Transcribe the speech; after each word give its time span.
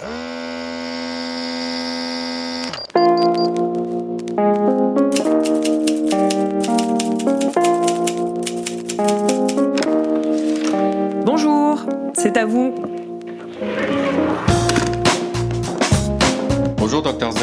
Bonjour, 0.00 0.16
c'est 12.14 12.38
à 12.38 12.46
vous. 12.46 12.74
Bonjour, 16.78 17.02
docteur 17.02 17.32
Z. 17.32 17.36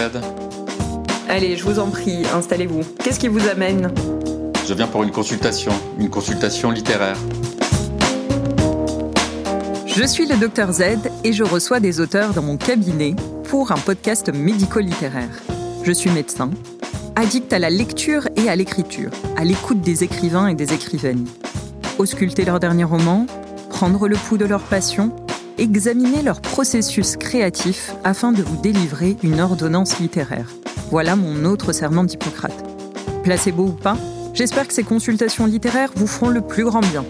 Allez, 1.30 1.58
je 1.58 1.64
vous 1.64 1.78
en 1.78 1.92
prie, 1.92 2.26
installez-vous. 2.34 2.82
Qu'est-ce 3.04 3.20
qui 3.20 3.28
vous 3.28 3.48
amène? 3.48 3.94
Je 4.68 4.74
viens 4.74 4.88
pour 4.88 5.04
une 5.04 5.12
consultation, 5.12 5.74
une 6.00 6.10
consultation 6.10 6.71
littéraire. 6.71 7.18
Je 10.00 10.04
suis 10.04 10.27
le 10.27 10.38
docteur 10.38 10.71
Z 10.71 10.84
et 11.23 11.34
je 11.34 11.43
reçois 11.43 11.79
des 11.79 12.00
auteurs 12.00 12.36
dans 12.36 12.43
mon 12.43 12.55
cabinet 12.55 13.15
pour 13.46 13.71
un 13.71 13.79
podcast 13.79 14.32
médico-littéraire. 14.32 15.42
Je 15.82 15.92
suis 15.92 16.11
médecin, 16.11 16.51
addict 17.15 17.51
à 17.51 17.57
la 17.57 17.71
lecture 17.71 18.28
et 18.36 18.47
à 18.47 18.55
l'écriture, 18.55 19.10
à 19.38 19.43
l'écoute 19.43 19.82
des 19.82 20.04
écrivains 20.04 20.50
et 20.50 20.54
des 20.54 20.71
écrivaines. 20.71 21.25
Ausculter 21.97 22.46
leurs 22.46 22.60
derniers 22.60 22.83
romans, 22.83 23.25
prendre 23.71 24.07
le 24.07 24.15
pouls 24.18 24.38
de 24.38 24.46
leur 24.46 24.61
passion, 24.61 25.15
examiner 25.57 26.21
leur 26.21 26.41
processus 26.41 27.18
créatif 27.18 27.91
afin 28.04 28.32
de 28.32 28.43
vous 28.43 28.61
délivrer 28.61 29.18
une 29.24 29.39
ordonnance 29.39 29.97
littéraire. 29.97 30.52
Voilà 30.91 31.16
mon 31.16 31.43
autre 31.43 31.71
serment 31.71 32.03
d'Hippocrate. 32.03 32.64
Placebo 33.23 33.64
ou 33.64 33.72
pas, 33.72 33.97
j'espère 34.36 34.67
que 34.67 34.75
ces 34.75 34.83
consultations 34.83 35.47
littéraires 35.47 35.89
vous 35.95 36.05
feront 36.05 36.30
le 36.30 36.41
plus 36.41 36.66
grand 36.66 36.81
bien. 36.81 37.03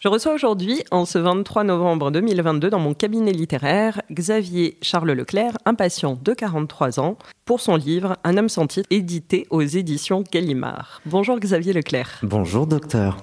Je 0.00 0.08
reçois 0.08 0.32
aujourd'hui, 0.32 0.82
en 0.90 1.04
ce 1.04 1.18
23 1.18 1.62
novembre 1.62 2.10
2022, 2.10 2.70
dans 2.70 2.78
mon 2.78 2.94
cabinet 2.94 3.32
littéraire, 3.32 4.00
Xavier 4.10 4.78
Charles 4.80 5.10
Leclerc, 5.10 5.58
un 5.66 5.74
patient 5.74 6.18
de 6.24 6.32
43 6.32 7.00
ans, 7.00 7.18
pour 7.44 7.60
son 7.60 7.76
livre 7.76 8.16
Un 8.24 8.38
homme 8.38 8.48
sans 8.48 8.66
titre, 8.66 8.86
édité 8.88 9.46
aux 9.50 9.60
éditions 9.60 10.24
Gallimard. 10.32 11.02
Bonjour 11.04 11.38
Xavier 11.38 11.74
Leclerc. 11.74 12.20
Bonjour 12.22 12.66
docteur. 12.66 13.18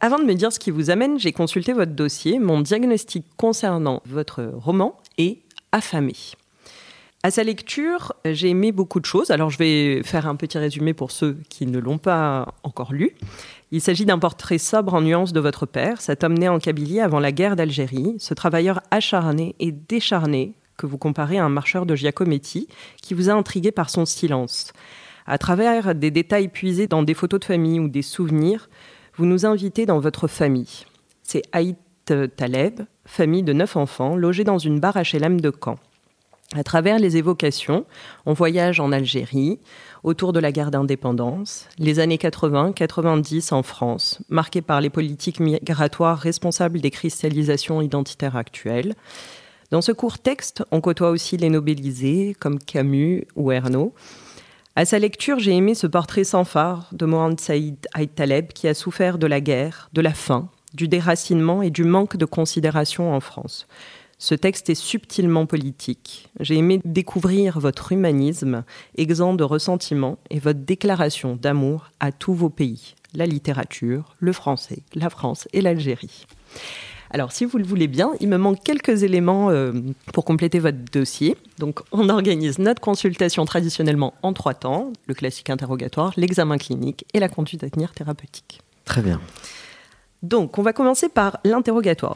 Avant 0.00 0.18
de 0.18 0.24
me 0.24 0.32
dire 0.32 0.50
ce 0.50 0.58
qui 0.58 0.70
vous 0.70 0.88
amène, 0.88 1.20
j'ai 1.20 1.32
consulté 1.32 1.74
votre 1.74 1.92
dossier. 1.92 2.38
Mon 2.38 2.62
diagnostic 2.62 3.26
concernant 3.36 4.02
votre 4.06 4.50
roman 4.54 4.96
est 5.18 5.42
affamé. 5.72 6.14
À 7.24 7.32
sa 7.32 7.42
lecture, 7.42 8.12
j'ai 8.24 8.48
aimé 8.48 8.70
beaucoup 8.70 9.00
de 9.00 9.04
choses. 9.04 9.32
Alors, 9.32 9.50
je 9.50 9.58
vais 9.58 10.02
faire 10.04 10.28
un 10.28 10.36
petit 10.36 10.56
résumé 10.56 10.94
pour 10.94 11.10
ceux 11.10 11.36
qui 11.48 11.66
ne 11.66 11.78
l'ont 11.78 11.98
pas 11.98 12.54
encore 12.62 12.92
lu. 12.92 13.16
Il 13.70 13.82
s'agit 13.82 14.06
d'un 14.06 14.18
portrait 14.18 14.56
sobre 14.56 14.94
en 14.94 15.02
nuances 15.02 15.34
de 15.34 15.40
votre 15.40 15.66
père, 15.66 16.00
cet 16.00 16.24
homme 16.24 16.38
né 16.38 16.48
en 16.48 16.58
Kabylie 16.58 17.00
avant 17.00 17.20
la 17.20 17.32
guerre 17.32 17.54
d'Algérie, 17.54 18.16
ce 18.18 18.32
travailleur 18.32 18.80
acharné 18.90 19.54
et 19.58 19.72
décharné 19.72 20.54
que 20.78 20.86
vous 20.86 20.96
comparez 20.96 21.36
à 21.36 21.44
un 21.44 21.50
marcheur 21.50 21.84
de 21.84 21.94
Giacometti 21.94 22.68
qui 23.02 23.12
vous 23.12 23.28
a 23.28 23.34
intrigué 23.34 23.70
par 23.70 23.90
son 23.90 24.06
silence. 24.06 24.72
À 25.26 25.36
travers 25.36 25.94
des 25.94 26.10
détails 26.10 26.48
puisés 26.48 26.86
dans 26.86 27.02
des 27.02 27.12
photos 27.12 27.40
de 27.40 27.44
famille 27.44 27.78
ou 27.78 27.88
des 27.88 28.00
souvenirs, 28.00 28.70
vous 29.16 29.26
nous 29.26 29.44
invitez 29.44 29.84
dans 29.84 29.98
votre 29.98 30.28
famille. 30.28 30.86
C'est 31.22 31.42
Haït 31.52 31.76
Taleb, 32.36 32.80
famille 33.04 33.42
de 33.42 33.52
neuf 33.52 33.76
enfants, 33.76 34.16
logée 34.16 34.44
dans 34.44 34.56
une 34.56 34.80
barre 34.80 34.96
HLM 34.96 35.42
de 35.42 35.52
Caen. 35.52 35.78
À 36.56 36.64
travers 36.64 36.98
les 36.98 37.18
évocations, 37.18 37.84
on 38.24 38.32
voyage 38.32 38.80
en 38.80 38.90
Algérie, 38.90 39.58
autour 40.02 40.32
de 40.32 40.40
la 40.40 40.50
guerre 40.50 40.70
d'indépendance, 40.70 41.68
les 41.78 41.98
années 41.98 42.16
80-90 42.16 43.52
en 43.52 43.62
France, 43.62 44.20
marquées 44.30 44.62
par 44.62 44.80
les 44.80 44.88
politiques 44.88 45.40
migratoires 45.40 46.18
responsables 46.18 46.80
des 46.80 46.90
cristallisations 46.90 47.82
identitaires 47.82 48.36
actuelles. 48.36 48.94
Dans 49.70 49.82
ce 49.82 49.92
court 49.92 50.18
texte, 50.18 50.64
on 50.70 50.80
côtoie 50.80 51.10
aussi 51.10 51.36
les 51.36 51.50
nobelisés 51.50 52.34
comme 52.40 52.58
Camus 52.58 53.26
ou 53.36 53.52
Ernaud. 53.52 53.92
À 54.74 54.86
sa 54.86 54.98
lecture, 54.98 55.38
j'ai 55.40 55.54
aimé 55.54 55.74
ce 55.74 55.86
portrait 55.86 56.24
sans 56.24 56.44
phare 56.44 56.88
de 56.92 57.04
Mohamed 57.04 57.40
Saïd 57.40 57.76
Aït 57.92 58.14
Taleb 58.14 58.54
qui 58.54 58.68
a 58.68 58.72
souffert 58.72 59.18
de 59.18 59.26
la 59.26 59.42
guerre, 59.42 59.90
de 59.92 60.00
la 60.00 60.14
faim, 60.14 60.48
du 60.72 60.88
déracinement 60.88 61.60
et 61.60 61.68
du 61.70 61.84
manque 61.84 62.16
de 62.16 62.24
considération 62.24 63.12
en 63.12 63.20
France. 63.20 63.66
Ce 64.20 64.34
texte 64.34 64.68
est 64.68 64.74
subtilement 64.74 65.46
politique. 65.46 66.28
J'ai 66.40 66.56
aimé 66.56 66.80
découvrir 66.84 67.60
votre 67.60 67.92
humanisme, 67.92 68.64
exempt 68.96 69.34
de 69.34 69.44
ressentiment, 69.44 70.18
et 70.28 70.40
votre 70.40 70.58
déclaration 70.58 71.36
d'amour 71.36 71.90
à 72.00 72.10
tous 72.10 72.34
vos 72.34 72.50
pays, 72.50 72.96
la 73.14 73.26
littérature, 73.26 74.16
le 74.18 74.32
français, 74.32 74.80
la 74.94 75.08
France 75.08 75.46
et 75.52 75.60
l'Algérie. 75.60 76.26
Alors, 77.10 77.30
si 77.30 77.44
vous 77.44 77.58
le 77.58 77.64
voulez 77.64 77.86
bien, 77.86 78.10
il 78.18 78.28
me 78.28 78.38
manque 78.38 78.62
quelques 78.64 79.04
éléments 79.04 79.50
euh, 79.50 79.72
pour 80.12 80.24
compléter 80.24 80.58
votre 80.58 80.78
dossier. 80.92 81.36
Donc, 81.58 81.80
on 81.92 82.08
organise 82.08 82.58
notre 82.58 82.80
consultation 82.80 83.44
traditionnellement 83.44 84.14
en 84.22 84.32
trois 84.32 84.54
temps 84.54 84.92
le 85.06 85.14
classique 85.14 85.48
interrogatoire, 85.48 86.12
l'examen 86.16 86.58
clinique 86.58 87.06
et 87.14 87.20
la 87.20 87.28
conduite 87.28 87.62
à 87.62 87.70
tenir 87.70 87.92
thérapeutique. 87.92 88.60
Très 88.84 89.00
bien. 89.00 89.20
Donc, 90.22 90.58
on 90.58 90.62
va 90.62 90.72
commencer 90.72 91.08
par 91.08 91.38
l'interrogatoire. 91.44 92.14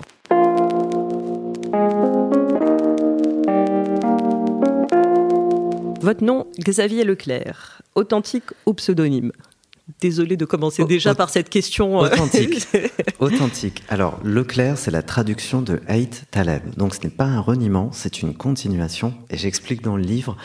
Votre 6.02 6.24
nom, 6.24 6.48
Xavier 6.58 7.04
Leclerc, 7.04 7.80
authentique 7.94 8.50
ou 8.66 8.74
pseudonyme? 8.74 9.30
Désolé 10.00 10.36
de 10.36 10.44
commencer 10.44 10.84
déjà 10.84 11.14
par 11.14 11.30
cette 11.30 11.48
question. 11.48 12.02
Euh, 12.02 12.08
authentique. 12.08 12.66
authentique. 13.20 13.84
Alors, 13.88 14.18
Leclerc, 14.24 14.78
c'est 14.78 14.90
la 14.90 15.02
traduction 15.02 15.62
de 15.62 15.80
Haït 15.86 16.24
Taleb. 16.32 16.74
Donc, 16.76 16.96
ce 16.96 17.02
n'est 17.04 17.10
pas 17.10 17.26
un 17.26 17.38
reniement, 17.38 17.90
c'est 17.92 18.20
une 18.20 18.34
continuation. 18.34 19.14
Et 19.30 19.36
j'explique 19.36 19.82
dans 19.82 19.96
le 19.96 20.02
livre 20.02 20.36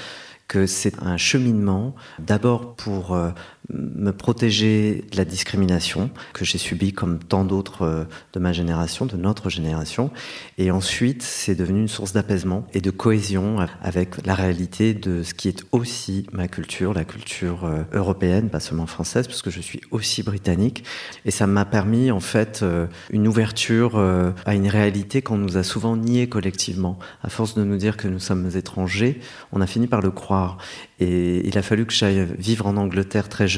que 0.48 0.68
c'est 0.68 1.02
un 1.02 1.18
cheminement, 1.18 1.96
d'abord 2.20 2.76
pour 2.76 3.16
euh, 3.16 3.32
me 3.70 4.12
protéger 4.12 5.04
de 5.12 5.18
la 5.18 5.26
discrimination 5.26 6.10
que 6.34 6.46
j'ai 6.46 6.58
subie 6.58 6.94
comme 6.94 7.20
tant 7.20 7.44
d'autres 7.44 7.82
euh, 7.82 8.04
de 8.34 8.40
ma 8.40 8.54
génération, 8.54 9.06
de 9.06 9.18
notre 9.18 9.50
génération. 9.50 10.10
Et 10.58 10.72
ensuite, 10.72 11.22
c'est 11.22 11.56
devenu 11.56 11.82
une 11.82 11.88
source 11.88 12.14
d'apaisement 12.14 12.66
et 12.74 12.80
de 12.80 12.92
cohésion 12.92 13.58
avec 13.82 14.26
la 14.26 14.36
réalité 14.36 14.94
de 14.94 15.22
ce 15.24 15.34
qui 15.34 15.50
est 15.50 15.66
aussi 15.74 16.28
ma 16.32 16.48
culture, 16.48 16.94
la 16.94 17.04
culture 17.04 17.66
euh, 17.66 17.84
européenne, 17.92 18.50
pas 18.50 18.62
seulement 18.62 18.88
française, 18.88 19.28
parce 19.28 19.42
que 19.42 19.50
je 19.50 19.60
suis 19.60 19.82
aussi 19.92 20.24
britannique. 20.24 20.86
Et 21.26 21.32
ça 21.32 21.46
m'a 21.46 21.66
permis, 21.66 22.10
en 22.12 22.22
fait, 22.22 22.62
euh, 22.64 22.88
une 23.10 23.28
ouverture 23.28 23.98
à 24.46 24.56
une 24.56 24.68
réalité 24.68 25.22
qu'on 25.22 25.38
nous 25.38 25.58
a 25.58 25.64
souvent 25.64 25.98
niée 25.98 26.30
collectivement. 26.30 27.00
À 27.24 27.30
force 27.30 27.56
de 27.56 27.64
nous 27.64 27.78
dire 27.78 27.98
que 27.98 28.08
nous 28.08 28.20
sommes 28.20 28.50
étrangers, 28.56 29.20
on 29.52 29.62
a 29.62 29.68
fini 29.68 29.88
par 29.88 30.02
le 30.02 30.12
croire. 30.12 30.58
Et 31.00 31.48
il 31.48 31.58
a 31.58 31.62
fallu 31.62 31.86
que 31.86 31.94
j'aille 31.94 32.26
vivre 32.38 32.66
en 32.66 32.78
Angleterre 32.78 33.30
très 33.30 33.48
jeune 33.48 33.57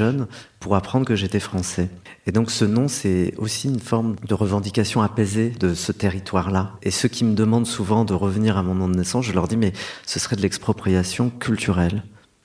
pour 0.58 0.76
apprendre 0.76 1.06
que 1.06 1.16
j'étais 1.16 1.40
français. 1.40 1.88
Et 2.26 2.32
donc 2.32 2.50
ce 2.50 2.64
nom, 2.64 2.88
c'est 2.88 3.34
aussi 3.38 3.68
une 3.68 3.80
forme 3.80 4.16
de 4.26 4.34
revendication 4.34 5.02
apaisée 5.02 5.50
de 5.50 5.74
ce 5.74 5.92
territoire-là. 5.92 6.72
Et 6.82 6.90
ceux 6.90 7.08
qui 7.08 7.24
me 7.24 7.34
demandent 7.34 7.66
souvent 7.66 8.04
de 8.04 8.14
revenir 8.14 8.56
à 8.56 8.62
mon 8.62 8.74
nom 8.74 8.88
de 8.88 8.96
naissance, 8.96 9.24
je 9.24 9.32
leur 9.32 9.48
dis, 9.48 9.56
mais 9.56 9.72
ce 10.06 10.18
serait 10.18 10.36
de 10.36 10.42
l'expropriation 10.42 11.30
culturelle. 11.30 12.02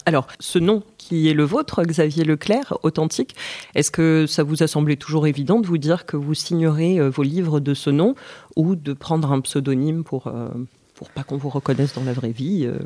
Alors, 0.08 0.28
ce 0.40 0.60
nom 0.60 0.84
qui 0.98 1.30
est 1.30 1.34
le 1.34 1.44
vôtre, 1.44 1.84
Xavier 1.84 2.24
Leclerc, 2.24 2.78
authentique, 2.84 3.36
est-ce 3.74 3.90
que 3.90 4.26
ça 4.28 4.44
vous 4.44 4.62
a 4.62 4.68
semblé 4.68 4.98
toujours 4.98 5.26
évident 5.26 5.60
de 5.60 5.66
vous 5.66 5.80
dire 5.80 6.06
que 6.06 6.16
vous 6.16 6.36
signerez 6.36 7.00
euh, 7.00 7.10
vos 7.10 7.24
livres 7.24 7.60
de 7.60 7.74
ce 7.74 7.90
nom 7.90 8.14
ou 8.56 8.76
de 8.76 8.94
prendre 8.94 9.32
un 9.32 9.42
pseudonyme 9.42 10.04
pour, 10.04 10.28
euh, 10.28 10.50
pour 10.94 11.10
pas 11.10 11.24
qu'on 11.24 11.38
vous 11.38 11.50
reconnaisse 11.50 11.96
dans 11.96 12.04
la 12.04 12.14
vraie 12.14 12.32
vie 12.32 12.66
euh 12.66 12.78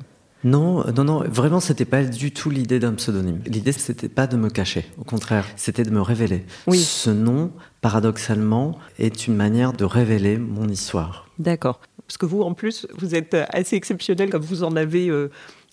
non, 0.44 0.86
non, 0.94 1.04
non, 1.04 1.24
vraiment, 1.28 1.60
c'était 1.60 1.86
pas 1.86 2.04
du 2.04 2.32
tout 2.32 2.50
l'idée 2.50 2.80
d'un 2.80 2.94
pseudonyme. 2.94 3.42
L'idée, 3.46 3.74
c'était 3.74 4.08
pas 4.08 4.26
de 4.26 4.38
me 4.38 4.50
cacher. 4.50 4.86
Au 4.98 5.04
contraire, 5.04 5.46
c'était 5.58 5.84
de 5.84 5.90
me 5.90 6.02
révéler. 6.02 6.46
Oui. 6.68 6.80
Ce 6.80 7.10
nom, 7.10 7.52
paradoxalement, 7.82 8.78
est 9.00 9.28
une 9.28 9.36
manière 9.36 9.74
de 9.74 9.84
révéler 9.84 10.38
mon 10.38 10.68
histoire. 10.70 11.28
D'accord. 11.40 11.82
Parce 12.08 12.18
que 12.18 12.26
vous, 12.26 12.42
en 12.42 12.54
plus, 12.54 12.88
vous 12.98 13.16
êtes 13.16 13.36
assez 13.50 13.76
exceptionnel, 13.76 14.30
comme 14.30 14.42
vous 14.42 14.64
en 14.64 14.76
avez 14.76 15.10
euh, 15.10 15.30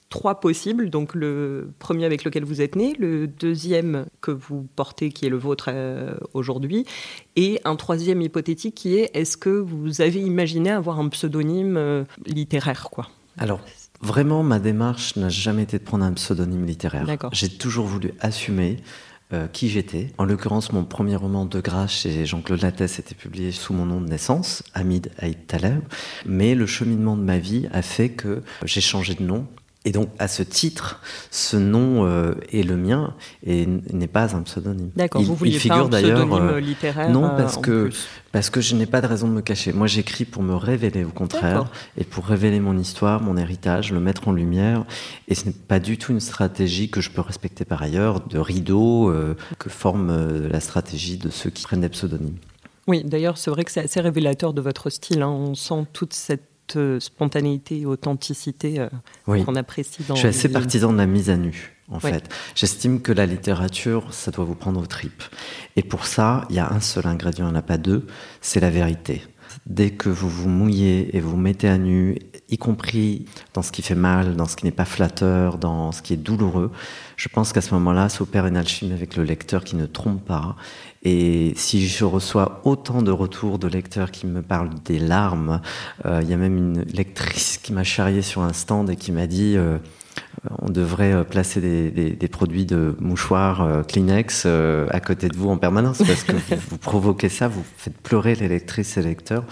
trois 0.09 0.41
possibles. 0.41 0.91
Donc, 0.91 1.15
le 1.15 1.71
premier 1.79 2.05
avec 2.05 2.25
lequel 2.25 2.45
vous 2.45 2.61
êtes 2.61 2.75
né, 2.75 2.95
le 2.99 3.29
deuxième 3.29 4.07
que 4.21 4.33
vous 4.33 4.67
portez, 4.75 5.11
qui 5.11 5.27
est 5.27 5.31
le 5.31 5.39
vôtre 5.39 5.71
euh, 5.73 6.15
aujourd'hui, 6.35 6.87
et 7.37 7.61
un 7.65 7.77
troisième 7.77 8.21
hypothétique 8.21 8.75
qui 8.75 8.97
est 8.97 9.11
est-ce 9.15 9.37
que 9.37 9.51
vous 9.51 10.01
avez 10.01 10.21
imaginé 10.21 10.71
avoir 10.71 10.99
un 10.99 11.09
pseudonyme 11.09 11.77
euh, 11.77 12.05
littéraire, 12.27 12.89
quoi? 12.91 13.09
Alors, 13.39 13.61
Vraiment, 14.01 14.43
ma 14.43 14.59
démarche 14.59 15.17
n'a 15.17 15.29
jamais 15.29 15.63
été 15.63 15.79
de 15.79 15.85
prendre 15.85 16.05
un 16.05 16.13
pseudonyme 16.13 16.67
littéraire. 16.67 17.07
J'ai 17.33 17.49
toujours 17.49 17.87
voulu 17.87 18.13
assumer 18.21 18.79
euh, 19.33 19.49
qui 19.49 19.69
j'étais. 19.69 20.13
En 20.19 20.25
l'occurrence, 20.25 20.73
mon 20.73 20.85
premier 20.85 21.17
roman 21.17 21.47
de 21.47 21.61
grâce 21.61 21.91
chez 21.93 22.27
Jean-Claude 22.27 22.63
Lattès 22.63 23.01
était 23.01 23.15
publié 23.15 23.51
sous 23.51 23.73
mon 23.73 23.85
nom 23.85 24.01
de 24.01 24.09
naissance, 24.09 24.63
Hamid 24.75 25.11
Haït 25.19 25.47
Taleb. 25.49 25.83
Mais 26.27 26.55
le 26.55 26.67
cheminement 26.67 27.17
de 27.17 27.23
ma 27.23 27.39
vie 27.39 27.69
a 27.73 27.83
fait 27.83 28.11
que 28.11 28.43
j'ai 28.65 28.81
changé 28.81 29.15
de 29.15 29.25
nom 29.25 29.47
Et 29.87 29.93
donc, 29.93 30.09
à 30.19 30.27
ce 30.27 30.43
titre, 30.43 31.01
ce 31.31 31.57
nom 31.57 32.05
euh, 32.07 32.35
est 32.51 32.65
le 32.65 32.77
mien 32.77 33.15
et 33.45 33.67
n'est 33.67 34.09
pas 34.09 34.35
un 34.35 34.43
pseudonyme. 34.43 34.91
D'accord, 34.97 35.23
vous 35.23 35.37
vouliez 35.37 35.61
figure 35.61 35.89
pas 35.89 35.99
un 35.99 36.01
pseudonyme 36.01 36.33
euh, 36.33 36.59
littéraire 36.61 37.09
Non, 37.09 37.27
euh, 37.27 37.37
parce 37.37 37.57
que, 37.57 37.91
parce 38.33 38.51
que 38.51 38.61
je 38.61 38.75
n'ai 38.75 38.87
pas 38.87 39.01
de 39.01 39.07
raison 39.07 39.29
de 39.29 39.33
me 39.33 39.43
cacher. 39.43 39.73
Moi, 39.73 39.87
j'écris 39.87 40.25
pour 40.25 40.43
me 40.43 40.57
révéler, 40.57 41.05
au 41.05 41.11
contraire, 41.11 41.67
et 41.97 42.03
pour 42.03 42.27
révéler 42.27 42.59
mon 42.59 42.77
histoire, 42.77 43.23
mon 43.23 43.37
héritage, 43.37 43.93
le 43.93 44.01
mettre 44.01 44.27
en 44.27 44.33
lumière. 44.33 44.85
Et 45.29 45.37
ce 45.37 45.47
n'est 45.47 45.53
pas 45.53 45.79
du 45.79 45.99
tout 45.99 46.11
une 46.11 46.19
stratégie 46.21 46.91
que 46.91 47.01
je 47.01 47.11
peux 47.11 47.21
respecter 47.21 47.65
par 47.65 47.81
ailleurs, 47.81 48.27
de 48.27 48.41
rideau, 48.41 49.09
euh, 49.09 49.37
que 49.61 49.71
forme 49.71 50.49
la 50.49 50.59
stratégie 50.59 51.17
de 51.17 51.31
ceux 51.31 51.51
qui 51.51 51.63
prennent 51.63 51.83
des 51.83 51.89
pseudonymes. 51.89 52.39
Oui, 52.89 53.05
d'ailleurs, 53.05 53.39
c'est 53.39 53.53
vrai 53.53 53.65
que 53.65 53.71
c'est 53.71 53.85
assez 53.85 54.01
révélateur 54.01 54.53
de 54.53 54.61
votre 54.61 54.91
style. 54.91 55.23
hein. 55.23 55.29
On 55.29 55.55
sent 55.55 55.87
toute 55.93 56.13
cette 56.13 56.56
spontanéité 57.01 57.81
et 57.81 57.87
authenticité 57.87 58.81
euh, 58.81 58.89
Oui. 59.27 59.45
qu'on 59.45 59.57
apprécie 59.57 60.03
dans 60.07 60.15
Je 60.15 60.21
suis 60.21 60.29
assez 60.29 60.49
partisan 60.49 60.93
de 60.93 60.99
la 60.99 61.07
mise 61.07 61.31
à 61.31 61.37
nu, 61.37 61.77
en 61.89 62.01
fait. 62.01 62.29
J'estime 62.55 63.01
que 63.01 63.13
la 63.13 63.27
littérature, 63.27 64.13
ça 64.13 64.31
doit 64.31 64.45
vous 64.45 64.55
prendre 64.55 64.81
aux 64.81 64.87
tripes. 64.87 65.23
Et 65.77 65.83
pour 65.83 66.07
ça, 66.07 66.47
il 66.51 66.57
y 66.57 66.59
a 66.59 66.71
un 66.73 66.81
seul 66.81 67.07
ingrédient, 67.07 67.47
il 67.47 67.51
n'y 67.51 67.57
en 67.57 67.59
a 67.59 67.63
pas 67.63 67.79
deux, 67.79 68.07
c'est 68.41 68.61
la 68.61 68.71
vérité. 68.71 69.23
Dès 69.65 69.91
que 69.91 70.09
vous 70.09 70.29
vous 70.29 70.49
mouillez 70.49 71.17
et 71.17 71.21
vous 71.21 71.37
mettez 71.37 71.69
à 71.69 71.79
nu, 71.79 72.19
y 72.49 72.59
compris 72.59 73.25
dans 73.55 73.63
ce 73.63 73.73
qui 73.73 73.83
fait 73.83 73.95
mal, 73.97 74.37
dans 74.37 74.47
ce 74.47 74.55
qui 74.55 74.65
n'est 74.65 74.71
pas 74.71 74.85
flatteur, 74.85 75.59
dans 75.59 75.91
ce 75.93 76.03
qui 76.03 76.13
est 76.13 76.19
douloureux, 76.19 76.71
je 77.17 77.29
pense 77.29 77.53
qu'à 77.53 77.61
ce 77.61 77.75
moment-là 77.75 78.09
s'opère 78.09 78.47
une 78.47 78.57
alchimie 78.57 78.93
avec 78.93 79.17
le 79.17 79.25
lecteur 79.25 79.65
qui 79.65 79.75
ne 79.77 79.87
trompe 79.87 80.25
pas. 80.25 80.57
Et 81.09 81.53
si 81.55 81.87
je 81.87 82.05
reçois 82.05 82.61
autant 82.65 83.01
de 83.01 83.13
retours 83.13 83.61
de 83.61 83.69
lecteurs 83.69 84.11
qui 84.11 84.27
me 84.27 84.43
parlent 84.43 84.75
des 84.85 84.99
larmes, 84.99 85.61
euh, 86.05 86.21
il 86.23 86.29
y 86.29 86.35
a 86.35 86.37
même 86.37 86.57
une 86.57 86.83
lectrice 86.83 87.59
qui 87.59 87.73
m'a 87.73 87.85
charrié 87.85 88.23
sur 88.23 88.43
un 88.43 88.53
stand 88.53 88.91
et 88.91 88.97
qui 88.97 89.13
m'a 89.13 89.29
dit 89.29 89.55
euh, 89.57 89.79
on 90.61 90.71
devrait 90.71 91.13
euh, 91.13 91.25
placer 91.25 91.61
des, 91.61 92.29
produits 92.29 92.67
de 92.67 92.97
mouchoirs 93.01 93.63
euh, 93.63 93.83
Kleenex 93.83 94.45
euh, 94.47 94.87
à 94.91 95.01
côté 95.01 95.29
de 95.29 95.37
vous 95.37 95.49
en 95.49 95.57
permanence 95.57 95.99
parce 95.99 96.25
que 96.25 96.33
vous, 96.71 96.79
provoquez 96.79 97.29
ça, 97.29 97.49
vous 97.49 97.65
faites 97.77 97.97
pleurer 97.97 98.35
les 98.35 98.49
lectrices 98.49 98.97
et 98.97 99.03
les 99.03 99.09
lecteurs. 99.09 99.45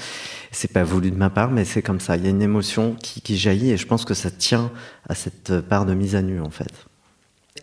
C'est 0.51 0.73
pas 0.73 0.85
voulu 0.85 1.11
de 1.11 1.17
ma 1.17 1.31
part, 1.31 1.51
mais 1.51 1.65
c'est 1.65 1.83
comme 1.83 2.01
ça. 2.01 2.17
Il 2.17 2.25
y 2.25 2.27
a 2.27 2.31
une 2.31 2.43
émotion 2.43 2.97
qui 3.01 3.37
jaillit 3.37 3.73
et 3.73 3.77
je 3.77 3.87
pense 3.87 4.05
que 4.05 4.15
ça 4.15 4.31
tient 4.31 4.71
à 5.09 5.15
cette 5.15 5.61
part 5.61 5.87
de 5.87 5.95
mise 5.95 6.15
à 6.15 6.23
nu 6.23 6.41
en 6.41 6.51
fait. 6.51 6.87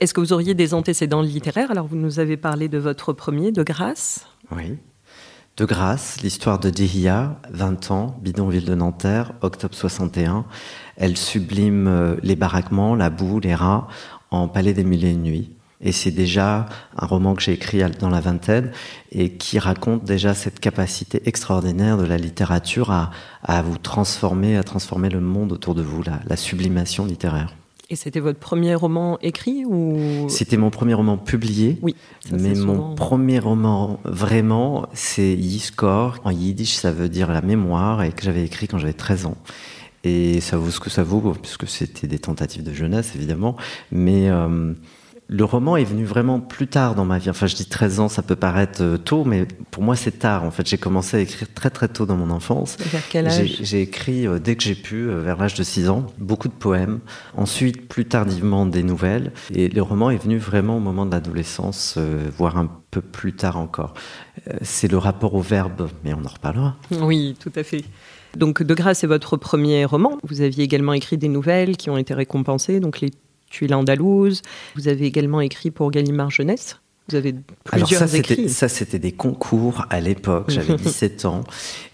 Est-ce 0.01 0.15
que 0.15 0.19
vous 0.19 0.33
auriez 0.33 0.55
des 0.55 0.73
antécédents 0.73 1.21
littéraires? 1.21 1.69
Alors, 1.69 1.85
vous 1.85 1.95
nous 1.95 2.17
avez 2.17 2.35
parlé 2.35 2.67
de 2.67 2.79
votre 2.79 3.13
premier, 3.13 3.51
de 3.51 3.61
Grâce. 3.61 4.25
Oui. 4.49 4.79
De 5.57 5.65
grâce, 5.65 6.21
l'histoire 6.23 6.57
de 6.57 6.71
Dihia, 6.71 7.39
20 7.51 7.91
ans, 7.91 8.19
bidonville 8.19 8.65
de 8.65 8.73
Nanterre, 8.73 9.33
octobre 9.41 9.75
61. 9.75 10.45
Elle 10.97 11.17
sublime 11.17 11.87
euh, 11.87 12.15
les 12.23 12.35
baraquements, 12.35 12.95
la 12.95 13.11
boue, 13.11 13.39
les 13.39 13.53
rats 13.53 13.87
en 14.31 14.47
Palais 14.47 14.73
des 14.73 14.83
Mille 14.83 15.05
et 15.05 15.11
une 15.11 15.21
Nuits. 15.21 15.51
Et 15.81 15.91
c'est 15.91 16.09
déjà 16.09 16.65
un 16.97 17.05
roman 17.05 17.35
que 17.35 17.43
j'ai 17.43 17.53
écrit 17.53 17.83
dans 17.99 18.09
la 18.09 18.21
vingtaine 18.21 18.71
et 19.11 19.33
qui 19.33 19.59
raconte 19.59 20.03
déjà 20.03 20.33
cette 20.33 20.59
capacité 20.59 21.21
extraordinaire 21.25 21.97
de 21.97 22.05
la 22.05 22.17
littérature 22.17 22.89
à, 22.89 23.61
vous 23.61 23.77
transformer, 23.77 24.57
à 24.57 24.63
transformer 24.63 25.09
le 25.09 25.21
monde 25.21 25.51
autour 25.51 25.75
de 25.75 25.83
vous, 25.83 26.01
la 26.03 26.35
sublimation 26.37 27.05
littéraire. 27.05 27.53
Et 27.91 27.97
c'était 27.97 28.21
votre 28.21 28.39
premier 28.39 28.73
roman 28.73 29.17
écrit 29.21 29.65
ou? 29.65 30.29
C'était 30.29 30.55
mon 30.55 30.69
premier 30.69 30.93
roman 30.93 31.17
publié. 31.17 31.77
Oui, 31.81 31.93
ça, 32.27 32.37
Mais 32.39 32.51
mon 32.51 32.55
souvent- 32.55 32.95
premier 32.95 33.37
roman, 33.37 33.99
vraiment, 34.05 34.87
c'est 34.93 35.33
Yiskor. 35.35 36.19
En 36.23 36.31
yiddish, 36.31 36.75
ça 36.75 36.93
veut 36.93 37.09
dire 37.09 37.29
la 37.29 37.41
mémoire 37.41 38.01
et 38.03 38.13
que 38.13 38.23
j'avais 38.23 38.45
écrit 38.45 38.69
quand 38.69 38.77
j'avais 38.77 38.93
13 38.93 39.25
ans. 39.25 39.35
Et 40.05 40.39
ça 40.39 40.57
vaut 40.57 40.71
ce 40.71 40.79
que 40.79 40.89
ça 40.89 41.03
vaut, 41.03 41.19
puisque 41.41 41.67
c'était 41.67 42.07
des 42.07 42.17
tentatives 42.17 42.63
de 42.63 42.71
jeunesse, 42.71 43.11
évidemment. 43.13 43.57
Mais 43.91 44.29
euh, 44.29 44.73
le 45.33 45.45
roman 45.45 45.77
est 45.77 45.85
venu 45.85 46.03
vraiment 46.03 46.41
plus 46.41 46.67
tard 46.67 46.93
dans 46.93 47.05
ma 47.05 47.17
vie. 47.17 47.29
Enfin, 47.29 47.47
je 47.47 47.55
dis 47.55 47.65
13 47.65 48.01
ans, 48.01 48.09
ça 48.09 48.21
peut 48.21 48.35
paraître 48.35 48.83
euh, 48.83 48.97
tôt, 48.97 49.23
mais 49.23 49.47
pour 49.71 49.81
moi, 49.81 49.95
c'est 49.95 50.11
tard. 50.19 50.43
En 50.43 50.51
fait, 50.51 50.67
j'ai 50.67 50.77
commencé 50.77 51.15
à 51.15 51.19
écrire 51.21 51.47
très 51.53 51.69
très 51.69 51.87
tôt 51.87 52.05
dans 52.05 52.17
mon 52.17 52.29
enfance. 52.31 52.75
Vers 52.79 53.01
quel 53.09 53.29
J'ai- 53.31 53.41
âge? 53.43 53.57
J'ai 53.61 53.81
écrit 53.81 54.27
euh, 54.27 54.39
dès 54.39 54.57
que 54.57 54.63
j'ai 54.63 54.75
pu, 54.75 54.95
euh, 55.09 55.21
vers 55.21 55.37
l'âge 55.37 55.53
de 55.53 55.63
6 55.63 55.87
ans, 55.89 56.05
beaucoup 56.17 56.49
de 56.49 56.53
poèmes. 56.53 56.99
Ensuite, 57.37 57.87
plus 57.87 58.03
tardivement, 58.05 58.65
des 58.65 58.83
nouvelles. 58.83 59.31
Et 59.55 59.69
le 59.69 59.81
roman 59.81 60.09
est 60.09 60.21
venu 60.21 60.37
vraiment 60.37 60.75
au 60.75 60.81
moment 60.81 61.05
de 61.05 61.11
l'adolescence, 61.11 61.95
euh, 61.97 62.29
voire 62.37 62.57
un 62.57 62.69
peu 62.91 62.99
plus 63.01 63.31
tard 63.33 63.55
encore. 63.57 63.93
C'est 64.61 64.91
le 64.91 64.97
rapport 64.97 65.33
au 65.33 65.41
verbe, 65.41 65.87
mais 66.03 66.13
on 66.13 66.25
en 66.25 66.29
reparlera. 66.33 66.75
Oui, 66.99 67.37
tout 67.39 67.53
à 67.55 67.63
fait. 67.63 67.85
Donc, 68.35 68.63
De 68.63 68.73
Grâce 68.73 69.05
est 69.05 69.07
votre 69.07 69.37
premier 69.37 69.85
roman. 69.85 70.17
Vous 70.23 70.41
aviez 70.41 70.65
également 70.65 70.91
écrit 70.91 71.17
des 71.17 71.29
nouvelles 71.29 71.77
qui 71.77 71.89
ont 71.89 71.97
été 71.97 72.13
récompensées, 72.13 72.81
donc 72.81 72.99
Les 72.99 73.11
Tuiles 73.51 73.73
andalouses. 73.75 74.41
Vous 74.75 74.87
avez 74.87 75.05
également 75.05 75.41
écrit 75.41 75.69
pour 75.71 75.91
Gallimard 75.91 76.31
Jeunesse. 76.31 76.77
Vous 77.09 77.15
avez 77.15 77.35
Alors 77.71 77.87
plusieurs 77.87 77.99
ça, 78.01 78.07
c'était 78.07 78.33
écrits. 78.35 78.49
ça, 78.49 78.69
c'était 78.69 78.99
des 78.99 79.11
concours 79.11 79.85
à 79.89 79.99
l'époque. 79.99 80.45
J'avais 80.49 80.75
17 80.77 81.25
ans 81.25 81.43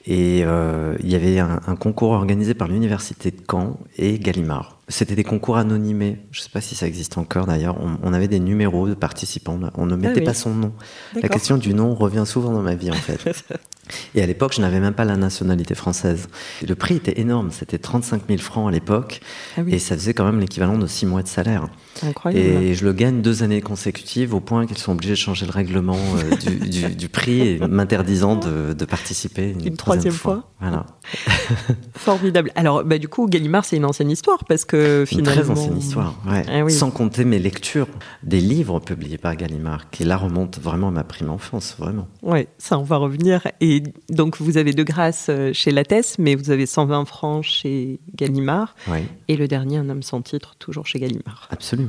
et 0.06 0.44
euh, 0.46 0.96
il 1.02 1.10
y 1.10 1.16
avait 1.16 1.40
un, 1.40 1.60
un 1.66 1.76
concours 1.76 2.12
organisé 2.12 2.54
par 2.54 2.68
l'université 2.68 3.32
de 3.32 3.42
Caen 3.50 3.80
et 3.98 4.20
Gallimard. 4.20 4.80
C'était 4.90 5.16
des 5.16 5.24
concours 5.24 5.58
anonymés. 5.58 6.20
Je 6.32 6.40
ne 6.40 6.44
sais 6.44 6.50
pas 6.52 6.62
si 6.62 6.76
ça 6.76 6.88
existe 6.88 7.18
encore 7.18 7.48
d'ailleurs. 7.48 7.78
On, 7.82 7.98
on 8.04 8.14
avait 8.14 8.28
des 8.28 8.40
numéros 8.40 8.88
de 8.88 8.94
participants. 8.94 9.60
On 9.76 9.86
ne 9.86 9.96
mettait 9.96 10.20
oui. 10.20 10.26
pas 10.26 10.34
son 10.36 10.54
nom. 10.54 10.74
La 11.22 11.30
question 11.30 11.58
du 11.58 11.74
nom 11.74 11.96
revient 11.96 12.24
souvent 12.26 12.52
dans 12.52 12.62
ma 12.62 12.76
vie 12.76 12.92
en 12.92 12.96
fait. 12.96 13.44
Et 14.16 14.22
à 14.22 14.26
l'époque, 14.26 14.54
je 14.56 14.62
n'avais 14.62 14.80
même 14.80 14.94
pas 14.94 15.06
la 15.06 15.18
nationalité 15.18 15.76
française. 15.76 16.28
Le 16.68 16.76
prix 16.76 16.96
était 16.96 17.20
énorme. 17.20 17.52
C'était 17.52 17.78
35 17.78 18.24
000 18.28 18.40
francs 18.40 18.68
à 18.68 18.72
l'époque. 18.72 19.22
Ah 19.58 19.62
oui. 19.66 19.76
Et 19.76 19.80
ça 19.80 19.96
faisait 19.96 20.14
quand 20.14 20.26
même 20.26 20.40
l'équivalent 20.40 20.78
de 20.78 20.88
6 20.88 21.06
mois 21.06 21.24
de 21.24 21.28
salaire. 21.28 21.68
Incroyable. 22.04 22.64
Et 22.64 22.74
je 22.76 22.86
le 22.86 22.94
gagne 22.94 23.22
deux 23.22 23.44
années 23.44 23.62
consécutives 23.62 24.34
au 24.34 24.40
point 24.40 24.66
qu'ils 24.68 24.78
sont 24.78 24.92
obligés 24.94 25.12
de 25.12 25.16
changer 25.16 25.46
le 25.46 25.52
règlement 25.52 25.98
euh, 25.98 26.36
du, 26.36 26.70
du- 26.70 26.96
du 26.96 27.10
prix 27.18 27.42
et 27.42 27.60
m'interdisant 27.60 28.36
de, 28.36 28.74
de 28.74 28.86
participer 28.86 29.52
une, 29.52 29.66
Une 29.68 29.78
troisième 29.78 30.14
Voilà. 30.60 30.86
Formidable. 31.96 32.52
Alors, 32.56 32.84
bah, 32.84 32.98
du 32.98 33.08
coup, 33.08 33.28
Gallimard, 33.28 33.66
c'est 33.66 33.78
une 33.78 33.86
ancienne 33.86 34.12
histoire 34.12 34.44
parce 34.46 34.66
que 34.66 35.02
Une 35.02 35.06
finalement. 35.06 35.42
très 35.42 35.50
ancienne 35.52 35.78
histoire. 35.78 36.16
ouais. 36.28 36.44
Ah 36.48 36.64
oui. 36.64 36.72
Sans 36.72 36.92
compter 36.92 37.26
mes 37.26 37.40
lectures 37.40 37.88
des 38.24 38.40
livres 38.40 38.80
publiés 38.80 39.18
par 39.18 39.36
Gallimard, 39.36 39.90
qui 39.90 40.04
là 40.04 40.18
remontent 40.18 40.60
vraiment 40.62 40.90
à 40.90 40.92
ma 40.92 41.04
prime 41.04 41.30
enfance, 41.30 41.76
vraiment. 41.78 42.08
Ouais, 42.22 42.48
ça, 42.58 42.78
on 42.80 42.84
va 42.84 42.98
revenir. 42.98 43.48
Et 43.62 43.84
donc, 44.10 44.40
vous 44.40 44.58
avez 44.58 44.74
de 44.74 44.84
grâce 44.84 45.28
euh, 45.30 45.52
chez 45.54 45.72
Lattès, 45.72 46.18
mais 46.20 46.36
vous 46.36 46.52
avez 46.52 46.66
120 46.66 47.06
francs 47.06 47.44
chez 47.44 48.00
Gallimard. 48.16 48.76
Oui, 48.88 49.00
Et 49.28 49.36
le 49.38 49.48
dernier, 49.48 49.78
Un 49.78 49.90
homme 49.90 50.04
sans 50.04 50.22
titre, 50.22 50.56
toujours 50.60 50.86
chez 50.88 51.00
Gallimard. 51.00 51.48
absolument. 51.52 51.87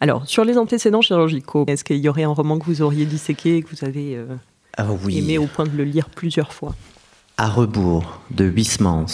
Alors, 0.00 0.26
sur 0.26 0.44
les 0.44 0.58
antécédents 0.58 1.00
chirurgicaux, 1.02 1.64
est-ce 1.68 1.84
qu'il 1.84 1.98
y 1.98 2.08
aurait 2.08 2.24
un 2.24 2.28
roman 2.30 2.58
que 2.58 2.64
vous 2.66 2.82
auriez 2.82 3.06
disséqué 3.06 3.56
et 3.56 3.62
que 3.62 3.68
vous 3.74 3.84
avez 3.84 4.16
euh, 4.16 4.26
Ah 4.76 4.86
oui. 5.04 5.18
aimé 5.18 5.38
au 5.38 5.46
point 5.46 5.64
de 5.64 5.76
le 5.76 5.84
lire 5.84 6.08
plusieurs 6.10 6.52
fois? 6.52 6.74
À 7.38 7.48
rebours 7.48 8.20
de 8.30 8.44
Huysmans, 8.44 9.06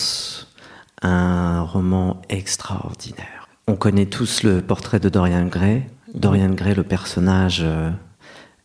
un 1.03 1.63
roman 1.63 2.21
extraordinaire. 2.29 3.49
On 3.67 3.77
connaît 3.77 4.07
tous 4.07 4.43
le 4.43 4.63
portrait 4.63 4.99
de 5.01 5.09
Dorian 5.09 5.47
Gray. 5.47 5.85
Dorian 6.15 6.51
Gray, 6.51 6.75
le 6.75 6.85
personnage 6.85 7.61
euh, 7.63 7.91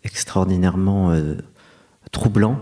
extraordinairement 0.03 1.11
euh, 1.11 1.35
troublant, 2.11 2.59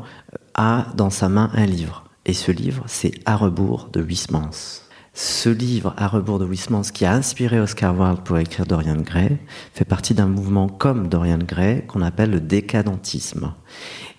a 0.53 0.87
dans 0.95 1.09
sa 1.09 1.29
main 1.29 1.49
un 1.53 1.65
livre. 1.65 2.03
Et 2.25 2.33
ce 2.33 2.51
livre, 2.51 2.83
c'est 2.87 3.13
À 3.25 3.35
rebours 3.35 3.89
de 3.93 4.01
Huysmans. 4.01 4.81
Ce 5.13 5.49
livre, 5.49 5.93
À 5.97 6.07
rebours 6.07 6.39
de 6.39 6.45
Huysmans, 6.45 6.89
qui 6.93 7.03
a 7.03 7.13
inspiré 7.13 7.59
Oscar 7.59 7.99
Wilde 7.99 8.23
pour 8.23 8.37
écrire 8.37 8.65
Dorian 8.65 9.01
Gray, 9.01 9.37
fait 9.73 9.83
partie 9.83 10.13
d'un 10.13 10.27
mouvement 10.27 10.69
comme 10.69 11.09
Dorian 11.09 11.37
Gray 11.37 11.85
qu'on 11.85 12.01
appelle 12.01 12.31
le 12.31 12.39
décadentisme. 12.39 13.53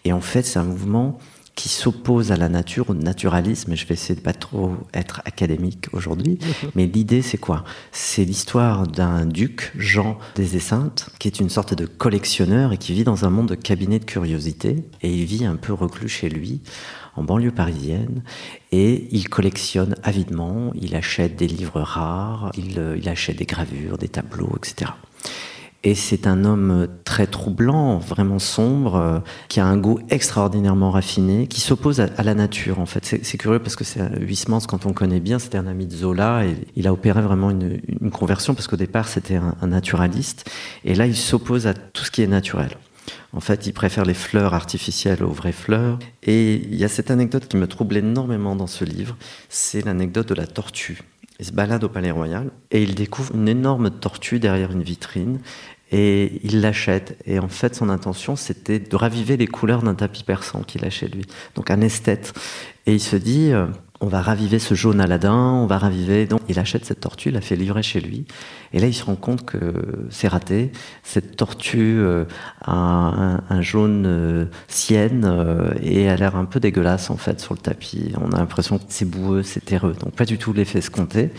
Et 0.04 0.12
en 0.12 0.20
fait, 0.20 0.42
c'est 0.42 0.58
un 0.58 0.64
mouvement 0.64 1.18
qui 1.54 1.68
s'oppose 1.68 2.32
à 2.32 2.37
la 2.37 2.49
nature, 2.49 2.90
au 2.90 2.94
naturalisme, 2.94 3.72
et 3.72 3.76
je 3.76 3.87
vais 3.87 3.94
essayer 3.94 4.14
de 4.14 4.20
pas 4.20 4.32
trop 4.32 4.75
être 4.94 5.22
académique 5.25 5.88
aujourd'hui, 5.92 6.38
mais 6.75 6.87
l'idée 6.87 7.22
c'est 7.22 7.38
quoi? 7.38 7.64
C'est 7.90 8.25
l'histoire 8.25 8.87
d'un 8.87 9.26
duc, 9.26 9.72
Jean 9.76 10.18
des 10.34 10.56
Esseintes, 10.56 11.11
qui 11.18 11.28
est 11.28 11.40
une 11.40 11.50
sorte 11.50 11.75
de 11.75 11.87
collectionneur 11.87 12.72
et 12.72 12.78
qui 12.78 12.92
vit 12.94 13.04
dans 13.04 13.25
un 13.25 13.30
monde 13.30 13.49
de 13.49 13.54
cabinet 13.54 13.99
de 13.99 14.04
curiosité, 14.04 14.84
et 15.02 15.12
il 15.12 15.25
vit 15.25 15.44
un 15.44 15.56
peu 15.56 15.72
reclus 15.72 16.08
chez 16.08 16.28
lui, 16.28 16.62
en 17.16 17.23
banlieue 17.23 17.50
parisienne, 17.50 18.23
et 18.71 19.09
il 19.11 19.28
collectionne 19.28 19.95
avidement, 20.02 20.73
il 20.75 20.95
achète 20.95 21.37
des 21.37 21.47
livres 21.47 21.81
rares, 21.81 22.50
il, 22.57 22.78
euh, 22.78 22.99
achète 23.07 23.37
des 23.37 23.45
gravures, 23.45 23.99
des 23.99 24.09
tableaux, 24.09 24.52
etc. 24.57 24.92
Et 25.85 25.97
c'est 25.97 26.28
un 26.28 26.45
homme 26.45 26.87
très 27.04 27.26
troublant, 27.26 27.99
vraiment 27.99 28.38
sombre, 28.38 28.95
euh, 28.95 29.19
qui 29.49 29.59
a 29.59 29.66
un 29.66 29.76
goût 29.76 29.99
extraordinairement 30.11 30.92
raffiné, 30.92 31.49
qui 31.49 31.61
s'oppose 31.61 32.00
à, 32.00 32.23
la 32.23 32.35
nature. 32.35 32.78
En 32.78 32.87
fait, 32.87 33.04
c'est 33.04 33.38
curieux 33.38 33.59
parce 33.59 33.75
que 33.75 33.83
c'est 33.83 34.00
Huysmans, 34.21 34.61
quand 34.69 34.87
on 34.87 34.92
connaît 34.92 35.19
bien, 35.19 35.40
c'était 35.40 35.59
un 35.59 35.66
ami 35.66 35.87
de 35.87 35.97
Zola 35.97 36.47
et 36.47 36.54
il 36.76 36.87
a 36.87 36.92
opéré 36.92 37.21
vraiment 37.21 37.50
une, 37.50 37.81
conversion 38.12 38.54
parce 38.54 38.69
qu'au 38.69 38.76
départ 38.76 39.09
c'était 39.09 39.37
un 39.37 39.66
naturaliste 39.66 40.50
et 40.85 40.95
là 40.95 41.07
il 41.07 41.16
s'oppose 41.16 41.66
à 41.66 41.73
tout 41.73 42.04
ce 42.04 42.11
qui 42.11 42.23
est 42.23 42.26
naturel. 42.26 42.76
En 43.32 43.40
fait, 43.40 43.66
il 43.66 43.72
préfère 43.72 44.04
les 44.04 44.14
fleurs 44.14 44.54
artificielles 44.54 45.24
aux 45.24 45.32
vraies 45.32 45.52
fleurs. 45.52 45.98
Et 46.22 46.54
il 46.54 46.74
y 46.74 46.84
a 46.84 46.88
cette 46.88 47.10
anecdote 47.10 47.48
qui 47.48 47.56
me 47.56 47.66
trouble 47.66 47.96
énormément 47.96 48.56
dans 48.56 48.66
ce 48.66 48.84
livre, 48.84 49.16
c'est 49.48 49.84
l'anecdote 49.84 50.28
de 50.28 50.34
la 50.34 50.46
tortue. 50.46 51.02
Il 51.40 51.46
se 51.46 51.52
balade 51.52 51.82
au 51.82 51.88
Palais 51.88 52.10
Royal 52.10 52.50
et 52.70 52.82
il 52.82 52.94
découvre 52.94 53.34
une 53.34 53.48
énorme 53.48 53.90
tortue 53.90 54.38
derrière 54.38 54.70
une 54.70 54.82
vitrine 54.82 55.40
et 55.90 56.40
il 56.44 56.60
l'achète. 56.60 57.18
Et 57.26 57.38
en 57.38 57.48
fait, 57.48 57.74
son 57.74 57.88
intention, 57.88 58.36
c'était 58.36 58.78
de 58.78 58.96
raviver 58.96 59.36
les 59.36 59.46
couleurs 59.46 59.82
d'un 59.82 59.94
tapis 59.94 60.24
persan 60.24 60.62
qu'il 60.62 60.84
a 60.84 60.90
chez 60.90 61.08
lui. 61.08 61.24
Donc 61.54 61.70
un 61.70 61.80
esthète. 61.80 62.32
Et 62.86 62.94
il 62.94 63.00
se 63.00 63.16
dit, 63.16 63.52
euh, 63.52 63.66
on 64.02 64.09
va 64.09 64.21
raviver 64.21 64.59
ce 64.59 64.75
jaune 64.75 65.00
Aladin, 65.00 65.32
on 65.32 65.66
va 65.66 65.78
raviver. 65.78 66.26
Donc 66.26 66.40
il 66.49 66.59
achète 66.59 66.85
cette 66.85 67.00
tortue, 67.00 67.28
il 67.28 67.35
la 67.35 67.40
fait 67.40 67.54
livrer 67.56 67.82
chez 67.82 68.00
lui. 68.00 68.26
Et 68.73 68.80
là, 68.80 68.88
il 68.88 68.94
se 68.94 69.04
rend 69.04 69.14
compte 69.14 69.47
que 69.47 69.73
c'est 70.11 70.28
raté. 70.28 70.73
Cette 71.04 71.37
tortue 71.37 71.99
euh, 71.99 72.25
a 72.62 73.38
un, 73.49 73.62
jaune 73.62 74.04
euh, 74.06 74.44
sienne 74.66 75.73
et 75.80 76.09
a 76.09 76.16
l'air 76.16 76.35
un 76.35 76.44
peu 76.44 76.59
dégueulasse 76.59 77.11
en 77.11 77.16
fait 77.16 77.40
sur 77.40 77.54
le 77.54 77.61
tapis. 77.61 78.12
On 78.21 78.32
a 78.32 78.38
l'impression 78.38 78.78
que 78.78 78.85
c'est 78.88 79.09
boueux, 79.09 79.44
c'est 79.44 79.64
terreux. 79.64 79.94
Donc 80.00 80.14
pas 80.14 80.25
du 80.25 80.37
tout 80.37 80.52
l'effet 80.52 80.80
escompté. 80.80 81.30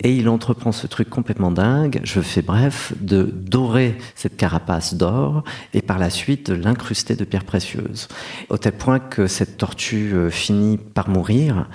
Et 0.00 0.16
il 0.16 0.28
entreprend 0.28 0.72
ce 0.72 0.86
truc 0.86 1.08
complètement 1.08 1.52
dingue, 1.52 2.00
je 2.02 2.20
fais 2.20 2.42
bref, 2.42 2.92
de 3.00 3.22
dorer 3.22 3.96
cette 4.16 4.36
carapace 4.36 4.94
d'or 4.94 5.44
et 5.74 5.82
par 5.82 5.98
la 5.98 6.10
suite 6.10 6.50
de 6.50 6.54
l'incruster 6.54 7.14
de 7.14 7.24
pierres 7.24 7.44
précieuses. 7.44 8.08
Au 8.48 8.58
tel 8.58 8.72
point 8.72 8.98
que 8.98 9.28
cette 9.28 9.58
tortue 9.58 10.12
euh, 10.14 10.30
finit 10.30 10.76
par 10.76 11.08
mourir 11.08 11.68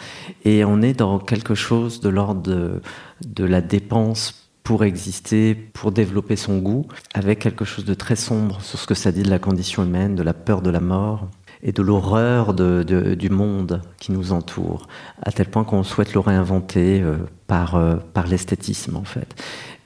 et 0.44 0.66
on 0.66 0.82
est 0.82 0.94
dans 0.94 1.20
quelque 1.20 1.56
chose 1.56 2.02
de 2.02 2.10
l'ordre 2.10 2.42
de, 2.42 2.82
de 3.26 3.46
la 3.46 3.62
dépense 3.62 4.50
pour 4.64 4.84
exister, 4.84 5.56
pour 5.56 5.94
développer 5.94 6.36
son 6.36 6.58
goût, 6.58 6.86
avec 7.14 7.40
quelque 7.40 7.64
chose 7.64 7.86
de 7.86 7.94
très 7.94 8.18
sombre 8.18 8.62
sur 8.62 8.78
ce 8.78 8.86
que 8.86 8.96
ça 8.96 9.14
dit 9.14 9.24
de 9.24 9.30
la 9.30 9.40
condition 9.40 9.84
humaine, 9.84 10.16
de 10.16 10.24
la 10.24 10.34
peur 10.34 10.62
de 10.62 10.70
la 10.70 10.82
mort 10.82 11.30
et 11.64 11.72
de 11.72 11.82
l'horreur 11.82 12.54
du 12.54 13.30
monde 13.30 13.82
qui 14.00 14.12
nous 14.12 14.32
entoure, 14.32 14.88
à 15.22 15.32
tel 15.32 15.48
point 15.48 15.64
qu'on 15.64 15.84
souhaite 15.84 16.14
le 16.14 16.20
réinventer 16.20 17.02
euh, 17.02 17.18
par, 17.48 17.76
euh, 17.76 17.96
par 18.14 18.28
l'esthétisme 18.28 18.96
en 18.96 19.04
fait. 19.04 19.36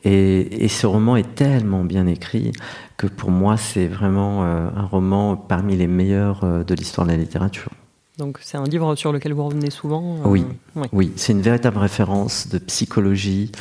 Et, 0.04 0.68
ce 0.68 0.88
roman 0.88 1.16
est 1.16 1.36
tellement 1.36 1.84
bien 1.84 2.08
écrit 2.08 2.54
que 2.98 3.08
pour 3.08 3.30
moi 3.30 3.58
c'est 3.58 3.88
vraiment 3.88 4.44
euh, 4.44 4.70
un 4.75 4.86
roman 4.86 5.36
parmi 5.36 5.78
les 5.78 5.88
meilleurs 5.88 6.66
de 6.66 6.74
l'histoire 6.74 7.06
de 7.06 7.12
la 7.12 7.18
littérature. 7.18 7.72
Donc 8.18 8.40
c'est 8.42 8.58
un 8.58 8.66
livre 8.66 8.96
sur 8.96 9.12
lequel 9.12 9.34
vous 9.34 9.46
revenez 9.46 9.70
souvent 9.70 10.18
Oui, 10.25 10.46
oui. 10.92 11.12
c'est 11.16 11.34
une 11.34 11.42
véritable 11.42 11.78
référence 11.78 12.50
de 12.50 12.58
psychologie, 12.58 13.51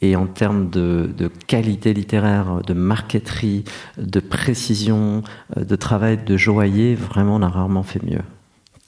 et 0.00 0.16
en 0.16 0.26
termes 0.26 0.70
de, 0.70 1.30
qualité 1.46 1.92
littéraire, 1.92 2.60
de 2.66 2.74
marqueterie, 2.74 3.64
de 3.96 4.20
précision, 4.20 5.22
euh, 5.56 5.64
de 5.64 5.76
travail 5.76 6.18
de 6.24 6.36
joaillier, 6.36 6.94
vraiment 6.94 7.36
on 7.36 7.42
a 7.42 7.48
rarement 7.48 7.82
fait 7.82 8.02
mieux. 8.02 8.22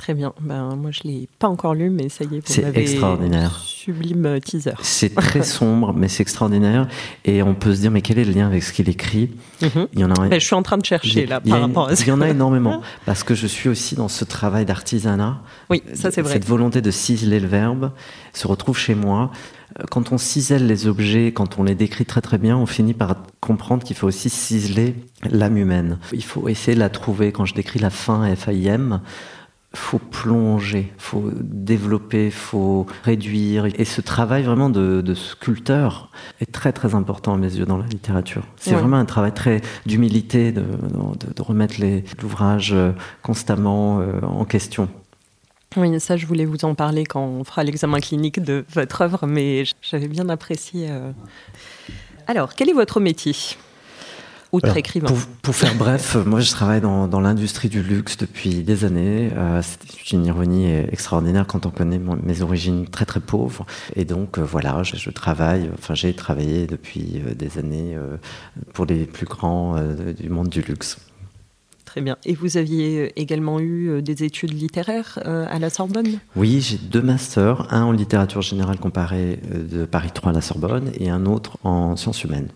Très 0.00 0.14
bien. 0.14 0.32
Ben, 0.40 0.76
moi, 0.76 0.92
je 0.92 1.00
ne 1.04 1.12
l'ai 1.12 1.28
pas 1.38 1.48
encore 1.48 1.74
lu, 1.74 1.90
mais 1.90 2.08
ça 2.08 2.24
y 2.24 2.38
est, 2.38 2.40
c'est 2.48 2.74
extraordinaire. 2.74 3.60
Sublime 3.62 4.24
euh, 4.24 4.40
teaser. 4.40 4.72
C'est 4.80 5.14
très 5.14 5.42
sombre, 5.42 5.92
mais 5.92 6.08
c'est 6.08 6.22
extraordinaire. 6.22 6.88
Et 7.26 7.42
on 7.42 7.54
peut 7.54 7.74
se 7.74 7.82
dire, 7.82 7.90
mais 7.90 8.00
quel 8.00 8.18
est 8.18 8.24
le 8.24 8.32
lien 8.32 8.46
avec 8.46 8.62
ce 8.62 8.72
qu'il 8.72 8.88
écrit 8.88 9.28
mhm. 9.60 9.88
Il 9.92 10.00
y 10.00 10.04
en 10.04 10.10
a. 10.12 10.28
Ben, 10.28 10.40
je 10.40 10.46
suis 10.46 10.54
en 10.54 10.62
train 10.62 10.78
de 10.78 10.86
chercher 10.86 11.26
là 11.26 11.42
par 11.42 11.60
rapport 11.60 11.88
à 11.88 11.96
ça. 11.96 12.02
Il 12.02 12.08
y 12.08 12.12
en 12.12 12.22
a 12.22 12.30
énormément, 12.30 12.80
parce 13.04 13.22
que 13.22 13.34
je 13.34 13.46
suis 13.46 13.68
aussi 13.68 13.94
dans 13.94 14.08
ce 14.08 14.24
travail 14.24 14.64
d'artisanat. 14.64 15.42
Oui, 15.68 15.82
ça 15.92 16.10
c'est 16.10 16.22
vrai. 16.22 16.32
Cette 16.32 16.46
volonté 16.46 16.80
de 16.80 16.90
ciseler 16.90 17.38
le 17.38 17.48
verbe 17.48 17.92
se 18.32 18.46
retrouve 18.46 18.78
chez 18.78 18.94
moi. 18.94 19.30
Euh, 19.78 19.84
quand 19.90 20.12
on 20.12 20.18
cisèle 20.18 20.66
les 20.66 20.86
objets, 20.86 21.32
quand 21.32 21.58
on 21.58 21.62
les 21.62 21.74
décrit 21.74 22.06
très 22.06 22.22
très 22.22 22.38
bien, 22.38 22.56
on 22.56 22.64
finit 22.64 22.94
par 22.94 23.16
comprendre 23.40 23.84
qu'il 23.84 23.96
faut 23.96 24.06
aussi 24.06 24.30
ciseler 24.30 24.94
l'âme 25.30 25.58
humaine. 25.58 25.98
Il 26.12 26.24
faut 26.24 26.48
essayer 26.48 26.74
de 26.74 26.80
la 26.80 26.88
trouver. 26.88 27.32
Quand 27.32 27.44
je 27.44 27.54
décris 27.54 27.78
la 27.78 27.90
fin 27.90 28.34
F-A-I-M, 28.34 29.00
faut 29.72 29.98
plonger, 29.98 30.92
faut 30.98 31.30
développer, 31.40 32.30
faut 32.30 32.86
réduire. 33.04 33.66
Et 33.66 33.84
ce 33.84 34.00
travail 34.00 34.42
vraiment 34.42 34.68
de, 34.68 35.14
sculpteur 35.14 36.10
est 36.40 36.50
très 36.50 36.72
très 36.72 36.94
important 36.94 37.34
à 37.34 37.36
mes 37.36 37.54
yeux 37.54 37.66
dans 37.66 37.78
la 37.78 37.86
littérature. 37.86 38.42
C'est 38.56 38.74
vraiment 38.74 38.96
un 38.96 39.04
travail 39.04 39.32
très 39.32 39.60
d'humilité, 39.86 40.52
de, 40.52 40.64
remettre 41.38 41.76
l'ouvrage 42.20 42.72
euh, 42.72 42.92
constamment 43.22 44.00
euh, 44.00 44.20
en 44.22 44.44
question. 44.44 44.88
Oui, 45.76 46.00
ça, 46.00 46.16
je 46.16 46.26
voulais 46.26 46.44
vous 46.44 46.64
en 46.64 46.74
parler 46.74 47.04
quand 47.04 47.24
on 47.24 47.44
fera 47.44 47.62
l'examen 47.62 48.00
clinique 48.00 48.40
de 48.40 48.64
votre 48.72 49.02
œuvre, 49.02 49.26
mais 49.26 49.64
j'avais 49.82 50.08
bien 50.08 50.28
apprécié. 50.28 50.88
Euh. 50.90 51.12
Alors, 52.26 52.54
quel 52.54 52.68
est 52.68 52.74
votre 52.74 52.98
métier? 52.98 53.34
Outre 54.52 54.76
écrivain. 54.76 55.08
Pour, 55.42 55.54
faire 55.54 55.74
bref, 55.76 56.16
moi 56.26 56.40
je 56.40 56.50
travaille 56.50 56.80
dans, 56.80 57.20
l'industrie 57.20 57.68
du 57.68 57.82
luxe 57.82 58.16
depuis 58.16 58.62
des 58.62 58.84
années. 58.84 59.30
Euh, 59.34 59.62
c'est 59.62 60.12
une 60.12 60.26
ironie 60.26 60.72
extraordinaire 60.90 61.46
quand 61.46 61.66
on 61.66 61.70
connaît 61.70 62.00
mes 62.22 62.42
origines 62.42 62.86
très 62.86 63.04
très 63.04 63.20
pauvres. 63.20 63.66
Et 63.94 64.04
donc 64.04 64.38
euh, 64.38 64.42
voilà, 64.42 64.82
je, 64.82 65.10
travaille, 65.10 65.70
enfin 65.78 65.94
j'ai 65.94 66.14
travaillé 66.14 66.66
depuis 66.66 67.22
des 67.36 67.58
années 67.58 67.96
pour 68.72 68.86
les 68.86 69.06
plus 69.06 69.26
grands 69.26 69.76
du 70.18 70.28
monde 70.28 70.48
du 70.48 70.62
luxe. 70.62 70.98
Très 71.90 72.02
bien. 72.02 72.16
Et 72.24 72.34
vous 72.34 72.56
aviez 72.56 73.00
euh, 73.00 73.08
également 73.16 73.58
eu 73.58 73.88
euh, 73.88 74.00
des 74.00 74.22
études 74.22 74.52
littéraires 74.52 75.18
euh, 75.26 75.44
à 75.50 75.58
la 75.58 75.70
Sorbonne? 75.70 76.20
Oui, 76.36 76.60
j'ai 76.60 76.76
deux 76.76 77.02
masters, 77.02 77.66
un 77.74 77.82
en 77.82 77.90
littérature 77.90 78.42
générale 78.42 78.78
comparée 78.78 79.40
de 79.52 79.86
Paris 79.86 80.10
3 80.14 80.30
à 80.30 80.34
la 80.36 80.40
Sorbonne 80.40 80.92
et 80.94 81.10
un 81.10 81.26
autre 81.26 81.58
en 81.64 81.96
sciences 81.96 82.22
humaines. 82.22 82.50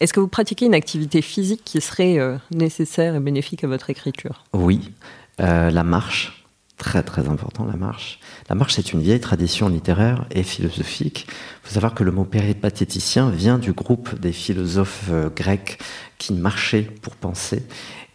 Est-ce 0.00 0.12
que 0.12 0.20
vous 0.20 0.28
pratiquez 0.28 0.66
une 0.66 0.74
activité 0.74 1.22
physique 1.22 1.62
qui 1.64 1.80
serait 1.80 2.18
nécessaire 2.50 3.14
et 3.14 3.20
bénéfique 3.20 3.64
à 3.64 3.66
votre 3.66 3.90
écriture? 3.90 4.44
Oui, 4.52 4.92
la 5.38 5.82
marche, 5.82 6.46
très 6.76 7.02
très 7.02 7.28
important 7.28 7.64
la 7.64 7.76
marche. 7.76 8.20
La 8.48 8.54
marche, 8.54 8.74
c'est 8.74 8.92
une 8.92 9.00
vieille 9.00 9.20
tradition 9.20 9.68
littéraire 9.68 10.26
et 10.30 10.42
philosophique. 10.42 11.26
Il 11.28 11.68
faut 11.68 11.74
savoir 11.74 11.94
que 11.94 12.04
le 12.04 12.12
mot 12.12 12.24
péripatéticien 12.24 13.30
vient 13.30 13.58
du 13.58 13.72
groupe 13.72 14.18
des 14.18 14.32
philosophes 14.32 15.08
euh, 15.10 15.30
grecs 15.34 15.78
qui 16.18 16.34
marchaient 16.34 16.82
pour 16.82 17.16
penser. 17.16 17.62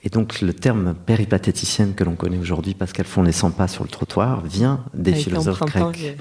Et 0.04 0.10
donc 0.10 0.42
le 0.42 0.54
terme 0.54 0.96
péripatéticienne 1.06 1.94
que 1.94 2.04
l'on 2.04 2.16
connaît 2.16 2.38
aujourd'hui 2.38 2.74
parce 2.74 2.92
qu'elles 2.92 3.06
font 3.06 3.22
les 3.22 3.32
100 3.32 3.52
pas 3.52 3.68
sur 3.68 3.84
le 3.84 3.90
trottoir 3.90 4.42
vient 4.42 4.84
des 4.94 5.14
philosophes 5.14 5.60
grecs. 5.60 6.18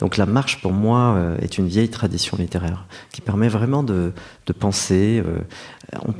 Donc 0.00 0.16
la 0.16 0.26
marche 0.26 0.60
pour 0.60 0.72
moi 0.72 1.14
euh, 1.16 1.38
est 1.38 1.56
une 1.56 1.66
vieille 1.66 1.88
tradition 1.88 2.36
littéraire 2.36 2.86
qui 3.10 3.20
permet 3.20 3.48
vraiment 3.48 3.82
de, 3.82 4.12
penser. 4.58 5.22
Euh, 5.24 5.38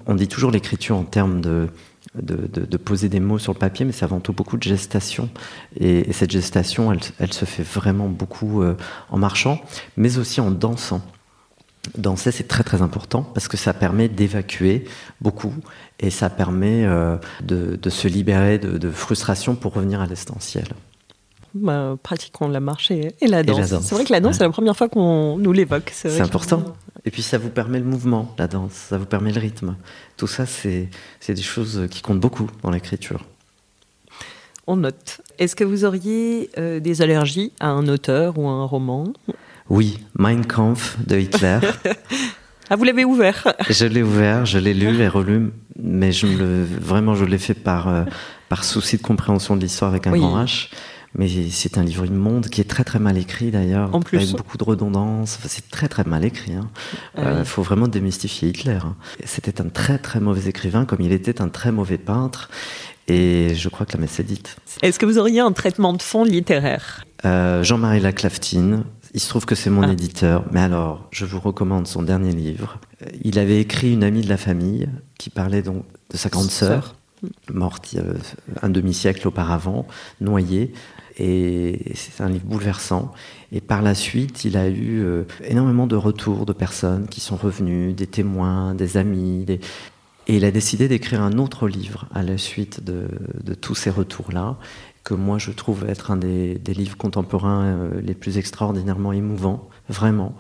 on 0.07 0.15
dit 0.15 0.29
toujours 0.29 0.51
l'écriture 0.51 0.97
en 0.97 1.05
termes 1.05 1.41
de 1.41 1.69
de, 2.15 2.77
poser 2.77 3.09
des 3.09 3.21
mots 3.21 3.39
sur 3.39 3.53
le 3.53 3.59
papier, 3.59 3.85
mais 3.85 3.93
c'est 3.93 4.05
avant 4.05 4.21
tout 4.21 4.33
beaucoup 4.33 4.57
de 4.57 4.63
gestation. 4.63 5.31
Et, 5.79 6.13
cette 6.13 6.31
gestation, 6.31 6.93
elle, 7.19 7.33
se 7.33 7.45
fait 7.45 7.63
vraiment 7.63 8.09
beaucoup 8.09 8.63
euh, 8.63 8.77
en 9.11 9.19
marchant, 9.19 9.61
mais 9.97 10.19
aussi 10.19 10.41
en 10.41 10.51
dansant. 10.51 11.03
Danser, 11.99 12.31
c'est 12.31 12.47
très 12.47 12.63
très 12.63 12.81
important 12.81 13.23
parce 13.23 13.49
que 13.49 13.57
ça 13.57 13.75
permet 13.75 14.09
d'évacuer 14.09 14.85
beaucoup 15.21 15.53
et 15.99 16.11
ça 16.11 16.31
permet 16.31 16.85
euh, 16.85 17.17
de, 17.43 17.91
se 17.91 18.07
libérer 18.07 18.59
de, 18.59 18.91
frustration 18.91 19.57
pour 19.57 19.75
revenir 19.75 20.01
à 20.01 20.07
l'essentiel. 20.07 20.69
Bah, 21.55 21.97
pratiquons 22.03 22.49
la 22.49 22.61
marche 22.61 22.93
et, 22.93 23.13
la 23.21 23.43
danse. 23.43 23.81
C'est 23.81 23.95
vrai 23.95 24.05
que 24.05 24.13
la 24.13 24.21
danse, 24.21 24.37
c'est 24.39 24.45
la 24.45 24.51
première 24.51 24.77
fois 24.77 24.89
qu'on 24.89 25.37
nous 25.39 25.53
l'évoque. 25.53 25.91
C'est 25.93 26.21
important. 26.21 26.63
Et 27.05 27.11
puis 27.11 27.21
ça 27.21 27.37
vous 27.37 27.51
permet 27.51 27.81
le 27.81 27.85
mouvement, 27.85 28.33
la 28.39 28.47
danse, 28.47 28.73
ça 28.73 28.97
vous 28.97 29.07
permet 29.07 29.33
le 29.33 29.41
rythme. 29.41 29.77
Tout 30.17 30.29
ça, 30.29 30.47
c'est 30.47 30.89
des 31.29 31.43
choses 31.43 31.89
qui 31.91 32.01
comptent 32.01 32.21
beaucoup 32.21 32.49
dans 32.63 32.71
l'écriture. 32.71 33.25
On 34.69 34.77
note. 34.77 35.21
Est-ce 35.39 35.57
que 35.57 35.65
vous 35.65 35.85
auriez 35.85 36.51
euh, 36.57 36.79
des 36.79 37.03
allergies 37.03 37.53
à 37.59 37.69
un 37.69 37.89
auteur 37.89 38.39
ou 38.39 38.47
à 38.47 38.53
un 38.53 38.65
roman? 38.65 39.13
Oui, 39.69 39.99
Mein 40.19 40.45
Kampf 40.45 40.97
de 41.07 41.19
Hitler. 41.19 41.59
ah, 42.71 42.77
vous 42.77 42.85
l'avez 42.85 43.05
ouvert 43.05 43.53
Je 43.71 43.87
l'ai 43.87 44.03
ouvert, 44.03 44.47
je 44.47 44.59
l'ai 44.59 44.75
lu 44.75 45.01
et 45.01 45.09
relu, 45.09 45.51
mais 45.79 46.13
je 46.13 46.27
le, 46.27 46.65
vraiment, 46.65 47.15
je 47.15 47.25
l'ai 47.25 47.39
fait 47.39 47.55
par, 47.55 47.89
euh, 47.89 48.05
par 48.49 48.65
souci 48.65 48.97
de 48.97 49.03
compréhension 49.03 49.57
de 49.57 49.61
l'histoire 49.61 49.91
avec 49.91 50.07
un 50.07 50.13
grand 50.13 50.45
H. 50.45 50.69
Mais 51.15 51.29
c'est 51.51 51.77
un 51.77 51.83
livre 51.83 52.07
immonde 52.07 52.49
qui 52.49 52.63
est 52.63 52.71
très 52.71 52.85
très 52.85 52.99
mal 52.99 53.19
écrit 53.19 53.51
d'ailleurs, 53.51 53.95
avec 53.95 54.31
beaucoup 54.31 54.57
de 54.57 54.65
redondance. 54.65 55.39
c'est 55.47 55.69
très 55.69 55.87
très 55.87 56.05
mal 56.05 56.25
écrit. 56.25 56.53
Il 56.53 56.57
hein. 56.57 56.71
ah 57.17 57.21
euh, 57.21 57.45
faut 57.45 57.63
vraiment 57.63 57.87
démystifier 57.87 58.49
Hitler. 58.49 58.79
Hein. 58.83 58.97
C'était 59.25 59.61
un 59.61 59.69
très 59.69 59.99
très 59.99 60.21
mauvais 60.21 60.49
écrivain, 60.49 60.87
comme 60.87 61.03
il 61.03 61.13
était 61.13 61.43
un 61.43 61.51
très 61.51 61.71
mauvais 61.71 61.99
peintre. 61.99 62.49
Et 63.09 63.55
je 63.55 63.69
crois 63.69 63.85
que 63.85 63.93
la 63.93 64.01
messe 64.01 64.19
est 64.21 64.25
dite. 64.25 64.57
Est-ce 64.81 64.99
que 64.99 65.05
vous 65.05 65.19
auriez 65.19 65.41
un 65.41 65.53
traitement 65.53 65.93
de 65.93 66.01
fond 66.01 66.25
littéraire? 66.25 67.05
Euh, 67.27 67.63
Jean-Marie 67.63 68.01
Laclaftine. 68.01 68.85
Il 69.15 69.21
se 69.21 69.29
trouve 69.29 69.45
que 69.45 69.55
c'est 69.55 69.71
mon 69.71 69.83
ah. 69.83 69.93
éditeur, 69.93 70.45
mais 70.53 70.61
alors 70.61 71.07
je 71.11 71.25
vous 71.25 71.41
recommande 71.41 71.87
son 71.87 72.03
dernier 72.03 72.33
livre. 72.33 72.79
Euh, 73.03 73.07
il 73.23 73.39
avait 73.39 73.61
écrit 73.61 73.93
Une 73.93 74.05
amie 74.05 74.23
de 74.23 74.29
la 74.29 74.39
famille 74.39 74.89
qui 75.19 75.31
parlait 75.31 75.63
donc 75.63 75.85
de 76.11 76.17
sa 76.17 76.29
grande 76.29 76.51
sœur 76.51 76.95
morte 77.53 77.97
un 78.63 78.69
demi-siècle 78.69 79.29
auparavant, 79.29 79.87
noyée. 80.21 80.73
Et 81.19 81.93
c'est 81.95 82.23
un 82.23 82.29
livre 82.29 82.47
bouleversant. 82.47 83.13
Et 83.53 83.61
par 83.61 83.83
la 83.83 83.95
suite, 83.95 84.45
il 84.45 84.57
a 84.57 84.69
eu 84.69 85.03
euh, 85.03 85.25
énormément 85.45 85.87
de 85.87 85.97
retours 85.97 86.47
de 86.47 86.53
personnes 86.53 87.07
qui 87.07 87.21
sont 87.21 87.37
revenues, 87.37 87.93
des 87.93 88.07
témoins, 88.07 88.75
des 88.75 88.97
amis. 88.97 89.45
Et 89.49 90.37
il 90.37 90.45
a 90.45 90.51
décidé 90.51 90.89
d'écrire 90.89 91.21
un 91.21 91.39
autre 91.39 91.69
livre 91.69 92.07
à 92.15 92.23
la 92.23 92.39
suite 92.39 92.83
de, 92.83 93.09
tous 93.55 93.75
ces 93.75 93.91
retours-là, 93.91 94.57
que 95.05 95.15
moi 95.15 95.39
je 95.39 95.51
trouve 95.51 95.85
être 95.89 96.11
un 96.11 96.17
des, 96.17 96.59
livres 96.69 96.97
contemporains 96.97 97.65
euh, 97.65 98.01
les 98.01 98.15
plus 98.15 98.39
extraordinairement 98.39 99.13
émouvants, 99.13 99.69
vraiment. 99.89 100.35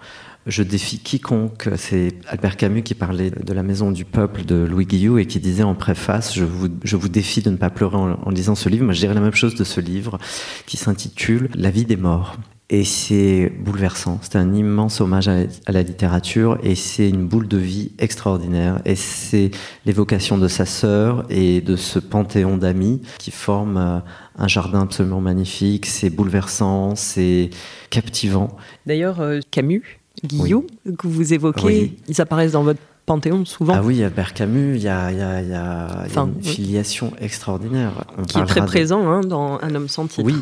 Je 0.46 0.64
défie 0.64 0.98
quiconque. 0.98 1.68
C'est 1.76 2.14
Albert 2.26 2.56
Camus 2.56 2.82
qui 2.82 2.94
parlait 2.94 3.30
de 3.30 3.52
la 3.52 3.62
maison 3.62 3.92
du 3.92 4.04
peuple 4.04 4.44
de 4.44 4.56
Louis 4.56 4.86
Guillou 4.86 5.18
et 5.18 5.26
qui 5.26 5.38
disait 5.38 5.62
en 5.62 5.76
préface 5.76 6.34
Je 6.34 6.44
vous, 6.44 6.68
je 6.82 6.96
vous 6.96 7.08
défie 7.08 7.42
de 7.42 7.50
ne 7.50 7.56
pas 7.56 7.70
pleurer 7.70 7.96
en, 7.96 8.30
lisant 8.30 8.56
ce 8.56 8.68
livre. 8.68 8.84
Moi, 8.84 8.92
je 8.92 8.98
dirais 8.98 9.14
la 9.14 9.20
même 9.20 9.34
chose 9.34 9.54
de 9.54 9.62
ce 9.62 9.80
livre 9.80 10.18
qui 10.66 10.76
s'intitule 10.76 11.48
La 11.54 11.70
vie 11.70 11.84
des 11.84 11.96
morts. 11.96 12.36
Et 12.74 12.84
c'est 12.84 13.52
bouleversant. 13.60 14.18
C'est 14.22 14.36
un 14.36 14.54
immense 14.54 15.02
hommage 15.02 15.28
à, 15.28 15.40
la 15.68 15.82
littérature 15.82 16.58
et 16.62 16.74
c'est 16.74 17.06
une 17.06 17.28
boule 17.28 17.46
de 17.46 17.58
vie 17.58 17.92
extraordinaire. 17.98 18.80
Et 18.86 18.96
c'est 18.96 19.50
l'évocation 19.84 20.38
de 20.38 20.48
sa 20.48 20.64
sœur 20.64 21.26
et 21.28 21.60
de 21.60 21.76
ce 21.76 21.98
panthéon 21.98 22.56
d'amis 22.56 23.02
qui 23.18 23.30
forment 23.30 23.76
euh, 23.76 23.98
un 24.38 24.48
jardin 24.48 24.80
absolument 24.80 25.20
magnifique. 25.20 25.84
C'est 25.84 26.08
bouleversant, 26.08 26.96
c'est 26.96 27.50
captivant. 27.90 28.56
D'ailleurs, 28.86 29.20
euh, 29.20 29.40
Camus, 29.50 30.00
Guillaume, 30.24 30.64
que 30.98 31.08
vous 31.08 31.34
évoquez, 31.34 31.98
ils 32.08 32.20
apparaissent 32.22 32.52
dans 32.52 32.62
votre 32.62 32.80
panthéon 33.04 33.44
souvent. 33.44 33.74
Ah 33.76 33.82
oui, 33.82 33.96
il 33.96 34.00
y 34.00 34.04
a, 34.04 34.08
y 34.08 34.88
a, 34.88 35.42
y 35.42 35.54
a 35.54 36.06
une 36.16 36.42
filiation 36.42 37.12
extraordinaire. 37.20 38.06
qui 38.26 38.38
est 38.38 38.46
très 38.46 38.64
présent 38.64 39.06
hein, 39.10 39.20
dans 39.20 39.58
Un 39.60 39.74
homme 39.74 39.88
sans 39.88 40.06
titre. 40.06 40.24
Oui, 40.24 40.36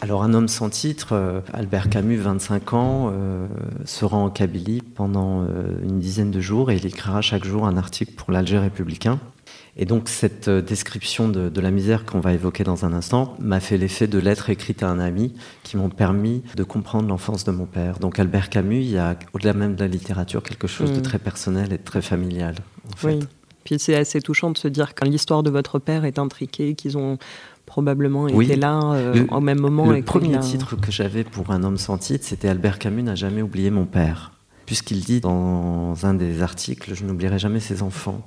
alors 0.00 0.22
un 0.22 0.32
homme 0.32 0.48
sans 0.48 0.70
titre, 0.70 1.08
euh, 1.12 1.40
Albert 1.52 1.90
Camus, 1.90 2.16
25 2.16 2.72
ans, 2.72 3.12
euh, 3.12 3.46
se 3.84 4.04
rend 4.04 4.24
en 4.24 4.30
Kabylie 4.30 4.80
pendant 4.80 5.42
euh, 5.42 5.78
une 5.82 5.98
dizaine 5.98 6.30
de 6.30 6.40
jours 6.40 6.70
et 6.70 6.76
il 6.76 6.86
écrira 6.86 7.20
chaque 7.20 7.44
jour 7.44 7.66
un 7.66 7.76
article 7.76 8.12
pour 8.12 8.32
l'Alger 8.32 8.58
républicain. 8.58 9.20
Et 9.76 9.84
donc 9.84 10.08
cette 10.08 10.50
description 10.50 11.28
de, 11.28 11.60
la 11.60 11.70
misère 11.70 12.04
qu'on 12.04 12.20
va 12.20 12.32
évoquer 12.32 12.64
dans 12.64 12.84
un 12.84 12.92
instant 12.92 13.36
m'a 13.38 13.60
fait 13.60 13.76
l'effet 13.76 14.08
de 14.08 14.18
lettres 14.18 14.50
écrites 14.50 14.82
à 14.82 14.88
un 14.88 14.98
ami 14.98 15.32
qui 15.62 15.76
m'ont 15.76 15.90
permis 15.90 16.42
de 16.56 16.64
comprendre 16.64 17.08
l'enfance 17.08 17.44
de 17.44 17.50
mon 17.50 17.66
père. 17.66 17.98
Donc 17.98 18.18
Albert 18.18 18.48
Camus, 18.48 18.80
il 18.80 18.90
y 18.90 18.98
a 18.98 19.16
au-delà 19.32 19.52
même 19.52 19.76
de 19.76 19.80
la 19.80 19.88
littérature 19.88 20.42
quelque 20.42 20.66
chose 20.66 20.92
de 20.92 20.98
mm. 20.98 21.02
très 21.02 21.18
personnel 21.18 21.72
et 21.72 21.78
de 21.78 21.84
très 21.84 22.02
familial. 22.02 22.56
En 22.92 22.96
fait. 22.96 23.06
Oui. 23.06 23.20
Puis 23.64 23.78
c'est 23.78 23.94
assez 23.94 24.20
touchant 24.20 24.50
de 24.50 24.58
se 24.58 24.68
dire 24.68 24.94
que 24.94 25.04
l'histoire 25.04 25.42
de 25.42 25.50
votre 25.50 25.78
père 25.78 26.04
est 26.04 26.18
intriquée, 26.18 26.74
qu'ils 26.74 26.96
ont 26.98 27.18
probablement 27.70 28.26
été 28.26 28.56
là 28.56 28.80
euh, 28.94 29.24
au 29.30 29.40
même 29.40 29.60
moment. 29.60 29.86
Le 29.86 30.02
premier 30.02 30.36
titre 30.40 30.74
que 30.74 30.90
j'avais 30.90 31.22
pour 31.22 31.52
Un 31.52 31.62
homme 31.62 31.78
sans 31.78 31.98
titre, 31.98 32.24
c'était 32.26 32.48
Albert 32.48 32.80
Camus 32.80 33.04
n'a 33.04 33.14
jamais 33.14 33.42
oublié 33.42 33.70
mon 33.70 33.84
père. 33.84 34.32
Puisqu'il 34.66 35.04
dit 35.04 35.20
dans 35.20 35.94
un 36.02 36.14
des 36.14 36.42
articles, 36.42 36.92
je 36.96 37.04
n'oublierai 37.04 37.38
jamais 37.38 37.60
ses 37.60 37.82
enfants. 37.82 38.24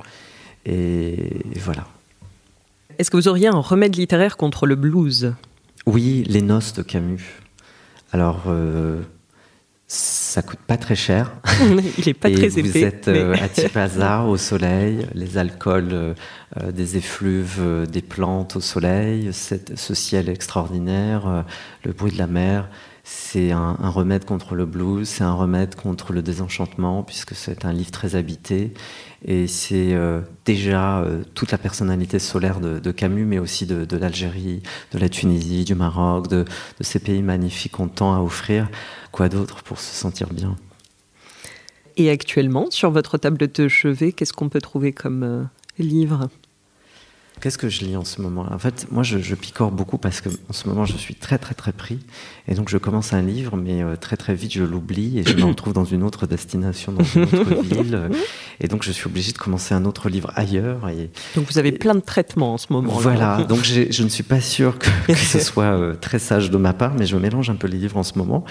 Et 0.65 1.41
voilà. 1.59 1.85
Est-ce 2.97 3.11
que 3.11 3.17
vous 3.17 3.27
auriez 3.27 3.47
un 3.47 3.59
remède 3.59 3.97
littéraire 3.97 4.37
contre 4.37 4.65
le 4.65 4.75
blues? 4.75 5.33
Oui, 5.85 6.23
Les 6.25 6.41
Noces 6.41 6.73
de 6.73 6.81
Camus. 6.81 7.41
Alors, 8.13 8.43
euh, 8.47 9.01
ça 9.93 10.41
coûte 10.41 10.59
pas 10.65 10.77
très 10.77 10.95
cher. 10.95 11.31
Il 11.99 12.09
est 12.09 12.15
pas 12.15 12.31
très 12.31 12.57
épais. 12.57 12.61
Vous 12.61 12.77
êtes 12.77 13.07
euh, 13.09 13.35
à 13.39 13.47
Tipaza, 13.49 14.23
au 14.23 14.37
soleil, 14.37 15.05
les 15.13 15.37
alcools 15.37 15.89
euh, 15.91 16.13
euh, 16.59 16.71
des 16.71 16.97
effluves, 16.97 17.61
des 17.87 18.01
plantes 18.01 18.55
au 18.55 18.59
soleil, 18.59 19.29
ce 19.31 19.93
ciel 19.93 20.29
extraordinaire, 20.29 21.45
le 21.83 21.93
bruit 21.93 22.11
de 22.11 22.17
la 22.17 22.27
mer. 22.27 22.69
C'est 23.03 23.51
un, 23.51 23.75
remède 23.81 24.25
contre 24.25 24.55
le 24.55 24.65
blues, 24.65 25.07
c'est 25.07 25.23
un 25.23 25.33
remède 25.33 25.75
contre 25.75 26.13
le 26.13 26.21
désenchantement, 26.21 27.03
puisque 27.03 27.35
c'est 27.35 27.65
un 27.65 27.73
livre 27.73 27.91
très 27.91 28.15
habité. 28.15 28.73
Et 29.25 29.47
c'est 29.47 29.95
déjà 30.45 31.05
toute 31.33 31.51
la 31.51 31.57
personnalité 31.57 32.19
solaire 32.19 32.59
de, 32.59 32.91
Camus, 32.91 33.25
mais 33.25 33.39
aussi 33.39 33.65
de, 33.65 33.97
l'Algérie, 33.97 34.61
de 34.91 34.99
la 34.99 35.07
Tunisie, 35.07 35.63
du 35.63 35.75
Maroc, 35.75 36.27
de, 36.27 36.43
de 36.43 36.83
ces 36.83 36.99
pays 36.99 37.21
magnifiques 37.21 37.71
qu'on 37.71 37.87
tend 37.87 38.13
à 38.13 38.19
offrir. 38.19 38.69
Quoi 39.11 39.29
d'autre 39.29 39.63
pour 39.63 39.79
se 39.79 39.95
sentir 39.95 40.27
bien? 40.33 40.57
Et 41.97 42.09
actuellement, 42.09 42.71
sur 42.71 42.91
votre 42.91 43.17
table 43.17 43.51
de 43.51 43.67
chevet, 43.67 44.11
qu'est-ce 44.11 44.33
qu'on 44.33 44.49
peut 44.49 44.61
trouver 44.61 44.93
comme 44.93 45.23
euh, 45.23 45.43
livre? 45.77 46.29
Qu'est-ce 47.43 47.57
que 47.57 47.67
je 47.67 47.83
lis 47.83 47.97
en 47.97 48.05
ce 48.05 48.21
moment? 48.21 48.45
En 48.49 48.57
fait, 48.57 48.87
moi, 48.89 49.03
je, 49.03 49.35
picore 49.35 49.71
beaucoup 49.71 49.97
parce 49.97 50.21
que 50.21 50.29
en 50.29 50.53
ce 50.53 50.65
moment, 50.69 50.85
je 50.85 50.95
suis 50.95 51.13
très, 51.13 51.37
très, 51.37 51.53
très 51.53 51.73
pris. 51.73 51.99
Et 52.47 52.55
donc, 52.55 52.69
je 52.69 52.77
commence 52.77 53.11
un 53.11 53.21
livre, 53.21 53.57
mais 53.57 53.83
euh, 53.83 53.97
très, 53.97 54.15
très 54.15 54.33
vite, 54.33 54.53
je 54.53 54.63
l'oublie 54.63 55.19
et 55.19 55.23
je 55.25 55.35
me 55.35 55.43
retrouve 55.43 55.73
dans 55.73 55.83
une 55.83 56.03
autre 56.03 56.25
destination, 56.25 56.93
dans 56.93 57.03
une 57.03 57.23
autre 57.23 57.61
ville. 57.63 58.11
Et 58.61 58.69
donc, 58.69 58.83
je 58.83 58.93
suis 58.93 59.07
obligé 59.07 59.33
de 59.33 59.37
commencer 59.37 59.75
un 59.75 59.83
autre 59.83 60.07
livre 60.07 60.31
ailleurs. 60.37 60.87
Et, 60.87 61.09
donc, 61.35 61.45
vous 61.51 61.57
avez 61.57 61.73
plein 61.73 61.95
de 61.95 61.99
traitements 61.99 62.53
en 62.53 62.57
ce 62.57 62.67
moment. 62.71 62.93
Voilà. 62.93 63.43
donc, 63.43 63.65
je 63.65 64.03
ne 64.03 64.07
suis 64.07 64.23
pas 64.23 64.39
sûr 64.39 64.79
que, 65.07 65.13
ce 65.13 65.39
soit 65.39 65.65
euh, 65.65 65.95
très 65.95 66.19
sage 66.19 66.49
de 66.49 66.57
ma 66.57 66.71
part, 66.71 66.93
mais 66.97 67.05
je 67.05 67.17
mélange 67.17 67.49
un 67.49 67.55
peu 67.55 67.67
les 67.67 67.77
livres 67.77 67.97
en 67.97 68.03
ce 68.03 68.17
moment. 68.17 68.45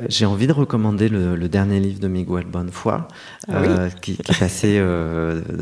Euh, 0.00 0.06
j'ai 0.08 0.26
envie 0.26 0.48
de 0.48 0.52
recommander 0.52 1.08
le, 1.08 1.48
dernier 1.48 1.78
livre 1.78 2.00
de 2.00 2.08
Miguel 2.08 2.46
Bonnefoy, 2.46 3.02
ah 3.46 3.88
qui, 4.00 4.16
qui, 4.16 4.32
est 4.32 4.38
passé 4.40 4.84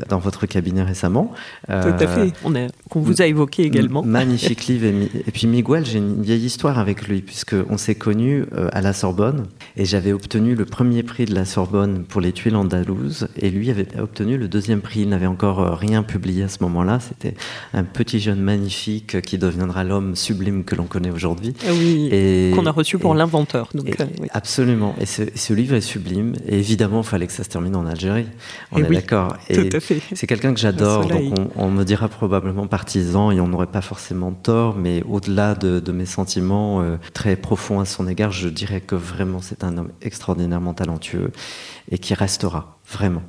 dans 0.08 0.18
votre 0.18 0.46
cabinet 0.46 0.82
récemment. 0.82 1.34
Tout 1.66 1.72
à 1.74 2.06
fait. 2.06 2.32
On 2.42 2.54
est 2.54 2.69
qu'on 2.90 3.00
vous 3.00 3.22
a 3.22 3.26
évoqué 3.26 3.62
également. 3.62 4.02
Magnifique 4.02 4.66
livre. 4.66 4.86
Et, 4.86 5.30
puis 5.30 5.46
Miguel, 5.46 5.86
j'ai 5.86 5.98
une 5.98 6.22
vieille 6.22 6.44
histoire 6.44 6.78
avec 6.78 7.06
lui, 7.06 7.22
puisqu'on 7.22 7.78
s'est 7.78 7.94
connus 7.94 8.44
euh, 8.52 8.68
à 8.72 8.80
la 8.80 8.92
Sorbonne, 8.92 9.46
et 9.76 9.84
j'avais 9.84 10.12
obtenu 10.12 10.54
le 10.54 10.64
premier 10.64 11.02
prix 11.02 11.24
de 11.24 11.34
la 11.34 11.44
Sorbonne 11.44 12.04
pour 12.04 12.20
les 12.20 12.32
tuiles 12.32 12.56
andalouses, 12.56 13.28
et 13.36 13.50
lui 13.50 13.70
avait 13.70 13.86
obtenu 13.98 14.36
le 14.36 14.48
deuxième 14.48 14.80
prix. 14.80 15.02
Il 15.02 15.08
n'avait 15.08 15.26
encore 15.26 15.60
euh, 15.60 15.74
rien 15.74 16.02
publié 16.02 16.42
à 16.42 16.48
ce 16.48 16.58
moment-là. 16.62 16.98
C'était 17.00 17.34
un 17.72 17.84
petit 17.84 18.18
jeune 18.18 18.40
magnifique 18.40 19.20
qui 19.22 19.38
deviendra 19.38 19.84
l'homme 19.84 20.16
sublime 20.16 20.64
que 20.64 20.74
l'on 20.74 20.84
connaît 20.84 21.10
aujourd'hui. 21.10 21.54
Ah 21.66 21.70
oui, 21.72 22.08
et 22.10 22.50
qu'on 22.54 22.66
a 22.66 22.72
reçu 22.72 22.98
pour 22.98 23.14
l'inventeur. 23.14 23.70
Euh, 23.76 24.04
absolument. 24.32 24.96
Et 25.00 25.06
ce, 25.06 25.52
livre 25.52 25.76
est 25.76 25.80
sublime. 25.80 26.34
Et 26.46 26.58
évidemment, 26.58 27.02
il 27.02 27.06
fallait 27.06 27.26
que 27.26 27.32
ça 27.32 27.44
se 27.44 27.48
termine 27.48 27.76
en 27.76 27.86
Algérie. 27.86 28.26
On 28.72 28.78
est 28.78 28.90
d'accord. 28.90 29.36
Et 29.48 29.70
c'est 30.14 30.26
quelqu'un 30.26 30.52
que 30.52 30.60
j'adore, 30.60 31.06
donc 31.06 31.38
on, 31.56 31.66
on 31.66 31.70
me 31.70 31.84
dira 31.84 32.08
probablement 32.08 32.49
partisan 32.68 33.30
et 33.30 33.40
on 33.40 33.48
n'aurait 33.48 33.66
pas 33.66 33.80
forcément 33.80 34.32
tort, 34.32 34.76
mais 34.76 35.02
au-delà 35.08 35.54
de, 35.54 35.92
mes 35.92 36.06
sentiments 36.06 36.80
euh, 36.82 36.96
très 37.12 37.36
profonds 37.36 37.80
à 37.80 37.84
son 37.84 38.06
égard, 38.06 38.30
je 38.30 38.48
dirais 38.48 38.80
que 38.80 38.94
vraiment 38.94 39.40
c'est 39.40 39.64
un 39.64 39.76
homme 39.76 39.90
extraordinairement 40.02 40.74
talentueux 40.74 41.32
et 41.90 41.98
qui 41.98 42.14
restera, 42.14 42.78
vraiment. 42.90 43.22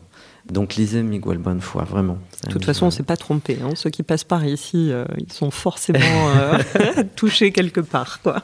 Donc 0.50 0.76
lisez 0.76 1.04
Miguel 1.04 1.38
Bonnefoy, 1.38 1.84
vraiment. 1.86 2.18
De 2.48 2.52
toute 2.52 2.66
façon, 2.66 2.86
on 2.86 2.88
ne 2.88 2.94
s'est 2.94 3.04
pas 3.04 3.18
trompé. 3.18 3.60
Hein. 3.64 3.70
Ceux 3.76 3.90
qui 3.90 4.04
passent 4.04 4.24
par 4.24 4.46
ici, 4.46 4.92
euh, 4.92 5.06
ils 5.18 5.32
sont 5.32 5.52
forcément 5.52 6.00
euh, 6.36 6.58
touchés 7.16 7.52
quelque 7.52 7.82
part. 7.82 8.22
Quoi. 8.22 8.44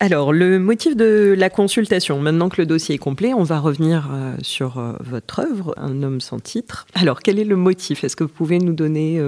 Alors, 0.00 0.32
le 0.32 0.58
motif 0.58 0.96
de 0.96 1.34
la 1.36 1.48
consultation, 1.48 2.20
maintenant 2.20 2.48
que 2.48 2.60
le 2.60 2.66
dossier 2.66 2.96
est 2.96 2.98
complet, 2.98 3.32
on 3.34 3.44
va 3.44 3.60
revenir 3.60 4.10
sur 4.42 4.82
votre 4.98 5.38
œuvre, 5.38 5.74
Un 5.76 6.02
homme 6.02 6.20
sans 6.20 6.40
titre. 6.40 6.86
Alors, 6.94 7.20
quel 7.22 7.38
est 7.38 7.44
le 7.44 7.54
motif? 7.54 8.02
Est-ce 8.02 8.16
que 8.16 8.24
vous 8.24 8.30
pouvez 8.30 8.58
nous 8.58 8.72
donner 8.72 9.22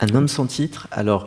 un 0.00 0.14
homme 0.14 0.28
sans 0.28 0.46
titre. 0.46 0.88
Alors, 0.90 1.26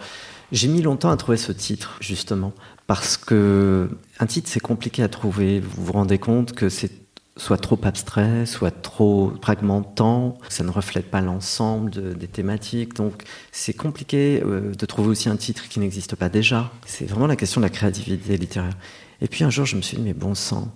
j'ai 0.52 0.68
mis 0.68 0.82
longtemps 0.82 1.10
à 1.10 1.18
trouver 1.18 1.38
ce 1.38 1.52
titre, 1.52 1.98
justement, 2.02 2.54
parce 2.88 3.18
que 3.18 3.90
un 4.20 4.26
titre, 4.26 4.50
c'est 4.50 4.60
compliqué 4.60 5.04
à 5.04 5.10
trouver. 5.10 5.60
Vous 5.60 5.86
vous 5.86 5.94
rendez 5.94 6.20
compte 6.20 6.54
que 6.54 6.70
c'est 6.70 6.92
soit 7.38 7.58
trop 7.58 7.80
abstrait, 7.84 8.46
soit 8.46 8.72
trop 8.72 9.34
fragmentant, 9.42 10.38
ça 10.50 10.64
ne 10.64 10.70
reflète 10.70 11.10
pas 11.10 11.22
l'ensemble 11.22 11.90
des 12.18 12.28
thématiques. 12.28 12.94
Donc 12.94 13.24
c'est 13.52 13.74
compliqué 13.74 14.44
euh, 14.46 14.74
de 14.76 14.86
trouver 14.86 15.10
aussi 15.10 15.30
un 15.30 15.38
titre 15.38 15.68
qui 15.70 15.80
n'existe 15.80 16.16
pas 16.16 16.30
déjà. 16.30 16.72
C'est 16.86 17.06
vraiment 17.06 17.28
la 17.28 17.38
question 17.38 17.62
de 17.62 17.66
la 17.66 17.70
créativité 17.70 18.38
littéraire. 18.38 18.76
Et 19.22 19.28
puis 19.28 19.44
un 19.44 19.50
jour, 19.50 19.66
je 19.66 19.76
me 19.76 19.82
suis 19.82 19.98
dit, 19.98 20.04
mais 20.04 20.14
bon 20.14 20.36
sang, 20.36 20.72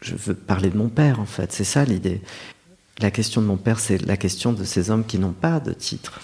je 0.00 0.14
veux 0.14 0.34
parler 0.34 0.70
de 0.70 0.76
mon 0.76 0.88
père, 0.88 1.20
en 1.20 1.26
fait. 1.26 1.52
C'est 1.52 1.64
ça 1.64 1.84
l'idée. 1.84 2.20
La 2.98 3.10
question 3.10 3.40
de 3.40 3.46
mon 3.46 3.56
père, 3.56 3.78
c'est 3.78 3.98
la 4.06 4.16
question 4.16 4.52
de 4.52 4.64
ces 4.64 4.90
hommes 4.90 5.04
qui 5.04 5.18
n'ont 5.18 5.32
pas 5.32 5.60
de 5.60 5.72
titre. 5.72 6.20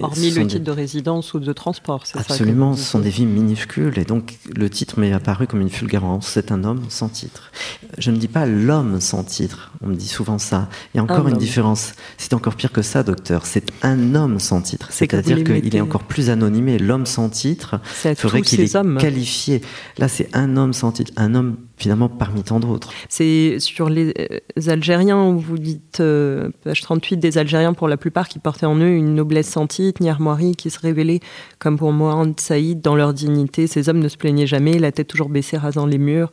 Hormis 0.00 0.30
le 0.30 0.46
titre 0.46 0.64
de 0.64 0.70
résidence 0.70 1.34
ou 1.34 1.40
de 1.40 1.52
transport, 1.52 2.06
c'est 2.06 2.14
ça 2.14 2.20
Absolument, 2.20 2.74
ce 2.74 2.82
sont 2.82 2.98
des 2.98 3.10
vies 3.10 3.26
minuscules. 3.26 3.98
Et 3.98 4.04
donc, 4.04 4.38
le 4.54 4.68
titre 4.70 4.98
m'est 4.98 5.12
apparu 5.12 5.46
comme 5.46 5.60
une 5.60 5.70
fulgurance. 5.70 6.28
C'est 6.28 6.52
un 6.52 6.64
homme 6.64 6.82
sans 6.88 7.08
titre. 7.08 7.52
Je 7.98 8.10
ne 8.10 8.16
dis 8.16 8.28
pas 8.28 8.46
l'homme 8.46 9.00
sans 9.00 9.24
titre. 9.24 9.72
On 9.82 9.88
me 9.88 9.94
dit 9.94 10.08
souvent 10.08 10.38
ça. 10.38 10.68
Il 10.94 10.98
y 10.98 11.00
a 11.00 11.02
encore 11.02 11.28
une 11.28 11.36
différence. 11.36 11.92
C'est 12.18 12.34
encore 12.34 12.54
pire 12.56 12.72
que 12.72 12.82
ça, 12.82 13.02
docteur. 13.02 13.46
C'est 13.46 13.70
un 13.82 14.14
homme 14.14 14.38
sans 14.38 14.60
titre. 14.60 14.88
C'est-à-dire 14.90 15.44
qu'il 15.44 15.76
est 15.76 15.80
encore 15.80 16.04
plus 16.04 16.30
anonymé. 16.30 16.78
L'homme 16.78 17.06
sans 17.06 17.28
titre 17.28 17.80
ferait 17.84 18.42
qu'il 18.42 18.60
est 18.60 18.74
hommes. 18.74 18.98
qualifié. 18.98 19.62
Là, 19.98 20.08
c'est 20.08 20.28
un 20.32 20.56
homme 20.56 20.72
sans 20.72 20.92
titre. 20.92 21.12
Un 21.16 21.34
homme 21.34 21.56
finalement 21.82 22.08
parmi 22.08 22.44
tant 22.44 22.60
d'autres. 22.60 22.92
C'est 23.08 23.56
sur 23.58 23.90
les 23.90 24.14
euh, 24.18 24.70
Algériens 24.70 25.24
où 25.24 25.38
vous 25.38 25.58
dites, 25.58 25.98
euh, 26.00 26.50
page 26.62 26.80
38, 26.80 27.16
des 27.16 27.38
Algériens 27.38 27.74
pour 27.74 27.88
la 27.88 27.96
plupart 27.96 28.28
qui 28.28 28.38
portaient 28.38 28.66
en 28.66 28.76
eux 28.76 28.92
une 28.92 29.14
noblesse 29.14 29.58
titre, 29.68 30.00
ni 30.00 30.08
armoirie, 30.08 30.54
qui 30.54 30.70
se 30.70 30.78
révélaient, 30.78 31.20
comme 31.58 31.76
pour 31.76 31.92
Mohamed 31.92 32.38
Saïd, 32.38 32.80
dans 32.80 32.94
leur 32.94 33.12
dignité. 33.12 33.66
Ces 33.66 33.88
hommes 33.88 33.98
ne 33.98 34.08
se 34.08 34.16
plaignaient 34.16 34.46
jamais, 34.46 34.78
la 34.78 34.92
tête 34.92 35.08
toujours 35.08 35.28
baissée, 35.28 35.56
rasant 35.56 35.86
les 35.86 35.98
murs. 35.98 36.30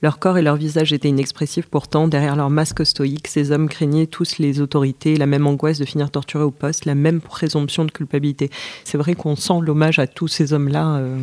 Leur 0.00 0.20
corps 0.20 0.38
et 0.38 0.42
leur 0.42 0.54
visage 0.54 0.92
étaient 0.92 1.08
inexpressifs 1.08 1.66
pourtant, 1.66 2.06
derrière 2.06 2.36
leur 2.36 2.50
masque 2.50 2.86
stoïque, 2.86 3.26
ces 3.26 3.50
hommes 3.50 3.68
craignaient 3.68 4.06
tous 4.06 4.38
les 4.38 4.60
autorités, 4.60 5.16
la 5.16 5.26
même 5.26 5.46
angoisse 5.48 5.80
de 5.80 5.84
finir 5.84 6.12
torturés 6.12 6.44
au 6.44 6.52
poste, 6.52 6.84
la 6.84 6.94
même 6.94 7.20
présomption 7.20 7.84
de 7.84 7.90
culpabilité. 7.90 8.48
C'est 8.84 8.96
vrai 8.98 9.16
qu'on 9.16 9.34
sent 9.34 9.58
l'hommage 9.60 9.98
à 9.98 10.06
tous 10.06 10.28
ces 10.28 10.52
hommes-là. 10.52 10.98
Euh. 10.98 11.18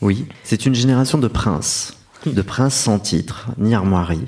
Oui, 0.00 0.26
c'est 0.44 0.66
une 0.66 0.74
génération 0.74 1.18
de 1.18 1.26
princes, 1.26 1.96
de 2.26 2.42
princes 2.42 2.74
sans 2.74 2.98
titre, 2.98 3.48
ni 3.58 3.74
armoiries. 3.74 4.26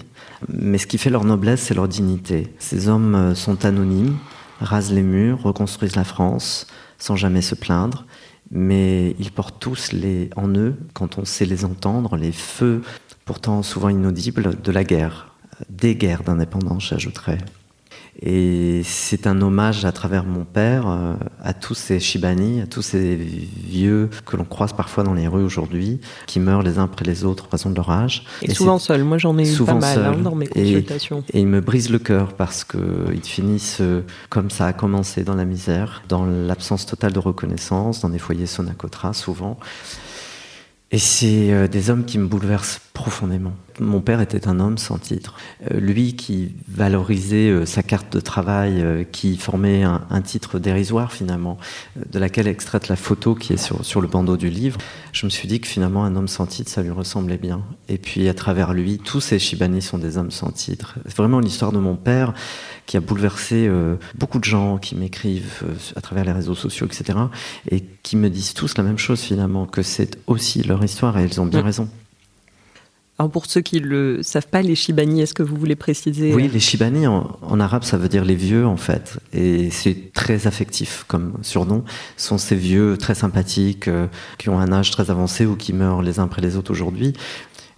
Mais 0.48 0.78
ce 0.78 0.87
qui 0.87 0.98
fait 0.98 1.11
leur 1.11 1.24
noblesse, 1.24 1.62
c'est 1.62 1.74
leur 1.74 1.88
dignité. 1.88 2.52
Ces 2.59 2.88
hommes 2.88 3.14
euh, 3.14 3.35
sont 3.35 3.64
anonymes, 3.64 4.16
rasent 4.61 4.92
les 4.92 5.02
murs, 5.02 5.42
reconstruisent 5.42 5.96
la 5.96 6.04
France, 6.04 6.66
sans 6.98 7.16
jamais 7.16 7.42
se 7.42 7.54
plaindre 7.54 8.04
mais 8.50 9.16
ils 9.18 9.33
portent 9.33 9.59
tous 9.59 9.92
les, 9.92 10.30
en 10.37 10.48
eux, 10.48 10.76
quand 10.92 11.18
on 11.18 11.24
sait 11.24 11.44
les 11.44 11.64
entendre, 11.64 12.16
les 12.16 12.33
feux 12.33 12.83
pourtant 13.24 13.62
souvent 13.62 13.88
inaudible, 13.88 14.61
de 14.62 14.72
la 14.72 14.85
guerre, 14.85 15.33
des 15.68 15.94
guerres 15.94 16.22
d'indépendance, 16.22 16.88
j'ajouterais. 16.88 17.38
Et 18.22 18.83
c'est 18.85 19.27
un 19.27 19.40
hommage 19.42 19.85
à 19.85 19.92
travers 19.92 20.24
mon 20.24 20.44
père 20.44 20.88
euh, 20.88 21.14
à 21.42 21.53
tous 21.53 21.74
ces 21.74 21.98
Shibani, 21.98 22.61
à 22.61 22.66
tous 22.66 22.83
ces 22.83 23.16
vieux 23.16 24.09
que 24.24 24.37
l'on 24.37 24.44
croise 24.44 24.72
parfois 24.72 25.03
dans 25.03 25.14
les 25.14 25.27
rues 25.27 25.42
aujourd'hui, 25.42 26.00
qui 26.27 26.38
meurent 26.38 26.62
les 26.62 26.79
uns 26.79 26.85
après 26.85 27.05
les 27.05 27.24
autres 27.24 27.46
en 27.46 27.50
raison 27.50 27.70
de 27.70 27.77
leur 27.77 27.90
âge. 27.90 28.24
Et, 28.42 28.55
souvent 28.55 28.79
seuls. 28.79 29.03
Moi, 29.03 29.18
j'en 29.18 29.37
ai 29.38 29.53
eu 29.53 29.64
pas 29.64 29.74
mal 29.74 30.05
hein, 30.05 30.16
dans 30.22 30.35
mes 30.35 30.46
consultations. 30.46 31.24
Et, 31.33 31.38
et 31.38 31.40
ils 31.40 31.46
me 31.46 31.61
brisent 31.61 31.90
le 31.90 31.98
cœur 31.98 32.35
parce 32.35 32.64
qu'ils 32.64 33.24
finissent 33.24 33.79
euh, 33.81 34.03
comme 34.31 34.50
ça 34.50 34.66
a 34.66 34.72
commencé 34.72 35.24
dans 35.24 35.35
la 35.35 35.44
misère, 35.44 36.03
dans 36.09 36.24
l'absence 36.24 36.87
totale 36.87 37.12
de 37.12 37.18
reconnaissance, 37.18 38.00
dans 38.00 38.09
des 38.11 38.18
foyers 38.18 38.46
Sonacotra 38.46 39.12
souvent. 39.12 39.59
Et 40.94 40.98
c'est 40.98 41.53
euh, 41.53 41.66
des 41.66 41.90
hommes 41.90 42.05
qui 42.05 42.18
me 42.18 42.27
bouleversent 42.27 42.81
profondément. 42.92 43.55
Mon 43.80 44.00
père 44.00 44.20
était 44.20 44.48
un 44.48 44.60
homme 44.60 44.78
sans 44.78 44.98
titre. 44.98 45.34
Euh, 45.70 45.80
lui 45.80 46.14
qui 46.14 46.54
valorisait 46.68 47.50
euh, 47.50 47.66
sa 47.66 47.82
carte 47.82 48.12
de 48.12 48.20
travail, 48.20 49.06
qui 49.12 49.37
formait 49.37 49.82
un, 49.82 50.20
titre 50.22 50.58
dérisoire 50.58 51.12
finalement, 51.12 51.58
de 51.96 52.18
laquelle 52.18 52.48
extraite 52.48 52.88
la 52.88 52.96
photo 52.96 53.34
qui 53.34 53.52
est 53.52 53.58
sur, 53.58 53.84
sur, 53.84 54.00
le 54.00 54.08
bandeau 54.08 54.37
du 54.37 54.48
livre, 54.48 54.78
je 55.12 55.26
me 55.26 55.30
suis 55.30 55.48
dit 55.48 55.60
que 55.60 55.66
finalement 55.66 56.04
un 56.04 56.16
homme 56.16 56.28
sans 56.28 56.46
titre, 56.46 56.70
ça 56.70 56.82
lui 56.82 56.90
ressemblait 56.90 57.37
bien. 57.37 57.62
Et 57.88 57.98
puis 57.98 58.28
à 58.28 58.34
travers 58.34 58.72
lui, 58.72 58.98
tous 58.98 59.20
ces 59.20 59.38
Shibani 59.38 59.82
sont 59.82 59.98
des 59.98 60.18
hommes 60.18 60.30
sans 60.30 60.50
titre. 60.50 60.94
C'est 61.04 61.16
vraiment 61.16 61.40
l'histoire 61.40 61.72
de 61.72 61.78
mon 61.78 61.96
père 61.96 62.32
qui 62.87 62.96
a 62.96 63.00
bouleversé 63.00 63.70
beaucoup 64.14 64.38
de 64.38 64.44
gens 64.44 64.78
qui 64.78 64.94
m'écrivent 64.94 65.64
à 65.96 66.00
travers 66.00 66.24
les 66.24 66.32
réseaux 66.32 66.54
sociaux, 66.54 66.87
etc. 66.87 67.18
Et 67.70 67.82
qui 68.02 68.16
me 68.16 68.30
disent 68.30 68.54
tous 68.54 68.76
la 68.76 68.84
même 68.84 68.98
chose 68.98 69.20
finalement, 69.20 69.66
que 69.66 69.82
c'est 69.82 70.18
aussi 70.26 70.62
leur 70.62 70.84
histoire 70.84 71.18
et 71.18 71.24
ils 71.24 71.40
ont 71.40 71.46
bien 71.46 71.62
raison. 71.62 71.88
Alors 73.18 73.31
pour 73.31 73.46
ceux 73.46 73.61
qui 73.61 73.81
ne 73.81 73.87
le 73.87 74.22
savent 74.24 74.48
pas, 74.48 74.61
les 74.61 74.74
Shibani, 74.74 75.20
est-ce 75.20 75.35
que 75.35 75.44
vous 75.44 75.55
voulez 75.55 75.77
préciser 75.77 76.35
Oui, 76.35 76.48
les 76.48 76.59
Shibani 76.59 77.07
en, 77.07 77.61
arabe, 77.61 77.85
ça 77.85 77.96
veut 77.96 78.09
dire 78.09 78.24
les 78.24 78.35
vieux 78.35 78.66
en 78.66 78.77
fait. 78.77 79.18
Et 79.33 79.70
c'est 79.70 80.12
très 80.12 80.48
affectif 80.48 81.05
comme 81.07 81.35
surnom. 81.42 81.85
Ce 82.16 82.27
sont 82.27 82.38
ces 82.38 82.57
vieux 82.57 82.96
très 82.96 83.14
sympathiques 83.14 83.87
euh, 83.87 84.09
qui 84.38 84.48
ont 84.48 84.59
un 84.59 84.72
âge 84.72 84.90
très 84.90 85.12
avancé 85.12 85.46
ou 85.46 85.55
qui 85.55 85.72
meurent 85.72 86.03
les 86.03 86.18
uns 86.18 86.24
après 86.24 86.42
les 86.42 86.57
autres 86.57 86.72
aujourd'hui, 86.72 87.12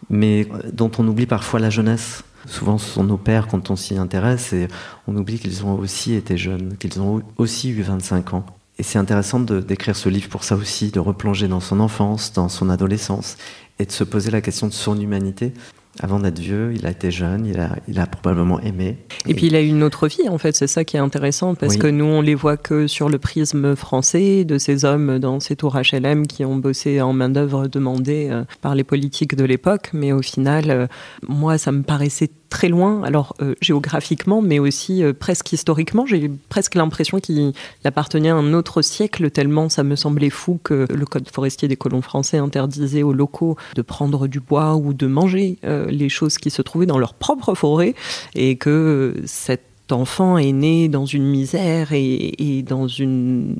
mais 0.08 0.48
euh, 0.50 0.70
dont 0.72 0.90
on 0.96 1.06
oublie 1.06 1.26
parfois 1.26 1.60
la 1.60 1.68
jeunesse. 1.68 2.24
Souvent, 2.46 2.78
ce 2.78 2.88
sont 2.88 3.04
nos 3.04 3.18
pères 3.18 3.46
quand 3.48 3.70
on 3.70 3.76
s'y 3.76 3.98
intéresse 3.98 4.52
et 4.54 4.68
on 5.06 5.16
oublie 5.16 5.38
qu'ils 5.38 5.66
ont 5.66 5.74
aussi 5.78 6.14
été 6.14 6.38
jeunes, 6.38 6.76
qu'ils 6.78 7.00
ont 7.00 7.20
aussi 7.36 7.70
eu 7.70 7.82
25 7.82 8.34
ans. 8.34 8.46
Et 8.78 8.82
c'est 8.82 8.98
intéressant 8.98 9.40
d'écrire 9.40 9.96
ce 9.96 10.08
livre 10.08 10.28
pour 10.28 10.44
ça 10.44 10.54
aussi, 10.54 10.90
de 10.90 11.00
replonger 11.00 11.48
dans 11.48 11.60
son 11.60 11.80
enfance, 11.80 12.32
dans 12.34 12.48
son 12.48 12.68
adolescence, 12.68 13.36
et 13.78 13.86
de 13.86 13.92
se 13.92 14.04
poser 14.04 14.30
la 14.30 14.40
question 14.40 14.66
de 14.66 14.72
son 14.72 14.98
humanité. 15.00 15.52
Avant 16.00 16.20
d'être 16.20 16.38
vieux, 16.38 16.72
il 16.74 16.84
a 16.86 16.90
été 16.90 17.10
jeune, 17.10 17.46
il 17.46 17.58
a, 17.58 17.70
il 17.88 17.98
a 17.98 18.06
probablement 18.06 18.60
aimé. 18.60 18.98
Et, 19.26 19.32
puis 19.32 19.46
il 19.46 19.56
a 19.56 19.62
eu 19.62 19.68
une 19.68 19.82
autre 19.82 20.08
vie, 20.08 20.28
en 20.28 20.36
fait, 20.36 20.54
c'est 20.54 20.66
ça 20.66 20.84
qui 20.84 20.98
est 20.98 21.00
intéressant, 21.00 21.54
parce 21.54 21.78
que 21.78 21.86
nous, 21.86 22.04
on 22.04 22.20
les 22.20 22.34
voit 22.34 22.58
que 22.58 22.86
sur 22.86 23.08
le 23.08 23.18
prisme 23.18 23.74
français, 23.76 24.44
de 24.44 24.58
ces 24.58 24.84
hommes 24.84 25.18
dans 25.18 25.40
ces 25.40 25.56
tours 25.56 25.78
HLM 25.78 26.26
qui 26.26 26.44
ont 26.44 26.56
bossé 26.56 27.00
en 27.00 27.14
main-d'œuvre 27.14 27.66
demandée 27.66 28.28
euh, 28.30 28.44
par 28.60 28.74
les 28.74 28.84
politiques 28.84 29.36
de 29.36 29.44
l'époque, 29.44 29.90
mais 29.94 30.12
au 30.12 30.20
final, 30.20 30.70
euh, 30.70 30.86
moi, 31.26 31.56
ça 31.56 31.72
me 31.72 31.82
paraissait 31.82 32.30
très 32.48 32.68
loin, 32.68 33.02
alors 33.02 33.34
euh, 33.42 33.54
géographiquement, 33.60 34.42
mais 34.42 34.58
aussi 34.58 35.02
euh, 35.02 35.12
presque 35.12 35.52
historiquement. 35.52 36.06
J'ai 36.06 36.30
presque 36.48 36.74
l'impression 36.74 37.18
qu'il 37.20 37.52
appartenait 37.84 38.30
à 38.30 38.34
un 38.34 38.52
autre 38.52 38.82
siècle, 38.82 39.30
tellement 39.30 39.68
ça 39.68 39.82
me 39.82 39.96
semblait 39.96 40.30
fou 40.30 40.58
que 40.62 40.86
le 40.92 41.06
code 41.06 41.28
forestier 41.30 41.68
des 41.68 41.76
colons 41.76 42.02
français 42.02 42.38
interdisait 42.38 43.02
aux 43.02 43.12
locaux 43.12 43.56
de 43.74 43.82
prendre 43.82 44.26
du 44.26 44.40
bois 44.40 44.76
ou 44.76 44.94
de 44.94 45.06
manger 45.06 45.58
euh, 45.64 45.86
les 45.86 46.08
choses 46.08 46.38
qui 46.38 46.50
se 46.50 46.62
trouvaient 46.62 46.86
dans 46.86 46.98
leur 46.98 47.14
propre 47.14 47.54
forêt, 47.54 47.94
et 48.34 48.56
que 48.56 49.14
cet 49.24 49.62
enfant 49.90 50.38
est 50.38 50.52
né 50.52 50.88
dans 50.88 51.06
une 51.06 51.26
misère 51.26 51.88
et 51.92 52.64
dans 52.66 52.88
une 52.88 53.56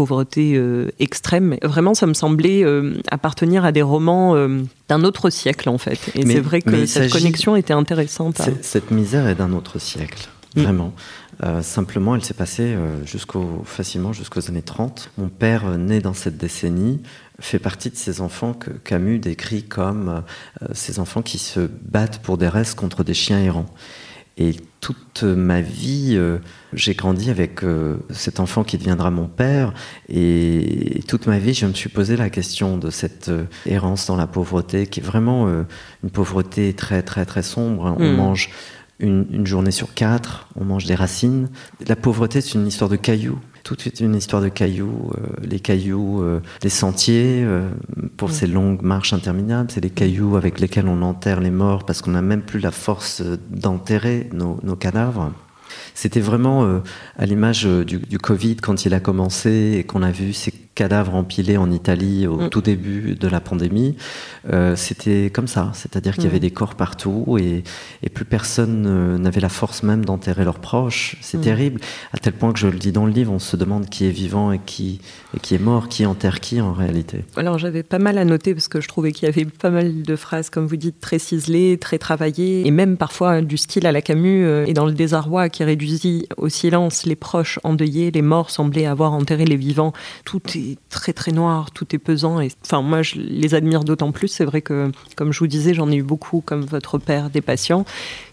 pauvreté 0.00 0.54
euh, 0.54 0.88
extrême. 0.98 1.58
Vraiment, 1.62 1.92
ça 1.92 2.06
me 2.06 2.14
semblait 2.14 2.64
euh, 2.64 2.94
appartenir 3.10 3.66
à 3.66 3.70
des 3.70 3.82
romans 3.82 4.34
euh, 4.34 4.62
d'un 4.88 5.04
autre 5.04 5.28
siècle, 5.28 5.68
en 5.68 5.76
fait. 5.76 6.10
Et 6.14 6.24
c'est 6.24 6.40
vrai 6.40 6.62
que 6.62 6.86
cette 6.86 7.12
connexion 7.12 7.54
était 7.54 7.74
intéressante. 7.74 8.40
Cette 8.62 8.90
misère 8.90 9.28
est 9.28 9.34
d'un 9.34 9.52
autre 9.52 9.78
siècle, 9.78 10.30
mm. 10.56 10.62
vraiment. 10.62 10.94
simplement, 11.60 12.14
elle 12.14 12.24
s'est 12.24 12.32
passée 12.32 12.74
jusqu'au, 13.04 13.62
facilement 13.66 14.14
jusqu'aux 14.14 14.48
années 14.48 14.62
30. 14.62 15.10
Mon 15.18 15.28
père, 15.28 15.76
né 15.76 16.00
dans 16.00 16.14
cette 16.14 16.38
décennie, 16.38 17.02
fait 17.38 17.58
partie 17.58 17.90
de 17.90 17.96
ces 17.96 18.22
enfants 18.22 18.54
que 18.54 18.70
Camus 18.70 19.18
décrit 19.18 19.64
comme 19.64 20.22
ces 20.72 20.98
enfants 20.98 21.20
qui 21.20 21.36
se 21.36 21.68
battent 21.82 22.22
pour 22.22 22.38
des 22.38 22.48
restes 22.48 22.74
contre 22.74 23.04
des 23.04 23.14
chiens 23.14 23.38
errants. 23.38 23.68
Et 24.38 24.56
toute 24.80 25.22
ma 25.24 25.60
vie, 25.60 26.12
euh, 26.14 26.38
j'ai 26.72 26.94
grandi 26.94 27.30
avec 27.30 27.62
euh, 27.62 27.98
cet 28.10 28.40
enfant 28.40 28.64
qui 28.64 28.78
deviendra 28.78 29.10
mon 29.10 29.26
père. 29.26 29.74
Et 30.08 31.02
toute 31.06 31.26
ma 31.26 31.38
vie, 31.38 31.52
je 31.52 31.66
me 31.66 31.74
suis 31.74 31.90
posé 31.90 32.16
la 32.16 32.30
question 32.30 32.78
de 32.78 32.90
cette 32.90 33.28
euh, 33.28 33.44
errance 33.66 34.06
dans 34.06 34.16
la 34.16 34.26
pauvreté, 34.26 34.86
qui 34.86 35.00
est 35.00 35.02
vraiment 35.02 35.48
une 36.02 36.10
pauvreté 36.10 36.72
très, 36.72 37.02
très, 37.02 37.26
très 37.26 37.42
sombre. 37.42 37.94
On 37.98 38.12
hmm. 38.12 38.16
mange 38.16 38.50
une, 38.98 39.26
une, 39.30 39.46
journée 39.46 39.70
sur 39.70 39.94
quatre, 39.94 40.48
on 40.56 40.64
mange 40.64 40.86
des 40.86 40.94
racines. 40.94 41.50
La 41.86 41.96
pauvreté, 41.96 42.40
c'est 42.40 42.54
une 42.54 42.66
histoire 42.66 42.90
de 42.90 42.96
cailloux 42.96 43.38
toute 43.76 44.00
une 44.00 44.16
histoire 44.16 44.42
de 44.42 44.48
cailloux, 44.48 45.12
euh, 45.14 45.46
les 45.46 45.60
cailloux, 45.60 46.22
euh, 46.22 46.40
les 46.62 46.70
sentiers 46.70 47.42
euh, 47.44 47.68
pour 48.16 48.30
ces 48.30 48.46
longues 48.46 48.82
marches 48.82 49.12
interminables, 49.12 49.70
c'est 49.70 49.80
les 49.80 49.90
cailloux 49.90 50.36
avec 50.36 50.60
lesquels 50.60 50.88
on 50.88 51.02
enterre 51.02 51.40
les 51.40 51.50
morts 51.50 51.84
parce 51.84 52.02
qu'on 52.02 52.10
n'a 52.12 52.22
même 52.22 52.42
plus 52.42 52.58
la 52.58 52.72
force 52.72 53.22
d'enterrer 53.50 54.28
nos, 54.32 54.58
nos, 54.62 54.76
cadavres. 54.76 55.32
C'était 55.94 56.20
vraiment 56.20 56.80
à 57.16 57.26
l'image 57.26 57.64
du, 57.64 57.98
du, 57.98 58.18
Covid 58.18 58.56
quand 58.56 58.86
il 58.86 58.94
a 58.94 59.00
commencé 59.00 59.76
et 59.78 59.84
qu'on 59.84 60.02
a 60.02 60.10
vu 60.10 60.32
ces 60.32 60.52
cadavres 60.80 61.14
empilés 61.14 61.58
en 61.58 61.70
Italie 61.70 62.26
au 62.26 62.38
mm. 62.38 62.48
tout 62.48 62.62
début 62.62 63.14
de 63.14 63.28
la 63.28 63.40
pandémie. 63.40 63.96
Euh, 64.50 64.76
c'était 64.76 65.28
comme 65.28 65.46
ça, 65.46 65.72
c'est-à-dire 65.74 66.14
qu'il 66.14 66.24
y 66.24 66.26
avait 66.26 66.38
mm. 66.38 66.48
des 66.48 66.50
corps 66.50 66.74
partout 66.74 67.36
et, 67.38 67.62
plus 68.14 68.24
personne 68.24 69.18
n'avait 69.18 69.42
la 69.42 69.50
force 69.50 69.82
même 69.82 70.06
d'enterrer 70.06 70.42
leurs 70.42 70.58
proches. 70.58 71.16
C'est 71.20 71.36
mm. 71.36 71.42
terrible, 71.42 71.80
à 72.14 72.18
tel 72.18 72.32
point 72.32 72.54
que 72.54 72.58
je 72.58 72.66
le 72.66 72.78
dis 72.78 72.92
dans 72.92 73.04
le 73.04 73.12
livre, 73.12 73.30
on 73.30 73.38
se 73.38 73.56
demande 73.56 73.90
qui 73.90 74.06
est 74.06 74.10
vivant 74.10 74.52
et 74.52 74.58
qui, 74.58 75.02
et 75.36 75.38
qui 75.38 75.54
est 75.54 75.58
mort, 75.58 75.88
qui 75.88 76.06
enterre 76.06 76.40
qui 76.40 76.62
en 76.62 76.72
réalité. 76.72 77.24
Alors 77.36 77.58
j'avais 77.58 77.82
pas 77.82 77.98
mal 77.98 78.16
à 78.16 78.24
noter 78.24 78.54
parce 78.54 78.68
que 78.68 78.80
je 78.80 78.88
trouvais 78.88 79.12
qu'il 79.12 79.26
y 79.26 79.28
avait 79.28 79.44
pas 79.44 79.68
mal 79.68 80.00
de 80.00 80.16
phrases, 80.16 80.48
comme 80.48 80.66
vous 80.66 80.76
dites, 80.76 80.98
très 80.98 81.18
ciselées, 81.18 81.76
très 81.76 81.98
travaillées, 81.98 82.66
et 82.66 82.70
même 82.70 82.96
parfois 82.96 83.42
du 83.42 83.58
style 83.58 83.86
à 83.86 83.92
la 83.92 84.00
Camus, 84.00 84.46
euh, 84.46 84.64
et 84.66 84.72
dans 84.72 84.86
le 84.86 84.92
désarroi 84.92 85.50
qui 85.50 85.62
réduisit 85.62 86.26
au 86.38 86.48
silence 86.48 87.04
les 87.04 87.16
proches 87.16 87.58
endeuillés, 87.64 88.10
les 88.10 88.22
morts 88.22 88.48
semblaient 88.48 88.86
avoir 88.86 89.12
enterré 89.12 89.44
les 89.44 89.56
vivants. 89.56 89.92
Tout 90.24 90.40
est 90.54 90.69
très 90.88 91.12
très 91.12 91.32
noir, 91.32 91.70
tout 91.70 91.94
est 91.94 91.98
pesant. 91.98 92.40
Et, 92.40 92.50
enfin, 92.64 92.82
moi, 92.82 93.02
je 93.02 93.16
les 93.16 93.54
admire 93.54 93.84
d'autant 93.84 94.12
plus. 94.12 94.28
C'est 94.28 94.44
vrai 94.44 94.62
que, 94.62 94.90
comme 95.16 95.32
je 95.32 95.38
vous 95.38 95.46
disais, 95.46 95.74
j'en 95.74 95.90
ai 95.90 95.96
eu 95.96 96.02
beaucoup, 96.02 96.40
comme 96.40 96.62
votre 96.62 96.98
père, 96.98 97.30
des 97.30 97.40
patients. 97.40 97.84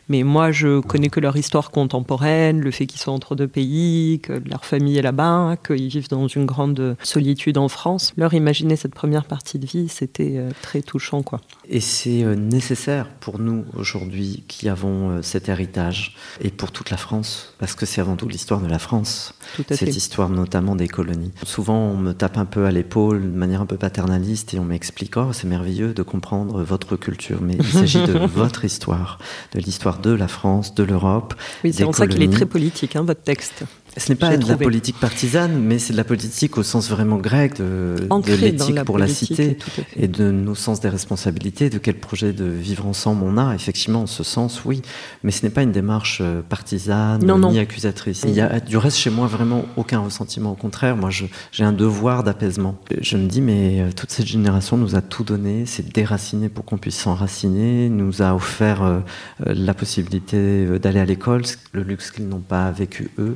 Mais 0.09 0.23
moi, 0.23 0.51
je 0.51 0.79
connais 0.79 1.09
que 1.09 1.19
leur 1.19 1.35
histoire 1.35 1.71
contemporaine, 1.71 2.61
le 2.61 2.71
fait 2.71 2.85
qu'ils 2.85 2.99
sont 2.99 3.11
entre 3.11 3.35
deux 3.35 3.47
pays, 3.47 4.19
que 4.21 4.33
leur 4.49 4.65
famille 4.65 4.97
est 4.97 5.01
là-bas, 5.01 5.55
qu'ils 5.65 5.87
vivent 5.87 6.09
dans 6.09 6.27
une 6.27 6.45
grande 6.45 6.95
solitude 7.03 7.57
en 7.57 7.67
France. 7.67 8.13
Leur 8.17 8.33
imaginer 8.33 8.75
cette 8.75 8.93
première 8.93 9.25
partie 9.25 9.59
de 9.59 9.65
vie, 9.65 9.89
c'était 9.89 10.37
euh, 10.37 10.51
très 10.61 10.81
touchant, 10.81 11.23
quoi. 11.23 11.41
Et 11.69 11.81
c'est 11.81 12.23
euh, 12.23 12.35
nécessaire 12.35 13.09
pour 13.19 13.39
nous 13.39 13.65
aujourd'hui 13.75 14.43
qui 14.47 14.69
avons 14.69 15.09
euh, 15.09 15.21
cet 15.21 15.49
héritage 15.49 16.15
et 16.41 16.49
pour 16.49 16.71
toute 16.71 16.89
la 16.89 16.97
France, 16.97 17.53
parce 17.59 17.75
que 17.75 17.85
c'est 17.85 18.01
avant 18.01 18.15
tout 18.15 18.27
l'histoire 18.27 18.61
de 18.61 18.67
la 18.67 18.79
France, 18.79 19.33
cette 19.69 19.95
histoire 19.95 20.29
notamment 20.29 20.75
des 20.75 20.87
colonies. 20.87 21.31
Souvent, 21.43 21.77
on 21.77 21.97
me 21.97 22.13
tape 22.13 22.37
un 22.37 22.45
peu 22.45 22.65
à 22.65 22.71
l'épaule 22.71 23.21
de 23.21 23.37
manière 23.37 23.61
un 23.61 23.65
peu 23.65 23.77
paternaliste 23.77 24.53
et 24.53 24.59
on 24.59 24.65
m'explique 24.65 25.17
oh 25.17 25.33
c'est 25.33 25.47
merveilleux 25.47 25.93
de 25.93 26.03
comprendre 26.03 26.63
votre 26.63 26.95
culture, 26.95 27.41
mais 27.41 27.55
il 27.59 27.65
s'agit 27.65 28.03
de 28.03 28.17
votre 28.25 28.65
histoire, 28.65 29.19
de 29.53 29.59
l'histoire 29.59 29.96
de 30.01 30.11
la 30.11 30.27
France, 30.27 30.75
de 30.75 30.83
l'Europe. 30.83 31.33
Oui, 31.63 31.73
c'est 31.73 31.83
en 31.83 31.93
ça 31.93 32.07
qu'il 32.07 32.21
est 32.21 32.31
très 32.31 32.45
politique, 32.45 32.95
hein, 32.95 33.03
votre 33.03 33.21
texte. 33.21 33.63
Ce 33.97 34.09
n'est 34.09 34.15
pas 34.15 34.37
de 34.37 34.47
la 34.47 34.57
politique 34.57 34.99
partisane, 34.99 35.59
mais 35.59 35.79
c'est 35.79 35.93
de 35.93 35.97
la 35.97 36.03
politique 36.03 36.57
au 36.57 36.63
sens 36.63 36.89
vraiment 36.89 37.17
grec, 37.17 37.57
de, 37.57 37.95
de 37.99 38.33
l'éthique 38.33 38.83
pour 38.83 38.97
la 38.97 39.07
cité 39.07 39.57
et 39.95 40.07
de 40.07 40.31
nos 40.31 40.55
sens 40.55 40.79
des 40.79 40.89
responsabilités, 40.89 41.69
de 41.69 41.77
quel 41.77 41.95
projet 41.95 42.33
de 42.33 42.45
vivre 42.45 42.85
ensemble 42.85 43.23
on 43.23 43.37
a. 43.37 43.53
Effectivement, 43.55 44.03
en 44.03 44.07
ce 44.07 44.23
sens, 44.23 44.65
oui. 44.65 44.81
Mais 45.23 45.31
ce 45.31 45.43
n'est 45.43 45.49
pas 45.49 45.63
une 45.63 45.71
démarche 45.71 46.19
euh, 46.21 46.41
partisane 46.41 47.25
ni 47.49 47.59
accusatrice. 47.59 48.23
Il 48.27 48.33
y 48.33 48.41
a 48.41 48.59
du 48.59 48.77
reste 48.77 48.97
chez 48.97 49.09
moi 49.09 49.27
vraiment 49.27 49.65
aucun 49.75 49.99
ressentiment. 49.99 50.51
Au 50.51 50.55
contraire, 50.55 50.95
moi, 50.95 51.09
j'ai 51.09 51.63
un 51.63 51.73
devoir 51.73 52.23
d'apaisement. 52.23 52.77
Je 53.01 53.17
me 53.17 53.27
dis, 53.27 53.41
mais 53.41 53.81
euh, 53.81 53.89
toute 53.95 54.11
cette 54.11 54.27
génération 54.27 54.77
nous 54.77 54.95
a 54.95 55.01
tout 55.01 55.23
donné, 55.23 55.65
c'est 55.65 55.91
déraciné 55.93 56.49
pour 56.49 56.65
qu'on 56.65 56.77
puisse 56.77 56.97
s'enraciner, 56.97 57.89
nous 57.89 58.21
a 58.21 58.35
offert 58.35 58.83
euh, 58.83 58.99
la 59.45 59.73
possibilité 59.73 60.65
d'aller 60.79 60.99
à 60.99 61.05
l'école, 61.05 61.43
le 61.71 61.83
luxe 61.83 62.11
qu'ils 62.11 62.27
n'ont 62.27 62.39
pas 62.39 62.71
vécu 62.71 63.09
eux. 63.17 63.35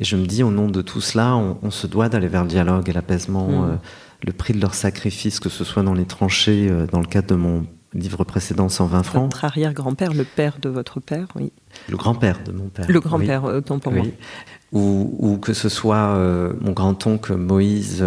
Et 0.00 0.04
je 0.04 0.16
me 0.16 0.24
dis, 0.24 0.42
au 0.42 0.50
nom 0.50 0.68
de 0.68 0.80
tout 0.80 1.02
cela, 1.02 1.36
on, 1.36 1.70
se 1.70 1.86
doit 1.86 2.08
d'aller 2.08 2.28
vers 2.28 2.42
le 2.42 2.48
dialogue 2.48 2.88
et 2.88 2.92
l'apaisement. 2.92 3.48
Mm. 3.48 3.64
Euh, 3.64 3.76
le 4.22 4.32
prix 4.32 4.54
de 4.54 4.60
leur 4.60 4.74
sacrifice, 4.74 5.40
que 5.40 5.48
ce 5.48 5.62
soit 5.62 5.82
dans 5.82 5.94
les 5.94 6.06
tranchées, 6.06 6.68
euh, 6.70 6.86
dans 6.86 7.00
le 7.00 7.06
cadre 7.06 7.28
de 7.28 7.34
mon 7.34 7.66
livre 7.92 8.24
précédent, 8.24 8.68
120 8.68 9.02
francs. 9.02 9.24
Votre 9.24 9.44
arrière-grand-père, 9.44 10.14
le 10.14 10.24
père 10.24 10.56
de 10.60 10.68
votre 10.68 11.00
père, 11.00 11.26
oui. 11.36 11.52
Le 11.88 11.96
grand-père 11.96 12.40
de 12.44 12.52
mon 12.52 12.68
père. 12.68 12.86
Le 12.88 13.00
grand-père, 13.00 13.44
autant 13.44 13.78
pour 13.78 13.92
moi. 13.92 14.04
Ou, 14.72 15.16
ou, 15.18 15.36
que 15.38 15.52
ce 15.52 15.68
soit 15.68 15.96
euh, 15.96 16.52
mon 16.60 16.72
grand-oncle 16.72 17.34
Moïse 17.34 18.04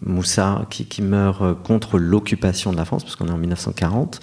Moussa 0.00 0.66
qui, 0.70 0.86
qui, 0.86 1.02
meurt 1.02 1.62
contre 1.62 1.98
l'occupation 1.98 2.72
de 2.72 2.76
la 2.76 2.84
France, 2.84 3.04
parce 3.04 3.16
qu'on 3.16 3.28
est 3.28 3.32
en 3.32 3.38
1940. 3.38 4.20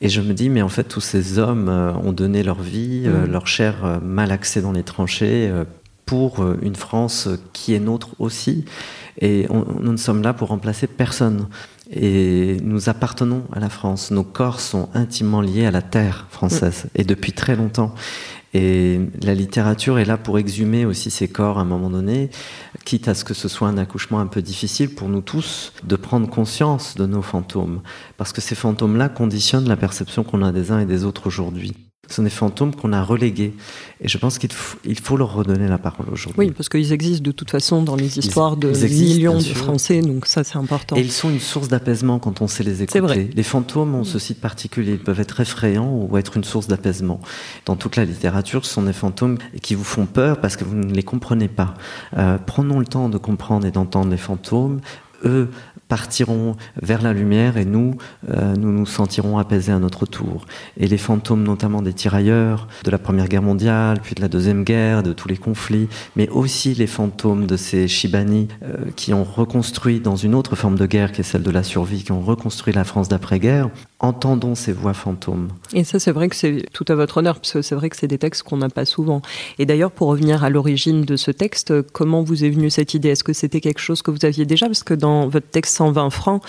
Et 0.00 0.08
je 0.08 0.20
me 0.20 0.32
dis, 0.32 0.48
mais 0.48 0.62
en 0.62 0.68
fait, 0.68 0.84
tous 0.84 1.00
ces 1.00 1.38
hommes 1.38 1.68
ont 1.68 2.12
donné 2.12 2.42
leur 2.42 2.60
vie, 2.60 3.08
mm. 3.08 3.30
leur 3.30 3.46
chair 3.46 4.00
mal 4.02 4.30
axée 4.30 4.62
dans 4.62 4.72
les 4.72 4.84
tranchées, 4.84 5.50
pour 6.06 6.40
euh, 6.42 6.56
une 6.62 6.76
France 6.76 7.28
qui 7.52 7.74
est 7.74 7.80
nôtre 7.80 8.10
aussi. 8.18 8.64
Et 9.20 9.46
nous 9.50 9.92
ne 9.92 9.96
sommes 9.96 10.22
là 10.22 10.32
pour 10.32 10.48
remplacer 10.48 10.86
personne. 10.86 11.48
Et 11.90 12.56
nous 12.62 12.88
appartenons 12.88 13.44
à 13.52 13.60
la 13.60 13.68
France. 13.68 14.10
Nos 14.10 14.24
corps 14.24 14.60
sont 14.60 14.88
intimement 14.94 15.40
liés 15.40 15.66
à 15.66 15.70
la 15.70 15.82
terre 15.82 16.26
française, 16.30 16.86
et 16.94 17.04
depuis 17.04 17.32
très 17.32 17.54
longtemps. 17.54 17.94
Et 18.54 19.00
la 19.22 19.34
littérature 19.34 19.98
est 19.98 20.04
là 20.04 20.16
pour 20.16 20.38
exhumer 20.38 20.86
aussi 20.86 21.10
ces 21.10 21.28
corps 21.28 21.58
à 21.58 21.62
un 21.62 21.66
moment 21.66 21.90
donné, 21.90 22.30
quitte 22.84 23.06
à 23.06 23.14
ce 23.14 23.24
que 23.24 23.34
ce 23.34 23.48
soit 23.48 23.68
un 23.68 23.76
accouchement 23.76 24.18
un 24.18 24.26
peu 24.26 24.40
difficile 24.40 24.94
pour 24.94 25.08
nous 25.08 25.20
tous 25.20 25.72
de 25.84 25.96
prendre 25.96 26.28
conscience 26.28 26.94
de 26.94 27.06
nos 27.06 27.22
fantômes. 27.22 27.82
Parce 28.16 28.32
que 28.32 28.40
ces 28.40 28.54
fantômes-là 28.54 29.08
conditionnent 29.08 29.68
la 29.68 29.76
perception 29.76 30.24
qu'on 30.24 30.42
a 30.42 30.52
des 30.52 30.70
uns 30.70 30.80
et 30.80 30.86
des 30.86 31.04
autres 31.04 31.26
aujourd'hui. 31.26 31.85
Ce 32.08 32.16
sont 32.16 32.22
des 32.22 32.30
fantômes 32.30 32.74
qu'on 32.74 32.92
a 32.92 33.02
relégués. 33.02 33.54
Et 34.00 34.08
je 34.08 34.18
pense 34.18 34.38
qu'il 34.38 34.52
faut, 34.52 34.78
il 34.84 34.98
faut 34.98 35.16
leur 35.16 35.34
redonner 35.34 35.68
la 35.68 35.78
parole 35.78 36.06
aujourd'hui. 36.12 36.38
Oui, 36.38 36.50
parce 36.50 36.68
qu'ils 36.68 36.92
existent 36.92 37.24
de 37.24 37.32
toute 37.32 37.50
façon 37.50 37.82
dans 37.82 37.96
les 37.96 38.18
histoires 38.18 38.56
de 38.56 38.70
millions 38.70 39.38
de 39.38 39.42
Français, 39.42 40.00
donc 40.00 40.26
ça 40.26 40.44
c'est 40.44 40.56
important. 40.56 40.96
Et 40.96 41.00
ils 41.00 41.12
sont 41.12 41.30
une 41.30 41.40
source 41.40 41.68
d'apaisement 41.68 42.18
quand 42.18 42.42
on 42.42 42.48
sait 42.48 42.62
les 42.62 42.82
écouter. 42.82 43.00
Vrai. 43.00 43.28
Les 43.34 43.42
fantômes 43.42 43.94
ont 43.94 44.04
ce 44.04 44.18
site 44.18 44.40
particulier, 44.40 44.92
ils 44.92 44.98
peuvent 45.02 45.20
être 45.20 45.40
effrayants 45.40 45.90
ou 45.92 46.16
être 46.18 46.36
une 46.36 46.44
source 46.44 46.66
d'apaisement. 46.66 47.20
Dans 47.64 47.76
toute 47.76 47.96
la 47.96 48.04
littérature, 48.04 48.66
ce 48.66 48.74
sont 48.74 48.82
des 48.82 48.92
fantômes 48.92 49.38
qui 49.62 49.74
vous 49.74 49.84
font 49.84 50.06
peur 50.06 50.40
parce 50.40 50.56
que 50.56 50.64
vous 50.64 50.74
ne 50.74 50.92
les 50.92 51.02
comprenez 51.02 51.48
pas. 51.48 51.74
Euh, 52.16 52.38
prenons 52.44 52.78
le 52.78 52.86
temps 52.86 53.08
de 53.08 53.18
comprendre 53.18 53.66
et 53.66 53.70
d'entendre 53.70 54.10
les 54.10 54.16
fantômes. 54.16 54.80
Eux 55.24 55.48
partiront 55.88 56.56
vers 56.82 57.02
la 57.02 57.12
lumière 57.12 57.56
et 57.56 57.64
nous, 57.64 57.96
euh, 58.30 58.56
nous 58.56 58.72
nous 58.72 58.86
sentirons 58.86 59.38
apaisés 59.38 59.72
à 59.72 59.78
notre 59.78 60.06
tour. 60.06 60.46
Et 60.76 60.88
les 60.88 60.98
fantômes 60.98 61.44
notamment 61.44 61.82
des 61.82 61.92
tirailleurs 61.92 62.66
de 62.84 62.90
la 62.90 62.98
Première 62.98 63.28
Guerre 63.28 63.42
mondiale, 63.42 64.00
puis 64.02 64.14
de 64.14 64.20
la 64.20 64.28
Deuxième 64.28 64.64
Guerre, 64.64 65.02
de 65.02 65.12
tous 65.12 65.28
les 65.28 65.36
conflits, 65.36 65.88
mais 66.16 66.28
aussi 66.28 66.74
les 66.74 66.86
fantômes 66.86 67.46
de 67.46 67.56
ces 67.56 67.88
Shibani 67.88 68.48
euh, 68.62 68.90
qui 68.96 69.14
ont 69.14 69.24
reconstruit 69.24 70.00
dans 70.00 70.16
une 70.16 70.34
autre 70.34 70.56
forme 70.56 70.76
de 70.76 70.86
guerre 70.86 71.12
qui 71.12 71.20
est 71.20 71.24
celle 71.24 71.42
de 71.42 71.50
la 71.50 71.62
survie, 71.62 72.02
qui 72.02 72.12
ont 72.12 72.20
reconstruit 72.20 72.72
la 72.72 72.84
France 72.84 73.08
d'après-guerre, 73.08 73.70
entendons 73.98 74.54
ces 74.54 74.72
voix 74.72 74.94
fantômes. 74.94 75.48
Et 75.72 75.84
ça, 75.84 75.98
c'est 75.98 76.12
vrai 76.12 76.28
que 76.28 76.36
c'est 76.36 76.66
tout 76.72 76.84
à 76.88 76.94
votre 76.94 77.18
honneur, 77.18 77.36
parce 77.36 77.52
que 77.52 77.62
c'est 77.62 77.74
vrai 77.74 77.88
que 77.90 77.96
c'est 77.96 78.06
des 78.06 78.18
textes 78.18 78.42
qu'on 78.42 78.58
n'a 78.58 78.68
pas 78.68 78.84
souvent. 78.84 79.22
Et 79.58 79.66
d'ailleurs, 79.66 79.90
pour 79.90 80.08
revenir 80.08 80.44
à 80.44 80.50
l'origine 80.50 81.02
de 81.02 81.16
ce 81.16 81.30
texte, 81.30 81.82
comment 81.92 82.22
vous 82.22 82.44
est 82.44 82.50
venue 82.50 82.70
cette 82.70 82.94
idée? 82.94 83.10
Est-ce 83.10 83.24
que 83.24 83.32
c'était 83.32 83.60
quelque 83.60 83.80
chose 83.80 84.02
que 84.02 84.10
vous 84.10 84.24
aviez 84.24 84.44
déjà? 84.44 84.66
Parce 84.66 84.82
que 84.82 84.94
dans 84.94 85.28
votre 85.28 85.48
texte 85.48 85.76
120 85.76 86.10
francs, 86.10 86.42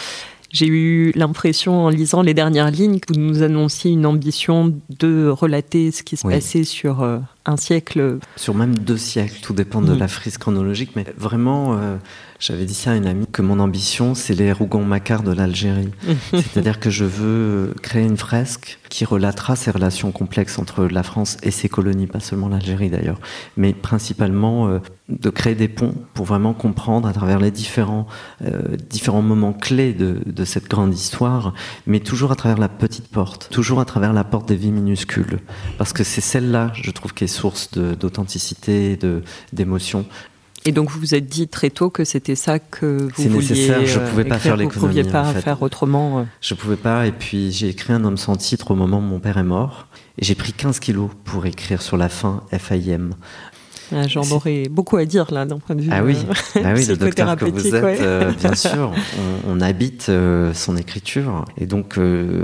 j'ai 0.51 0.67
eu 0.67 1.11
l'impression, 1.15 1.85
en 1.85 1.89
lisant 1.89 2.21
les 2.21 2.33
dernières 2.33 2.71
lignes, 2.71 2.99
que 2.99 3.13
vous 3.13 3.19
nous 3.19 3.43
annonciez 3.43 3.91
une 3.91 4.05
ambition 4.05 4.73
de 4.89 5.27
relater 5.27 5.91
ce 5.91 6.03
qui 6.03 6.15
se 6.17 6.27
passait 6.27 6.63
sur 6.63 7.01
euh, 7.01 7.19
un 7.47 7.57
siècle. 7.57 8.19
Sur 8.35 8.53
même 8.53 8.77
deux 8.77 8.97
siècles, 8.97 9.39
tout 9.41 9.53
dépend 9.53 9.81
de 9.81 9.93
mm. 9.93 9.99
la 9.99 10.07
frise 10.07 10.37
chronologique, 10.37 10.91
mais 10.95 11.05
vraiment, 11.17 11.73
euh, 11.73 11.97
j'avais 12.39 12.65
dit 12.65 12.73
ça 12.73 12.91
à 12.91 12.95
une 12.95 13.07
amie, 13.07 13.25
que 13.25 13.41
mon 13.41 13.59
ambition, 13.59 14.13
c'est 14.13 14.35
les 14.35 14.51
Rougon-Macquart 14.51 15.23
de 15.23 15.31
l'Algérie. 15.31 15.91
C'est-à-dire 16.31 16.79
que 16.79 16.89
je 16.89 17.05
veux 17.05 17.73
créer 17.81 18.03
une 18.03 18.17
fresque 18.17 18.79
qui 18.89 19.05
relatera 19.05 19.55
ces 19.55 19.71
relations 19.71 20.11
complexes 20.11 20.59
entre 20.59 20.85
la 20.85 21.03
France 21.03 21.37
et 21.41 21.51
ses 21.51 21.69
colonies, 21.69 22.07
pas 22.07 22.19
seulement 22.19 22.49
l'Algérie 22.49 22.89
d'ailleurs, 22.89 23.19
mais 23.55 23.73
principalement 23.73 24.67
euh, 24.67 24.79
de 25.09 25.29
créer 25.29 25.55
des 25.55 25.67
ponts 25.67 25.95
pour 26.13 26.25
vraiment 26.25 26.53
comprendre 26.53 27.07
à 27.07 27.13
travers 27.13 27.39
les 27.39 27.51
différents, 27.51 28.07
euh, 28.43 28.75
différents 28.89 29.21
moments 29.21 29.53
clés 29.53 29.93
de, 29.93 30.19
de, 30.25 30.45
cette 30.45 30.67
grande 30.69 30.93
histoire, 30.93 31.53
mais 31.85 31.99
toujours 31.99 32.31
à 32.31 32.35
travers 32.35 32.57
la 32.57 32.69
petite 32.69 33.07
porte, 33.07 33.49
toujours 33.49 33.79
à 33.79 33.85
travers 33.85 34.13
la 34.13 34.23
porte 34.23 34.47
des 34.47 34.55
vies 34.55 34.71
minuscules. 34.71 35.39
Parce 35.77 35.93
que 35.93 36.03
c'est 36.03 36.21
celle-là, 36.21 36.71
je 36.73 36.91
trouve, 36.91 37.13
qui 37.13 37.23
est 37.23 37.27
source 37.37 37.71
d'authenticité, 37.71 38.99
d'émotion. 39.53 40.05
Et 40.65 40.73
donc 40.73 40.89
vous 40.89 40.99
vous 40.99 41.15
êtes 41.15 41.27
dit 41.27 41.47
très 41.47 41.69
tôt 41.69 41.89
que 41.89 42.03
c'était 42.03 42.35
ça 42.35 42.59
que 42.59 43.07
vous 43.15 43.23
vouliez 43.23 43.37
nécessaire, 43.37 43.85
je 43.85 43.99
pouvais 43.99 44.25
pas 44.25 44.37
faire 44.37 44.57
l'économie. 44.57 44.79
Vous 44.79 44.87
pouviez 44.87 45.03
pas 45.05 45.33
faire 45.33 45.61
autrement. 45.61 46.19
Euh. 46.19 46.23
Je 46.41 46.55
pouvais 46.55 46.75
pas, 46.75 47.07
et 47.07 47.13
puis 47.13 47.53
j'ai 47.53 47.69
écrit 47.69 47.93
un 47.93 48.03
homme 48.03 48.17
sans 48.17 48.35
titre 48.35 48.71
au 48.71 48.75
moment 48.75 48.97
où 48.97 49.01
mon 49.01 49.19
père 49.19 49.37
est 49.37 49.43
mort. 49.43 49.87
Et 50.17 50.25
j'ai 50.25 50.35
pris 50.35 50.51
15 50.51 50.79
kilos 50.79 51.09
pour 51.23 51.45
écrire 51.45 51.81
sur 51.81 51.95
la 51.95 52.09
fin 52.09 52.43
FIM. 52.51 53.11
Ah, 53.91 54.07
j'en 54.07 54.29
aurais 54.31 54.67
beaucoup 54.69 54.97
à 54.97 55.05
dire 55.05 55.31
là 55.31 55.45
d'un 55.45 55.59
point 55.59 55.75
de 55.75 55.81
vue 55.81 55.89
ah 55.91 56.03
oui, 56.03 56.15
euh, 56.17 56.61
ah 56.63 56.73
oui 56.75 56.85
le 56.87 56.97
docteur 56.97 57.35
que 57.35 57.45
vous 57.45 57.67
êtes, 57.67 58.01
euh, 58.01 58.31
bien 58.31 58.55
sûr, 58.55 58.91
on, 59.47 59.61
habite 59.61 60.07
euh, 60.09 60.53
son 60.53 60.77
écriture. 60.77 61.45
Et 61.57 61.65
donc 61.65 61.99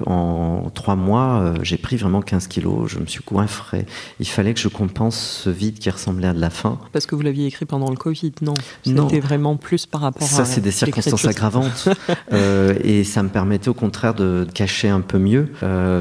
en 0.06 0.69
trois 0.73 0.95
mois 0.95 1.53
j'ai 1.62 1.77
pris 1.77 1.97
vraiment 1.97 2.21
15 2.21 2.47
kilos, 2.47 2.89
je 2.91 2.99
me 2.99 3.06
suis 3.06 3.21
coiffré. 3.21 3.86
Il 4.19 4.27
fallait 4.27 4.53
que 4.53 4.60
je 4.60 4.67
compense 4.67 5.41
ce 5.43 5.49
vide 5.49 5.79
qui 5.79 5.89
ressemblait 5.89 6.27
à 6.27 6.34
de 6.34 6.39
la 6.39 6.49
faim. 6.49 6.79
Parce 6.91 7.06
que 7.06 7.15
vous 7.15 7.21
l'aviez 7.21 7.47
écrit 7.47 7.65
pendant 7.65 7.89
le 7.89 7.95
Covid, 7.95 8.34
non? 8.41 8.53
C'était 8.84 9.19
vraiment 9.19 9.58
plus 9.58 9.86
par 9.86 10.01
rapport 10.01 10.27
ça, 10.27 10.41
à. 10.41 10.45
Ça 10.45 10.51
c'est 10.53 10.62
des 10.62 10.71
circonstances 10.71 11.25
aggravantes. 11.25 11.89
Et 12.84 13.03
ça 13.03 13.23
me 13.23 13.29
permettait 13.29 13.69
au 13.69 13.73
contraire 13.73 14.13
de 14.13 14.47
cacher 14.53 14.89
un 14.89 15.01
peu 15.01 15.17
mieux 15.17 15.51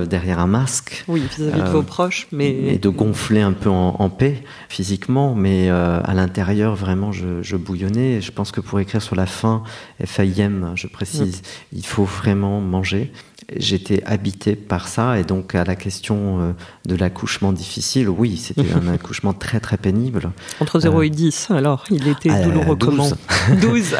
derrière 0.08 0.38
un 0.38 0.46
masque. 0.46 1.04
Oui, 1.08 1.22
vis-à-vis 1.36 1.62
de 1.62 1.68
vos 1.68 1.82
proches, 1.82 2.28
mais 2.32 2.50
et 2.50 2.78
de 2.78 2.88
gonfler 2.88 3.40
un 3.40 3.52
peu 3.52 3.70
en 3.70 4.08
paix 4.08 4.42
physiquement 4.68 5.31
mais 5.34 5.70
euh, 5.70 6.00
à 6.02 6.14
l'intérieur, 6.14 6.74
vraiment, 6.74 7.12
je, 7.12 7.56
bouillonnais. 7.56 8.20
je 8.20 8.32
pense 8.32 8.52
que 8.52 8.60
pour 8.60 8.80
écrire 8.80 9.02
sur 9.02 9.16
la 9.16 9.26
faim, 9.26 9.62
FAIM, 10.04 10.72
je 10.74 10.86
précise, 10.86 11.42
il 11.72 11.84
faut 11.84 12.04
vraiment 12.04 12.60
manger. 12.60 13.12
J'étais 13.56 14.02
habité 14.04 14.54
par 14.54 14.88
ça, 14.88 15.18
et 15.18 15.24
donc 15.24 15.54
à 15.54 15.64
la 15.64 15.74
question 15.74 16.40
euh, 16.40 16.52
de 16.86 16.94
l'accouchement 16.94 17.52
difficile, 17.52 18.08
oui, 18.08 18.36
c'était 18.36 18.72
un 18.72 18.86
accouchement 18.92 19.32
très 19.32 19.60
très 19.60 19.76
pénible. 19.76 20.30
Entre 20.60 20.78
0 20.80 20.98
euh, 20.98 21.02
et 21.02 21.10
10, 21.10 21.50
alors, 21.50 21.84
il 21.90 22.06
était 22.08 22.30
ah, 22.30 22.42
douloureux 22.42 22.76
12. 22.76 22.88
comment? 22.88 23.10
12 23.60 23.96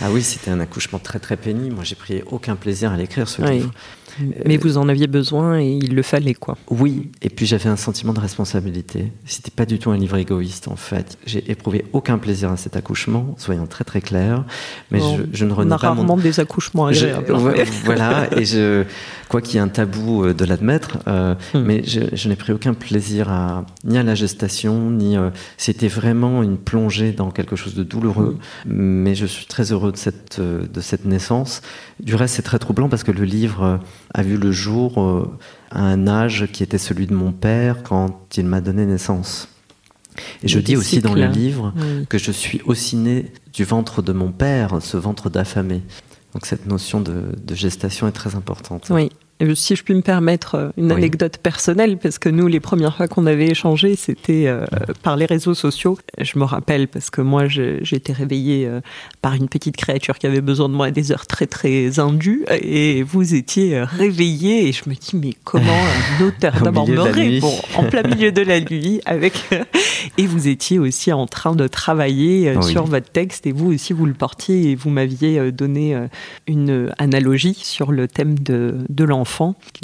Ah 0.00 0.10
oui, 0.10 0.22
c'était 0.22 0.50
un 0.50 0.60
accouchement 0.60 0.98
très 0.98 1.18
très 1.18 1.36
pénible. 1.36 1.74
Moi, 1.74 1.84
j'ai 1.84 1.96
pris 1.96 2.22
aucun 2.30 2.56
plaisir 2.56 2.92
à 2.92 2.96
l'écrire, 2.96 3.28
ce 3.28 3.42
livre. 3.42 3.70
Mais 4.44 4.56
vous 4.56 4.78
en 4.78 4.88
aviez 4.88 5.06
besoin 5.06 5.60
et 5.60 5.68
il 5.68 5.94
le 5.94 6.02
fallait, 6.02 6.34
quoi. 6.34 6.56
Oui, 6.70 7.10
et 7.22 7.28
puis 7.28 7.46
j'avais 7.46 7.68
un 7.68 7.76
sentiment 7.76 8.12
de 8.12 8.20
responsabilité. 8.20 9.12
C'était 9.24 9.50
pas 9.50 9.66
du 9.66 9.78
tout 9.78 9.90
un 9.90 9.96
livre 9.96 10.16
égoïste, 10.16 10.68
en 10.68 10.76
fait. 10.76 11.18
J'ai 11.26 11.50
éprouvé 11.50 11.84
aucun 11.92 12.18
plaisir 12.18 12.50
à 12.50 12.56
cet 12.56 12.76
accouchement, 12.76 13.34
soyons 13.38 13.66
très 13.66 13.84
très 13.84 14.00
clairs. 14.00 14.44
Mais 14.90 15.00
je, 15.32 15.44
ne 15.44 15.52
renie 15.52 15.68
on 15.70 15.72
a 15.72 15.76
rarement 15.76 16.16
des 16.16 16.40
accouchements 16.40 16.86
agréables. 16.86 17.32
voilà, 17.84 18.28
et 18.36 18.44
je, 18.44 18.84
quoi 19.28 19.42
qu'il 19.42 19.54
y 19.54 19.58
ait 19.58 19.60
un 19.60 19.68
tabou 19.68 20.24
euh, 20.24 20.34
de 20.34 20.44
l'admettre, 20.44 20.98
euh, 21.06 21.34
hmm. 21.54 21.58
mais 21.60 21.82
je, 21.84 22.28
n'ai 22.28 22.36
pris 22.36 22.52
aucun 22.52 22.74
plaisir 22.74 23.30
à, 23.30 23.64
ni 23.84 23.98
à 23.98 24.02
la 24.02 24.14
gestation, 24.14 24.90
ni. 24.90 25.16
Euh, 25.16 25.30
c'était 25.56 25.88
vraiment 25.88 26.42
une 26.42 26.56
plongée 26.56 27.12
dans 27.12 27.30
quelque 27.30 27.56
chose 27.56 27.74
de 27.74 27.82
douloureux. 27.82 28.38
Hmm. 28.66 28.70
Mais 28.70 29.14
je 29.14 29.26
suis 29.26 29.46
très 29.46 29.72
heureux 29.72 29.92
de 29.92 29.96
cette, 29.96 30.40
de 30.40 30.80
cette 30.80 31.04
naissance. 31.04 31.62
Du 32.00 32.14
reste, 32.14 32.36
c'est 32.36 32.42
très 32.42 32.58
troublant 32.58 32.88
parce 32.88 33.04
que 33.04 33.12
le 33.12 33.24
livre 33.24 33.80
a 34.14 34.22
vu 34.22 34.36
le 34.36 34.52
jour 34.52 35.00
euh, 35.02 35.30
à 35.70 35.82
un 35.82 36.06
âge 36.06 36.46
qui 36.52 36.62
était 36.62 36.78
celui 36.78 37.06
de 37.06 37.14
mon 37.14 37.32
père 37.32 37.82
quand 37.82 38.36
il 38.36 38.46
m'a 38.46 38.60
donné 38.60 38.86
naissance. 38.86 39.48
Et 40.42 40.48
je 40.48 40.58
dis 40.58 40.76
aussi 40.76 41.00
dans 41.00 41.14
le 41.14 41.26
livre 41.26 41.72
que 42.08 42.18
je 42.18 42.32
suis 42.32 42.60
aussi 42.64 42.96
né 42.96 43.32
du 43.52 43.62
ventre 43.62 44.02
de 44.02 44.12
mon 44.12 44.32
père, 44.32 44.78
ce 44.80 44.96
ventre 44.96 45.30
d'affamé. 45.30 45.82
Donc 46.34 46.46
cette 46.46 46.66
notion 46.66 47.00
de, 47.00 47.34
gestation 47.54 48.06
est 48.06 48.12
très 48.12 48.34
importante. 48.34 48.90
Si 49.54 49.76
je 49.76 49.84
puis 49.84 49.94
me 49.94 50.02
permettre 50.02 50.56
euh, 50.56 50.70
une 50.76 50.90
anecdote 50.90 51.38
personnelle, 51.38 51.96
parce 51.96 52.18
que 52.18 52.28
nous, 52.28 52.48
les 52.48 52.58
premières 52.60 52.96
fois 52.96 53.06
qu'on 53.06 53.26
avait 53.26 53.46
échangé, 53.46 53.94
c'était 53.94 54.46
euh, 54.46 54.66
par 55.02 55.16
les 55.16 55.26
réseaux 55.26 55.54
sociaux. 55.54 55.96
Je 56.20 56.38
me 56.38 56.44
rappelle 56.44 56.88
parce 56.88 57.10
que 57.10 57.20
moi, 57.20 57.44
été 57.46 58.12
réveillée 58.12 58.66
euh, 58.66 58.80
par 59.22 59.34
une 59.34 59.48
petite 59.48 59.76
créature 59.76 60.18
qui 60.18 60.26
avait 60.26 60.40
besoin 60.40 60.68
de 60.68 60.74
moi 60.74 60.86
à 60.86 60.90
des 60.90 61.12
heures 61.12 61.26
très 61.26 61.46
très 61.46 62.00
indues, 62.00 62.44
et 62.50 63.02
vous 63.02 63.34
étiez 63.34 63.80
réveillée, 63.80 64.68
et 64.68 64.72
je 64.72 64.88
me 64.88 64.94
dis 64.94 65.14
mais 65.14 65.34
comment 65.44 65.66
un 66.20 66.24
auteur 66.24 66.60
d'abord 66.60 66.88
me 66.88 67.00
répond 67.00 67.54
en 67.76 67.84
plein 67.84 68.02
milieu 68.02 68.32
de 68.32 68.42
la 68.42 68.60
nuit 68.70 69.00
avec 69.06 69.34
et 70.16 70.26
vous 70.26 70.48
étiez 70.48 70.78
aussi 70.78 71.12
en 71.12 71.26
train 71.26 71.54
de 71.54 71.66
travailler 71.66 72.60
sur 72.62 72.84
votre 72.84 73.10
texte, 73.10 73.46
et 73.46 73.52
vous 73.52 73.72
aussi 73.72 73.92
vous 73.92 74.06
le 74.06 74.14
portiez, 74.14 74.70
et 74.70 74.74
vous 74.74 74.90
m'aviez 74.90 75.52
donné 75.52 75.96
une 76.46 76.92
analogie 76.98 77.58
sur 77.60 77.92
le 77.92 78.08
thème 78.08 78.38
de, 78.38 78.78
de 78.88 79.04
l'enfant 79.04 79.27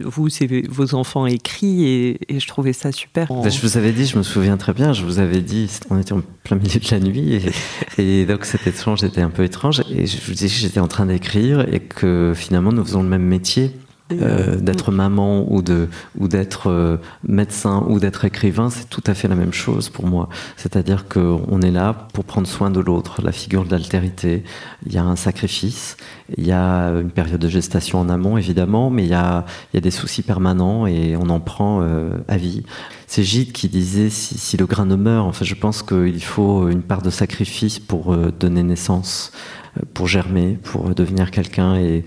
vous, 0.05 0.29
c'est 0.29 0.47
vos 0.69 0.95
enfants 0.95 1.27
écrits 1.27 1.87
et, 1.87 2.19
je 2.39 2.47
trouvais 2.47 2.73
ça 2.73 2.93
super. 2.93 3.29
Ben, 3.29 3.51
je 3.51 3.61
vous 3.61 3.77
avais 3.77 3.93
dit, 3.93 4.07
je 4.07 4.19
me 4.19 4.23
souviens 4.23 4.57
très 4.57 4.73
bien, 4.73 4.93
je 4.93 5.05
vous 5.05 5.19
avais 5.19 5.41
dit, 5.41 5.71
on 5.91 5.99
était 5.99 6.13
en 6.13 6.23
plein 6.43 6.57
milieu 6.57 6.81
de 6.81 6.91
la 6.91 7.01
nuit 7.01 7.41
et, 7.99 8.27
donc 8.27 8.45
cet 8.45 8.67
étrange 8.67 9.05
était 9.05 9.21
un 9.21 9.31
peu 9.31 9.45
étrange 9.45 9.83
et 9.91 10.07
je 10.07 10.17
vous 10.27 10.33
disais 10.33 10.49
que 10.49 10.55
j'étais 10.55 10.81
en 10.81 10.89
train 10.89 11.07
d'écrire 11.07 11.67
et 11.73 11.81
que 11.81 12.33
finalement 12.35 12.73
nous 12.73 12.85
faisons 12.85 13.03
le 13.03 13.09
même 13.09 13.25
métier 13.25 13.73
euh, 14.13 14.57
d'être 14.57 14.93
maman 14.93 15.51
ou 15.51 15.63
de 15.63 15.89
ou 16.19 16.29
d'être 16.29 16.69
euh, 16.69 16.99
médecin 17.27 17.87
ou 17.89 17.99
d'être 17.99 18.27
écrivain, 18.27 18.69
c'est 18.69 18.91
tout 18.91 19.03
à 19.07 19.15
fait 19.15 19.29
la 19.29 19.35
même 19.35 19.55
chose 19.55 19.89
pour 19.89 20.07
moi. 20.07 20.29
C'est-à-dire 20.59 21.09
qu'on 21.09 21.63
est 21.63 21.71
là 21.71 22.07
pour 22.13 22.27
prendre 22.27 22.47
soin 22.47 22.71
de 22.71 22.81
l'autre, 22.81 23.23
la 23.23 23.33
figure 23.33 23.65
de 23.65 23.71
l'altérité. 23.71 24.45
Il 24.85 24.93
y 24.93 24.99
a 24.99 25.05
un 25.05 25.17
sacrifice, 25.17 25.97
il 26.37 26.47
y 26.47 26.53
a 26.53 26.89
une 26.91 27.11
période 27.11 27.41
de 27.41 27.49
gestation 27.49 27.99
en 27.99 28.11
amont 28.11 28.37
évidemment, 28.37 28.91
mais 28.91 29.05
il 29.05 29.11
y 29.11 29.15
a 29.15 29.47
il 29.73 29.77
y 29.77 29.79
a 29.79 29.81
des 29.81 29.91
soucis 29.91 30.23
permanents 30.23 30.87
et 30.87 31.17
on 31.17 31.31
en 31.31 31.41
prend 31.41 31.81
euh, 31.81 32.11
à 32.29 32.37
vie. 32.37 32.63
C'est 33.07 33.23
Gide 33.23 33.53
qui 33.53 33.71
disait 33.71 34.11
si, 34.11 34.37
si, 34.37 34.59
le 34.59 34.67
grain 34.67 34.85
ne 34.85 34.97
meurt, 34.97 35.27
en 35.27 35.33
fait, 35.33 35.47
je 35.47 35.55
pense 35.55 35.83
qu'il 35.83 36.23
faut 36.23 36.69
une 36.69 36.83
part 36.83 37.01
de 37.01 37.11
sacrifice 37.11 37.79
pour 37.79 38.15
donner 38.17 38.63
naissance, 38.63 39.33
pour 39.95 40.09
germer, 40.09 40.59
pour 40.63 40.95
devenir 40.95 41.31
quelqu'un 41.31 41.77
et 41.77 42.05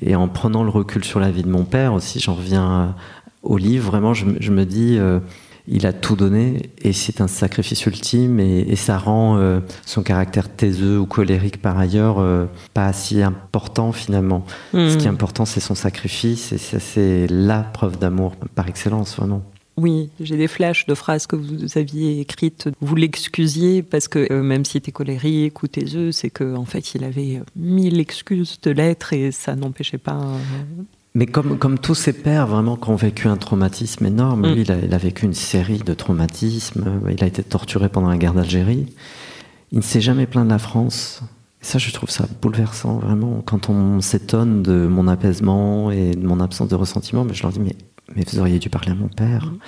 et 0.00 0.16
en 0.16 0.28
prenant 0.28 0.62
le 0.62 0.70
recul 0.70 1.04
sur 1.04 1.20
la 1.20 1.30
vie 1.30 1.42
de 1.42 1.50
mon 1.50 1.64
père 1.64 1.92
aussi, 1.92 2.20
j'en 2.20 2.34
reviens 2.34 2.94
au 3.42 3.56
livre, 3.56 3.90
vraiment, 3.90 4.14
je, 4.14 4.24
me 4.24 4.64
dis, 4.64 4.96
euh, 4.98 5.20
il 5.66 5.86
a 5.86 5.92
tout 5.92 6.16
donné 6.16 6.70
et 6.82 6.92
c'est 6.92 7.20
un 7.20 7.28
sacrifice 7.28 7.86
ultime 7.86 8.40
et, 8.40 8.76
ça 8.76 8.98
rend 8.98 9.36
euh, 9.36 9.60
son 9.84 10.02
caractère 10.02 10.48
taiseux 10.48 10.98
ou 10.98 11.06
colérique 11.06 11.60
par 11.60 11.78
ailleurs 11.78 12.18
euh, 12.18 12.46
pas 12.74 12.92
si 12.92 13.22
important 13.22 13.92
finalement. 13.92 14.44
Ce 14.72 14.96
qui 14.96 15.06
est 15.06 15.10
important, 15.10 15.44
c'est 15.44 15.60
son 15.60 15.74
sacrifice 15.74 16.52
et 16.52 16.58
c'est 16.58 17.26
la 17.28 17.60
preuve 17.60 17.98
d'amour 17.98 18.36
par 18.54 18.68
excellence, 18.68 19.16
vraiment. 19.16 19.42
Oui, 19.78 20.10
j'ai 20.18 20.36
des 20.36 20.48
flashs 20.48 20.86
de 20.86 20.94
phrases 20.94 21.28
que 21.28 21.36
vous 21.36 21.78
aviez 21.78 22.20
écrites. 22.20 22.68
Vous 22.80 22.96
l'excusiez 22.96 23.84
parce 23.84 24.08
que 24.08 24.26
euh, 24.32 24.42
même 24.42 24.64
s'il 24.64 24.78
était 24.78 24.90
colérique 24.90 25.62
ou 25.62 25.68
taiseux, 25.68 26.10
c'est 26.10 26.30
qu'en 26.30 26.56
en 26.56 26.64
fait, 26.64 26.96
il 26.96 27.04
avait 27.04 27.40
mille 27.54 28.00
excuses 28.00 28.58
de 28.60 28.72
l'être 28.72 29.12
et 29.12 29.30
ça 29.30 29.54
n'empêchait 29.54 29.98
pas. 29.98 30.16
Euh, 30.16 30.82
Mais 31.14 31.26
comme, 31.26 31.58
comme 31.58 31.78
tous 31.78 31.94
ses 31.94 32.12
pères, 32.12 32.48
vraiment, 32.48 32.76
qui 32.76 32.90
ont 32.90 32.96
vécu 32.96 33.28
un 33.28 33.36
traumatisme 33.36 34.04
énorme, 34.04 34.50
mm. 34.50 34.54
lui, 34.54 34.62
il 34.62 34.94
a, 34.94 34.98
vécu 34.98 35.26
une 35.26 35.34
série 35.34 35.78
de 35.78 35.94
traumatismes. 35.94 37.00
Il 37.08 37.22
a 37.22 37.28
été 37.28 37.44
torturé 37.44 37.88
pendant 37.88 38.08
la 38.08 38.16
guerre 38.16 38.34
d'Algérie. 38.34 38.86
Il 39.70 39.78
ne 39.78 39.84
s'est 39.84 40.00
jamais 40.00 40.26
plaint 40.26 40.44
de 40.44 40.50
la 40.50 40.58
France. 40.58 41.22
Et 41.62 41.64
ça, 41.64 41.78
je 41.78 41.92
trouve 41.92 42.10
ça 42.10 42.26
bouleversant, 42.42 42.98
vraiment. 42.98 43.42
Quand 43.46 43.70
on 43.70 44.00
s'étonne 44.00 44.64
de 44.64 44.88
mon 44.88 45.06
apaisement 45.06 45.92
et 45.92 46.16
de 46.16 46.26
mon 46.26 46.40
absence 46.40 46.68
de 46.68 46.74
ressentiment, 46.74 47.24
mais 47.24 47.34
je 47.34 47.42
leur 47.42 47.52
dis, 47.52 47.60
mais 47.60 47.76
mais 48.14 48.24
vous 48.30 48.38
auriez 48.38 48.58
dû 48.58 48.70
parler 48.70 48.92
à 48.92 48.94
mon 48.94 49.08
père. 49.08 49.46
Mm. 49.46 49.58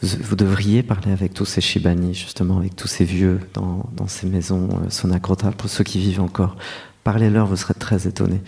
Vous, 0.00 0.36
devriez 0.36 0.84
parler 0.84 1.10
avec 1.10 1.34
tous 1.34 1.44
ces 1.44 1.60
Shibani, 1.60 2.14
justement, 2.14 2.58
avec 2.58 2.76
tous 2.76 2.86
ces 2.86 3.04
vieux 3.04 3.40
dans, 3.54 3.82
ces 4.06 4.28
maisons 4.28 4.68
euh, 4.84 5.50
pour 5.56 5.68
ceux 5.68 5.82
qui 5.82 5.98
vivent 5.98 6.20
encore. 6.20 6.56
Parlez-leur, 7.02 7.46
vous 7.46 7.56
serez 7.56 7.74
très 7.74 8.06
étonnés. 8.06 8.40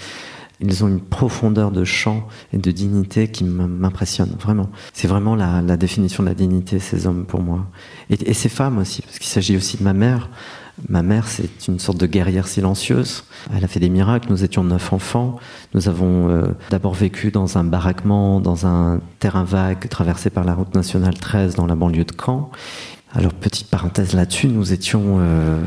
Ils 0.60 0.84
ont 0.84 0.88
une 0.88 1.00
profondeur 1.00 1.72
de 1.72 1.84
chant 1.84 2.28
et 2.52 2.58
de 2.58 2.70
dignité 2.70 3.28
qui 3.28 3.42
m'impressionne, 3.42 4.36
vraiment. 4.38 4.70
C'est 4.92 5.08
vraiment 5.08 5.34
la, 5.34 5.76
définition 5.76 6.22
de 6.22 6.28
la 6.28 6.34
dignité, 6.34 6.78
ces 6.78 7.08
hommes, 7.08 7.24
pour 7.24 7.42
moi. 7.42 7.66
Et, 8.10 8.30
et 8.30 8.34
ces 8.34 8.48
femmes 8.48 8.78
aussi, 8.78 9.02
parce 9.02 9.18
qu'il 9.18 9.28
s'agit 9.28 9.56
aussi 9.56 9.76
de 9.76 9.82
ma 9.82 9.94
mère. 9.94 10.28
Ma 10.88 11.02
mère, 11.02 11.26
c'est 11.28 11.68
une 11.68 11.78
sorte 11.78 11.98
de 11.98 12.06
guerrière 12.06 12.48
silencieuse. 12.48 13.24
Elle 13.54 13.64
a 13.64 13.68
fait 13.68 13.80
des 13.80 13.90
miracles. 13.90 14.28
Nous 14.30 14.44
étions 14.44 14.64
neuf 14.64 14.92
enfants. 14.92 15.38
Nous 15.74 15.88
avons 15.88 16.28
euh, 16.30 16.48
d'abord 16.70 16.94
vécu 16.94 17.30
dans 17.30 17.58
un 17.58 17.64
baraquement, 17.64 18.40
dans 18.40 18.66
un 18.66 19.00
terrain 19.18 19.44
vague 19.44 19.88
traversé 19.88 20.30
par 20.30 20.44
la 20.44 20.54
route 20.54 20.74
nationale 20.74 21.14
13 21.14 21.54
dans 21.54 21.66
la 21.66 21.74
banlieue 21.74 22.04
de 22.04 22.12
Caen. 22.12 22.50
Alors, 23.12 23.34
petite 23.34 23.68
parenthèse 23.68 24.12
là-dessus, 24.14 24.48
nous 24.48 24.72
étions 24.72 25.18
euh, 25.18 25.60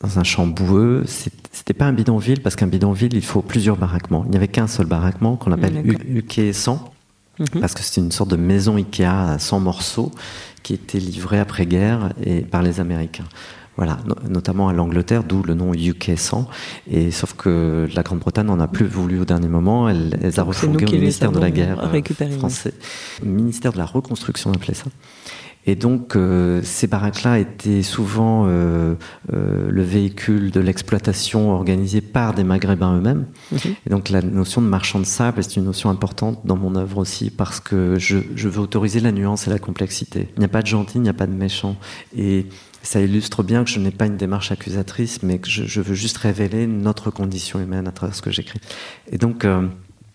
dans 0.00 0.18
un 0.18 0.24
champ 0.24 0.46
boueux. 0.46 1.04
C'était 1.06 1.74
pas 1.74 1.84
un 1.84 1.92
bidonville, 1.92 2.40
parce 2.40 2.56
qu'un 2.56 2.66
bidonville, 2.66 3.14
il 3.14 3.24
faut 3.24 3.42
plusieurs 3.42 3.76
baraquements. 3.76 4.22
Il 4.24 4.30
n'y 4.30 4.36
avait 4.36 4.48
qu'un 4.48 4.66
seul 4.66 4.86
baraquement 4.86 5.36
qu'on 5.36 5.52
appelle 5.52 5.76
Ikea 5.76 6.52
100. 6.52 6.92
Mhm. 7.38 7.60
Parce 7.60 7.74
que 7.74 7.82
c'était 7.82 8.00
une 8.00 8.12
sorte 8.12 8.30
de 8.30 8.36
maison 8.36 8.76
Ikea 8.76 9.04
à 9.04 9.38
100 9.38 9.60
morceaux 9.60 10.10
qui 10.62 10.74
était 10.74 10.98
livrée 10.98 11.38
après-guerre 11.38 12.12
et 12.24 12.40
par 12.40 12.62
les 12.62 12.80
Américains. 12.80 13.26
Voilà, 13.76 13.98
notamment 14.28 14.68
à 14.68 14.72
l'Angleterre, 14.72 15.22
d'où 15.22 15.42
le 15.42 15.52
nom 15.52 15.74
UK 15.74 16.12
100. 16.16 16.48
Et 16.90 17.10
sauf 17.10 17.34
que 17.34 17.86
la 17.94 18.02
Grande-Bretagne 18.02 18.46
n'en 18.46 18.58
a 18.58 18.68
plus 18.68 18.86
voulu 18.86 19.20
au 19.20 19.26
dernier 19.26 19.48
moment. 19.48 19.88
Elle, 19.88 20.18
elle 20.22 20.40
a 20.40 20.42
refourgué 20.42 20.86
au 20.86 20.92
ministère 20.92 21.30
de 21.30 21.38
la 21.38 21.50
Guerre 21.50 21.78
euh, 21.94 22.30
français. 22.38 22.72
ministère 23.22 23.72
de 23.72 23.78
la 23.78 23.84
Reconstruction, 23.84 24.50
on 24.50 24.54
appelait 24.54 24.74
ça. 24.74 24.86
Et 25.66 25.74
donc, 25.74 26.14
euh, 26.14 26.60
ces 26.62 26.86
baraques-là 26.86 27.40
étaient 27.40 27.82
souvent 27.82 28.44
euh, 28.46 28.94
euh, 29.32 29.68
le 29.68 29.82
véhicule 29.82 30.52
de 30.52 30.60
l'exploitation 30.60 31.52
organisée 31.52 32.00
par 32.00 32.34
des 32.34 32.44
Maghrébins 32.44 32.96
eux-mêmes. 32.96 33.26
Mhm. 33.50 33.58
Et 33.86 33.90
donc, 33.90 34.08
la 34.08 34.22
notion 34.22 34.62
de 34.62 34.68
marchand 34.68 35.00
de 35.00 35.04
sable 35.04 35.40
est 35.40 35.56
une 35.56 35.64
notion 35.64 35.90
importante 35.90 36.40
dans 36.44 36.56
mon 36.56 36.76
œuvre 36.76 36.98
aussi 36.98 37.30
parce 37.30 37.58
que 37.58 37.98
je, 37.98 38.18
je 38.36 38.48
veux 38.48 38.60
autoriser 38.60 39.00
la 39.00 39.10
nuance 39.10 39.48
et 39.48 39.50
la 39.50 39.58
complexité. 39.58 40.28
Il 40.36 40.38
n'y 40.38 40.44
a 40.44 40.48
pas 40.48 40.62
de 40.62 40.68
gentil, 40.68 40.98
il 40.98 41.02
n'y 41.02 41.08
a 41.08 41.14
pas 41.14 41.26
de 41.26 41.34
méchant. 41.34 41.76
Et 42.16 42.46
ça 42.82 43.00
illustre 43.00 43.42
bien 43.42 43.64
que 43.64 43.70
je 43.70 43.80
n'ai 43.80 43.90
pas 43.90 44.06
une 44.06 44.16
démarche 44.16 44.52
accusatrice, 44.52 45.24
mais 45.24 45.40
que 45.40 45.50
je, 45.50 45.80
veux 45.80 45.94
juste 45.94 46.18
révéler 46.18 46.68
notre 46.68 47.10
condition 47.10 47.58
humaine 47.58 47.88
à 47.88 47.90
travers 47.90 48.14
ce 48.14 48.22
que 48.22 48.30
j'écris. 48.30 48.60
Et 49.10 49.18
donc, 49.18 49.44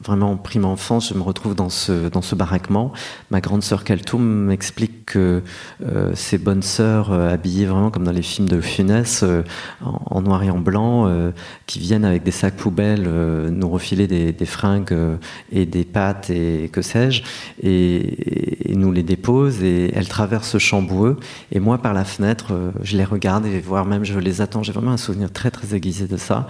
vraiment 0.03 0.31
en 0.31 0.37
prime 0.37 0.65
enfance, 0.65 1.09
je 1.09 1.13
me 1.13 1.21
retrouve 1.21 1.55
dans 1.55 1.69
ce, 1.69 2.09
dans 2.09 2.21
ce 2.21 2.35
baraquement. 2.35 2.91
Ma 3.29 3.41
grande 3.41 3.63
sœur 3.63 3.83
Kaltoum 3.83 4.21
m'explique 4.21 5.05
que 5.05 5.43
euh, 5.85 6.11
ces 6.15 6.37
bonnes 6.37 6.61
sœurs 6.61 7.11
euh, 7.11 7.33
habillées 7.33 7.65
vraiment 7.65 7.91
comme 7.91 8.03
dans 8.03 8.11
les 8.11 8.21
films 8.21 8.47
de 8.47 8.61
Funès, 8.61 9.23
euh, 9.23 9.43
en, 9.81 10.21
noir 10.21 10.43
et 10.43 10.49
en 10.49 10.59
blanc, 10.59 11.07
euh, 11.07 11.31
qui 11.65 11.79
viennent 11.79 12.05
avec 12.05 12.23
des 12.23 12.31
sacs 12.31 12.55
poubelles 12.55 13.03
nous 13.03 13.69
refiler 13.69 14.07
des, 14.07 14.31
des 14.31 14.45
fringues 14.45 14.95
et 15.51 15.65
des 15.65 15.83
pâtes 15.83 16.29
et 16.29 16.69
que 16.71 16.81
sais-je, 16.81 17.23
et, 17.61 18.71
et, 18.71 18.75
nous 18.75 18.91
les 18.91 19.03
déposent 19.03 19.63
et 19.63 19.91
elles 19.93 20.07
traversent 20.07 20.49
ce 20.49 20.57
champ 20.57 20.81
boueux. 20.81 21.17
Et 21.51 21.59
moi, 21.59 21.77
par 21.77 21.93
la 21.93 22.05
fenêtre, 22.05 22.53
je 22.81 22.97
les 22.97 23.03
regarde 23.03 23.45
et 23.45 23.59
voire 23.59 23.85
même 23.85 24.03
je 24.03 24.17
les 24.19 24.41
attends. 24.41 24.63
J'ai 24.63 24.71
vraiment 24.71 24.91
un 24.91 24.97
souvenir 24.97 25.31
très 25.31 25.51
très 25.51 25.75
aiguisé 25.75 26.07
de 26.07 26.17
ça. 26.17 26.47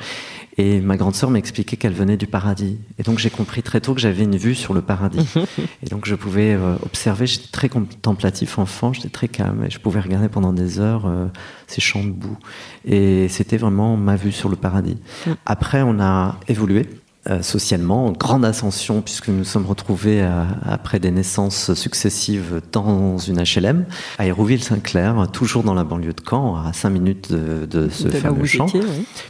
Et 0.62 0.80
ma 0.80 0.96
grande 0.96 1.16
sœur 1.16 1.32
m'expliquait 1.32 1.76
qu'elle 1.76 1.94
venait 1.94 2.18
du 2.18 2.28
paradis. 2.28 2.78
Et 3.00 3.04
donc 3.04 3.18
j'ai 3.18 3.32
compris 3.32 3.64
très 3.64 3.82
tôt 3.82 3.96
que 3.96 4.00
j'avais 4.00 4.22
une 4.22 4.38
vue 4.38 4.54
sur 4.54 4.76
le 4.76 4.84
paradis. 4.84 5.28
et 5.84 5.90
donc 5.90 6.06
je 6.06 6.14
pouvais 6.14 6.54
euh, 6.54 6.76
observer, 6.86 7.26
j'étais 7.26 7.48
très 7.52 7.68
contemplatif 7.68 8.60
enfant, 8.60 8.94
j'étais 8.94 9.10
très 9.10 9.28
calme, 9.28 9.64
et 9.64 9.72
je 9.72 9.80
pouvais 9.80 10.00
regarder 10.00 10.30
pendant 10.30 10.54
des 10.54 10.80
heures 10.80 11.08
euh, 11.08 11.26
ces 11.66 11.82
champs 11.82 12.04
de 12.04 12.12
boue. 12.12 12.38
Et 12.86 13.28
c'était 13.28 13.58
vraiment 13.58 13.98
ma 13.98 14.16
vue 14.16 14.32
sur 14.32 14.50
le 14.50 14.56
paradis. 14.56 14.98
Mm. 15.26 15.32
Après, 15.48 15.82
on 15.82 16.00
a 16.00 16.40
évolué. 16.48 16.88
Euh, 17.30 17.44
socialement, 17.44 18.12
grande 18.14 18.44
ascension 18.44 19.04
puisque 19.04 19.28
nous 19.28 19.42
nous 19.42 19.46
sommes 19.46 19.68
retrouvés 19.68 20.24
euh, 20.24 20.44
après 20.64 21.00
des 21.00 21.12
naissances 21.12 21.76
successives 21.76 22.62
dans 22.72 23.20
une 23.20 23.44
HLM 23.44 23.86
à 24.18 24.26
Hérouville-Saint-Clair, 24.26 25.28
toujours 25.32 25.62
dans 25.62 25.76
la 25.76 25.84
banlieue 25.84 26.14
de 26.14 26.22
Caen, 26.28 26.56
à 26.56 26.74
5 26.74 26.90
minutes 26.90 27.32
de, 27.32 27.68
de 27.68 27.90
ce 27.90 28.08
fameux 28.08 28.46
champ. 28.46 28.66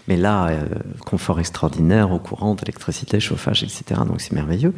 Mais 0.07 0.15
là, 0.15 0.47
euh, 0.47 0.63
confort 1.05 1.41
extraordinaire, 1.41 2.13
au 2.13 2.19
courant 2.19 2.55
d'électricité, 2.55 3.19
chauffage, 3.19 3.63
etc. 3.63 3.83
Donc 4.07 4.21
c'est 4.21 4.31
merveilleux. 4.31 4.73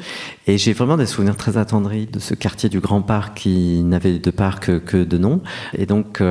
Et 0.48 0.58
j'ai 0.58 0.74
vraiment 0.74 0.98
des 0.98 1.06
souvenirs 1.06 1.38
très 1.38 1.58
attendris 1.58 2.08
de 2.08 2.18
ce 2.18 2.34
quartier 2.34 2.68
du 2.68 2.80
Grand 2.80 3.04
Parc 3.04 3.38
qui 3.38 3.84
n'avait 3.84 4.18
de 4.18 4.32
parc 4.32 4.84
que, 4.86 5.04
de 5.04 5.18
nom. 5.20 5.42
Et 5.78 5.86
donc, 5.86 6.22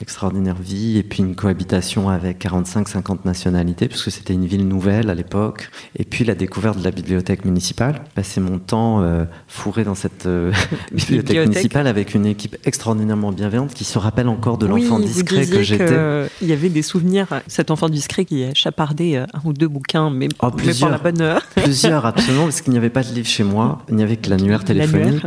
extraordinaire 0.00 0.54
vie 0.54 0.98
et 0.98 1.02
puis 1.02 1.20
une 1.20 1.34
cohabitation 1.34 2.08
avec 2.08 2.44
45-50 2.44 3.18
nationalités 3.24 3.88
puisque 3.88 4.12
c'était 4.12 4.34
une 4.34 4.46
ville 4.46 4.68
nouvelle 4.68 5.10
à 5.10 5.14
l'époque. 5.14 5.70
Et 5.96 6.04
puis 6.04 6.27
la 6.28 6.34
découverte 6.34 6.78
de 6.78 6.84
la 6.84 6.90
bibliothèque 6.90 7.44
municipale. 7.44 8.02
Passer 8.14 8.40
mon 8.40 8.58
temps 8.58 9.02
euh, 9.02 9.24
fourré 9.48 9.84
dans 9.84 9.94
cette 9.94 10.26
euh, 10.26 10.52
bibliothèque, 10.92 11.48
municipale 11.48 11.86
avec 11.86 12.14
une 12.14 12.26
équipe 12.26 12.56
extraordinairement 12.64 13.32
bienveillante 13.32 13.74
qui 13.74 13.84
se 13.84 13.98
rappelle 13.98 14.28
encore 14.28 14.58
de 14.58 14.66
l'enfant 14.66 15.00
discret 15.00 15.46
que 15.46 15.62
j'étais. 15.62 16.28
Il 16.40 16.48
y 16.48 16.52
avait 16.52 16.68
des 16.68 16.82
souvenirs, 16.82 17.26
cet 17.46 17.70
enfant 17.70 17.88
discret 17.88 18.24
qui 18.24 18.44
a 18.44 18.54
chapardé 18.54 19.16
un 19.16 19.26
ou 19.44 19.52
deux 19.52 19.68
bouquins, 19.68 20.10
mais, 20.10 20.28
oh, 20.40 20.50
plusieurs, 20.50 20.90
la 20.90 20.98
bonne 20.98 21.20
heure. 21.20 21.42
plusieurs, 21.56 22.06
absolument, 22.06 22.44
parce 22.44 22.60
qu'il 22.60 22.72
n'y 22.72 22.78
avait 22.78 22.90
pas 22.90 23.02
de 23.02 23.12
livre 23.12 23.26
chez 23.26 23.44
moi, 23.44 23.82
il 23.88 23.96
n'y 23.96 24.02
avait 24.02 24.16
que 24.16 24.30
l'annuaire 24.30 24.64
téléphonique. 24.64 25.22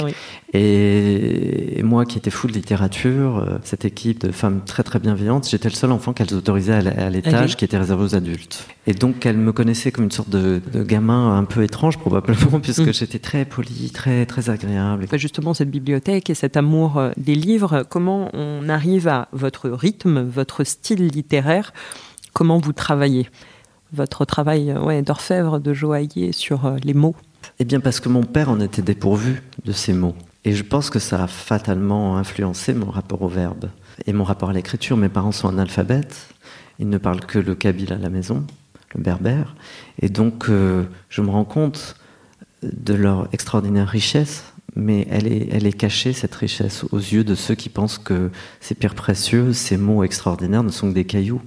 Et 0.54 1.82
moi 1.84 2.06
qui 2.06 2.18
étais 2.18 2.30
fou 2.30 2.48
de 2.48 2.52
littérature, 2.52 3.38
euh, 3.38 3.58
cette 3.64 3.86
équipe 3.86 4.26
de 4.26 4.32
femmes 4.32 4.62
très 4.66 4.84
très 4.84 5.00
bienveillantes, 5.00 5.48
j'étais 5.50 5.70
le 5.70 5.76
seul 5.76 5.92
enfant 5.92 6.12
qu'elles 6.12 6.34
autorisaient 6.34 6.74
à 6.74 7.10
l'étage 7.10 7.56
qui 7.56 7.64
était 7.64 7.78
réservé 7.78 8.04
aux 8.04 8.16
adultes. 8.16 8.66
Et 8.86 8.94
donc 8.94 9.26
elles 9.26 9.38
me 9.38 9.54
connaissaient 9.54 9.92
comme 9.92 10.06
une 10.06 10.12
sorte 10.12 10.30
de, 10.30 10.62
gamin 10.92 11.38
un 11.38 11.46
peu 11.46 11.64
étrange 11.64 11.98
probablement, 11.98 12.60
puisque 12.62 12.88
mm. 12.88 12.94
j'étais 12.94 13.20
très 13.20 13.46
poli, 13.46 13.92
très 13.92 14.26
très 14.26 14.50
agréable. 14.50 15.08
Justement, 15.14 15.54
cette 15.54 15.72
bibliothèque 15.72 16.30
et 16.30 16.34
cet 16.34 16.58
amour 16.58 16.98
euh, 16.98 17.12
des 17.16 17.36
livres, 17.36 17.86
comment 17.90 18.30
on 18.34 18.68
arrive 18.68 19.08
à 19.08 19.30
votre 19.32 19.70
rythme, 19.70 20.22
votre 20.22 20.66
style 20.66 21.08
littéraire, 21.08 21.74
comment 22.34 22.60
vous 22.60 22.74
travaillez? 22.74 23.30
Votre 23.94 24.26
travail 24.26 24.72
euh, 24.72 24.82
ouais, 24.82 25.02
d'orfèvre, 25.02 25.60
de 25.60 25.74
joaillier 25.74 26.34
sur 26.34 26.76
les 26.84 26.94
mots 26.94 27.16
Eh 27.60 27.66
bien 27.66 27.80
parce 27.80 28.02
que 28.02 28.10
mon 28.10 28.24
père 28.24 28.50
en 28.50 28.60
était 28.60 28.82
dépourvu 28.82 29.42
de 29.64 29.72
ces 29.72 29.94
mots. 29.94 30.16
Et 30.44 30.54
je 30.54 30.64
pense 30.64 30.90
que 30.90 31.00
ça 31.00 31.24
a 31.24 31.28
fatalement 31.28 32.18
influencé 32.18 32.74
mon 32.74 32.90
rapport 32.90 33.22
au 33.22 33.28
verbe 33.30 33.70
et 34.06 34.14
mon 34.14 34.24
rapport 34.24 34.50
à 34.50 34.54
l'écriture. 34.54 34.98
Mes 34.98 35.10
parents 35.10 35.32
sont 35.32 35.48
analphabètes, 35.48 36.28
ils 36.80 36.90
ne 36.90 36.98
parlent 36.98 37.26
que 37.26 37.40
le 37.40 37.56
kabyle 37.56 37.94
à 37.94 37.98
la 37.98 38.10
maison, 38.10 38.46
le 38.96 39.02
berbère. 39.02 39.56
Et 40.02 40.10
donc, 40.10 40.50
euh, 40.50 40.84
je 41.10 41.22
me 41.22 41.30
rends 41.30 41.46
compte 41.46 41.96
de 42.64 42.94
leur 42.94 43.28
extraordinaire 43.34 43.88
richesse, 43.88 44.46
mais 44.76 45.08
elle 45.10 45.28
est, 45.28 45.50
elle 45.52 45.66
est 45.66 45.74
cachée, 45.74 46.14
cette 46.14 46.36
richesse, 46.36 46.86
aux 46.92 46.98
yeux 46.98 47.24
de 47.24 47.36
ceux 47.36 47.56
qui 47.56 47.70
pensent 47.70 47.98
que 47.98 48.30
ces 48.62 48.76
pierres 48.76 48.96
précieuses, 48.96 49.58
ces 49.58 49.78
mots 49.78 50.04
extraordinaires 50.04 50.64
ne 50.64 50.70
sont 50.70 50.90
que 50.90 50.94
des 50.94 51.04
cailloux, 51.04 51.42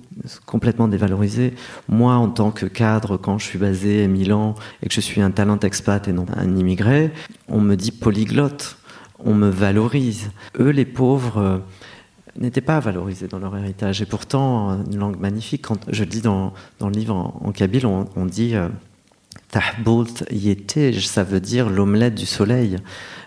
complètement 0.45 0.89
dévalorisés. 0.89 1.55
Moi, 1.89 2.15
en 2.15 2.29
tant 2.29 2.51
que 2.51 2.67
cadre, 2.67 3.17
quand 3.17 3.39
je 3.39 3.47
suis 3.47 3.59
basé 3.59 4.05
à 4.05 4.09
Milan 4.09 4.55
et 4.83 4.89
que 4.89 4.95
je 4.95 5.01
suis 5.01 5.23
un 5.23 5.31
talent 5.31 5.59
expat 5.61 6.07
et 6.09 6.13
non 6.13 6.27
un 6.37 6.57
immigré, 6.57 7.13
on 7.49 7.61
me 7.61 7.77
dit 7.77 7.93
polyglotte 7.93 8.77
on 9.25 9.35
me 9.35 9.49
valorise. 9.49 10.31
Eux, 10.61 10.71
les 10.71 10.85
pauvres, 10.85 11.63
n'étaient 12.39 12.61
pas 12.61 12.81
valorisés 12.81 13.29
dans 13.29 13.39
leur 13.39 13.57
héritage. 13.57 14.03
Et 14.03 14.07
pourtant, 14.07 14.79
une 14.91 14.99
langue 14.99 15.19
magnifique. 15.19 15.63
Quand 15.63 15.79
je 15.89 16.05
dis 16.05 16.21
dans, 16.21 16.53
dans 16.79 16.89
le 16.89 16.95
livre 16.95 17.15
en, 17.15 17.53
kabyle, 17.53 17.87
on, 17.87 18.27
dit 18.27 18.55
euh, 18.55 18.69
Tahboult 19.51 20.25
yetej, 20.31 21.07
ça 21.07 21.23
veut 21.23 21.41
dire 21.41 21.71
l'omelette 21.71 22.15
du 22.15 22.27
soleil, 22.27 22.79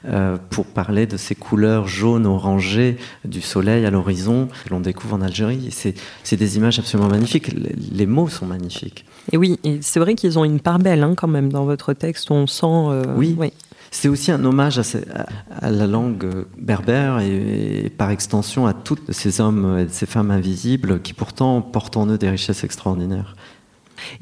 euh, 0.06 0.38
pour 0.50 0.66
parler 0.66 1.06
de 1.06 1.18
ces 1.18 1.36
couleurs 1.36 1.88
jaunes, 1.88 2.26
orangées 2.26 2.98
du 3.26 3.42
soleil 3.42 3.86
à 3.86 3.92
l'horizon 3.92 4.48
que 4.66 4.70
l'on 4.70 4.80
découvre 4.80 5.16
en 5.16 5.22
Algérie. 5.22 5.70
C'est 5.72 6.36
des 6.36 6.58
images 6.58 6.80
absolument 6.80 7.10
magnifiques. 7.10 7.52
Les, 7.92 8.06
mots 8.06 8.30
sont 8.30 8.46
magnifiques. 8.46 9.06
Et 9.32 9.38
oui, 9.38 9.60
c'est 9.82 10.00
vrai 10.00 10.16
qu'ils 10.16 10.38
ont 10.40 10.46
une 10.46 10.60
part 10.60 10.80
belle 10.80 11.04
hein, 11.04 11.14
quand 11.16 11.28
même 11.28 11.52
dans 11.52 11.66
votre 11.66 11.94
texte. 11.94 12.32
On 12.32 12.48
sent. 12.48 13.06
oui. 13.16 13.36
oui. 13.38 13.52
C'est 14.00 14.10
aussi 14.10 14.32
un 14.32 14.46
hommage 14.46 14.80
à, 14.80 15.72
la 15.72 15.88
langue 15.88 16.46
berbère 16.56 17.18
et, 17.20 17.92
par 17.98 18.12
extension 18.12 18.68
à 18.68 18.74
tous 18.76 19.00
ces 19.10 19.42
hommes 19.42 19.80
et 19.80 19.88
ces 19.90 20.06
femmes 20.06 20.30
invisibles 20.30 21.02
qui 21.02 21.14
pourtant 21.14 21.64
portent 21.64 21.98
en 21.98 22.06
eux 22.06 22.20
des 22.20 22.30
richesses 22.30 22.64
extraordinaires. 22.64 23.36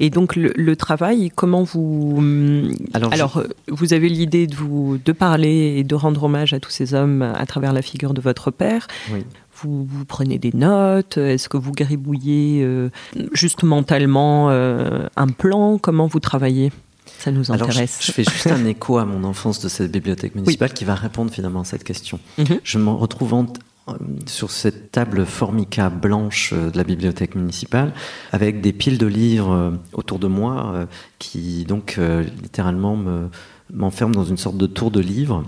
Et 0.00 0.08
donc 0.08 0.34
le, 0.34 0.76
travail, 0.76 1.30
comment 1.34 1.62
vous 1.62 2.14
hum, 2.16 2.74
alors, 2.94 3.36
euh, 3.36 3.48
vous 3.68 3.92
avez 3.92 4.08
l'idée 4.08 4.46
de 4.46 4.54
vous 4.54 4.96
de 4.96 5.12
parler 5.12 5.74
et 5.76 5.84
de 5.84 5.94
rendre 5.94 6.24
hommage 6.24 6.54
à 6.54 6.58
tous 6.58 6.70
ces 6.70 6.94
hommes 6.94 7.20
à 7.20 7.44
travers 7.44 7.74
la 7.74 7.82
figure 7.82 8.14
de 8.14 8.22
votre 8.22 8.50
père. 8.50 8.86
Vous, 9.62 9.86
prenez 10.08 10.38
des 10.38 10.52
notes 10.54 11.18
Est-ce 11.18 11.50
que 11.50 11.58
vous 11.58 11.72
gribouillez 11.72 12.62
euh, 12.62 12.88
juste 13.32 13.62
mentalement 13.62 14.48
euh, 14.48 15.06
un 15.16 15.28
plan? 15.28 15.76
Comment 15.76 16.06
vous 16.06 16.20
travaillez? 16.20 16.72
Ça 17.18 17.30
nous 17.30 17.50
intéresse. 17.50 17.98
je, 18.00 18.12
fais 18.12 18.24
juste 18.24 18.46
un 18.46 18.64
écho 18.64 18.98
à 18.98 19.04
mon 19.04 19.24
enfance 19.24 19.60
de 19.60 19.68
cette 19.68 19.90
bibliothèque 19.90 20.34
municipale 20.34 20.72
qui 20.72 20.84
va 20.84 20.94
répondre 20.94 21.30
finalement 21.30 21.60
à 21.60 21.64
cette 21.64 21.84
question. 21.84 22.18
Mhm. 22.38 22.60
Je 22.62 22.78
me 22.78 22.90
retrouve 22.90 23.34
euh, 23.88 23.92
sur 24.26 24.50
cette 24.50 24.92
table 24.92 25.24
formica 25.24 25.90
blanche 25.90 26.52
euh, 26.52 26.70
de 26.70 26.76
la 26.76 26.84
bibliothèque 26.84 27.34
municipale 27.34 27.92
avec 28.32 28.60
des 28.60 28.72
piles 28.72 28.98
de 28.98 29.06
livres 29.06 29.52
euh, 29.52 29.70
autour 29.92 30.18
de 30.18 30.26
moi 30.26 30.86
qui 31.18 31.64
donc 31.64 31.98
littéralement 32.42 32.98
m'enferment 33.72 34.14
dans 34.14 34.24
une 34.24 34.36
sorte 34.36 34.56
de 34.56 34.66
tour 34.66 34.90
de 34.90 35.00
livres 35.00 35.44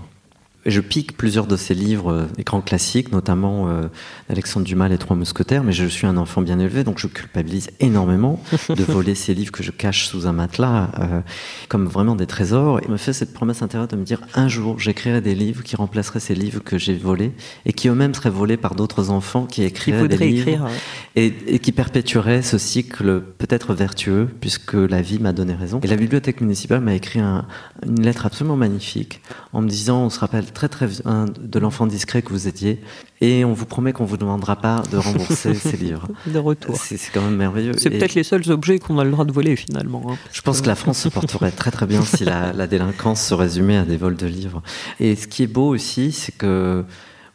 je 0.69 0.81
pique 0.81 1.17
plusieurs 1.17 1.47
de 1.47 1.55
ses 1.55 1.73
livres, 1.73 2.27
des 2.35 2.43
grands 2.43 2.61
classiques, 2.61 3.11
notamment 3.11 3.69
euh, 3.69 3.87
Alexandre 4.29 4.65
Dumas, 4.65 4.87
Les 4.87 4.97
Trois 4.97 5.15
Mousquetaires, 5.15 5.63
mais 5.63 5.71
je 5.71 5.85
suis 5.85 6.07
un 6.07 6.17
enfant 6.17 6.41
bien 6.41 6.59
élevé, 6.59 6.83
donc 6.83 6.99
je 6.99 7.07
culpabilise 7.07 7.69
énormément 7.79 8.41
de 8.69 8.83
voler 8.83 9.15
ces 9.15 9.33
livres 9.33 9.51
que 9.51 9.63
je 9.63 9.71
cache 9.71 10.07
sous 10.07 10.27
un 10.27 10.33
matelas, 10.33 10.91
euh, 10.99 11.21
comme 11.67 11.85
vraiment 11.85 12.15
des 12.15 12.27
trésors. 12.27 12.79
Et 12.83 12.87
me 12.87 12.97
fait 12.97 13.13
cette 13.13 13.33
promesse 13.33 13.61
intérieure 13.61 13.87
de 13.87 13.95
me 13.95 14.03
dire 14.03 14.21
un 14.35 14.47
jour, 14.47 14.79
j'écrirai 14.79 15.21
des 15.21 15.35
livres 15.35 15.63
qui 15.63 15.75
remplaceraient 15.75 16.19
ces 16.19 16.35
livres 16.35 16.61
que 16.63 16.77
j'ai 16.77 16.95
volés 16.95 17.31
et 17.65 17.73
qui 17.73 17.87
eux-mêmes 17.87 18.13
seraient 18.13 18.29
volés 18.29 18.57
par 18.57 18.75
d'autres 18.75 19.09
enfants 19.09 19.45
qui 19.45 19.63
écriraient 19.63 20.07
des 20.07 20.17
livres 20.17 20.67
et, 21.15 21.59
qui 21.59 21.71
perpétueraient 21.71 22.41
ce 22.41 22.57
cycle 22.57 23.21
peut-être 23.37 23.73
vertueux, 23.73 24.27
puisque 24.39 24.73
la 24.73 25.01
vie 25.01 25.19
m'a 25.19 25.33
donné 25.33 25.53
raison. 25.53 25.79
Et 25.83 25.87
la 25.87 25.95
bibliothèque 25.95 26.41
municipale 26.41 26.81
m'a 26.81 26.93
écrit 26.93 27.19
une 27.19 28.01
lettre 28.01 28.25
absolument 28.25 28.55
magnifique 28.55 29.21
en 29.53 29.61
me 29.61 29.67
disant, 29.67 30.03
on 30.03 30.09
se 30.09 30.19
rappelle 30.19 30.45
très 30.59 30.67
très 30.67 30.87
bien 30.87 31.25
de 31.39 31.59
l'enfant 31.59 31.87
discret 31.87 32.21
que 32.21 32.29
vous 32.29 32.49
étiez 32.49 32.81
et 33.21 33.45
on 33.45 33.53
vous 33.53 33.65
promet 33.65 33.93
qu'on 33.93 34.03
vous 34.03 34.17
demandera 34.17 34.57
pas 34.57 34.83
de 34.91 34.97
rembourser 34.97 35.53
ces 35.53 35.77
livres. 35.77 36.09
De 36.25 36.37
retour. 36.37 36.75
C'est 36.75 36.99
quand 37.13 37.21
même 37.21 37.37
merveilleux. 37.37 37.71
C'est 37.77 37.89
peut-être 37.89 38.13
les 38.13 38.23
seuls 38.23 38.51
objets 38.51 38.77
qu'on 38.77 38.99
a 38.99 39.05
le 39.05 39.11
droit 39.11 39.23
de 39.23 39.31
voler 39.31 39.55
finalement. 39.55 40.05
Hein, 40.09 40.17
je 40.33 40.41
pense 40.41 40.59
que 40.59 40.67
la 40.67 40.75
France 40.75 40.99
se 40.99 41.07
porterait 41.07 41.51
très 41.51 41.71
très 41.71 41.85
bien 41.85 42.01
si 42.01 42.25
la, 42.25 42.51
la 42.61 42.67
délinquance 42.67 43.25
se 43.25 43.33
résumait 43.33 43.77
à 43.77 43.85
des 43.85 43.95
vols 43.95 44.17
de 44.17 44.27
livres. 44.27 44.61
Et 44.99 45.15
ce 45.15 45.27
qui 45.27 45.43
est 45.43 45.47
beau 45.47 45.69
aussi, 45.69 46.11
c'est 46.11 46.35
que 46.35 46.83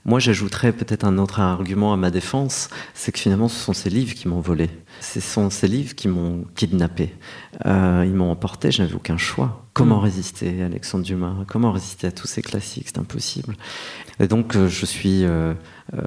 moi, 0.04 0.18
j'ajouterais 0.18 0.72
peut-être 0.72 1.04
un 1.04 1.16
autre 1.16 1.40
argument 1.40 1.94
à 1.94 1.96
ma 1.96 2.10
défense, 2.10 2.68
c'est 2.92 3.10
que 3.10 3.18
finalement, 3.18 3.48
ce 3.48 3.58
sont 3.58 3.72
ces 3.72 3.88
livres 3.88 4.12
qui 4.12 4.28
m'ont 4.28 4.40
volé. 4.40 4.68
Ce 5.00 5.20
sont 5.20 5.50
ces 5.50 5.68
livres 5.68 5.94
qui 5.94 6.08
m'ont 6.08 6.44
kidnappé. 6.54 7.14
Euh, 7.66 8.04
ils 8.06 8.14
m'ont 8.14 8.30
emporté, 8.30 8.70
je 8.70 8.82
n'avais 8.82 8.94
aucun 8.94 9.16
choix. 9.16 9.60
Comment 9.72 9.98
mm. 9.98 10.04
résister 10.04 10.62
à 10.62 10.66
Alexandre 10.66 11.04
Dumas? 11.04 11.34
Comment 11.48 11.72
résister 11.72 12.06
à 12.06 12.12
tous 12.12 12.26
ces 12.26 12.42
classiques? 12.42 12.86
C'est 12.86 12.98
impossible. 12.98 13.56
Et 14.20 14.28
donc, 14.28 14.54
euh, 14.54 14.68
je 14.68 14.86
suis 14.86 15.24
euh, 15.24 15.54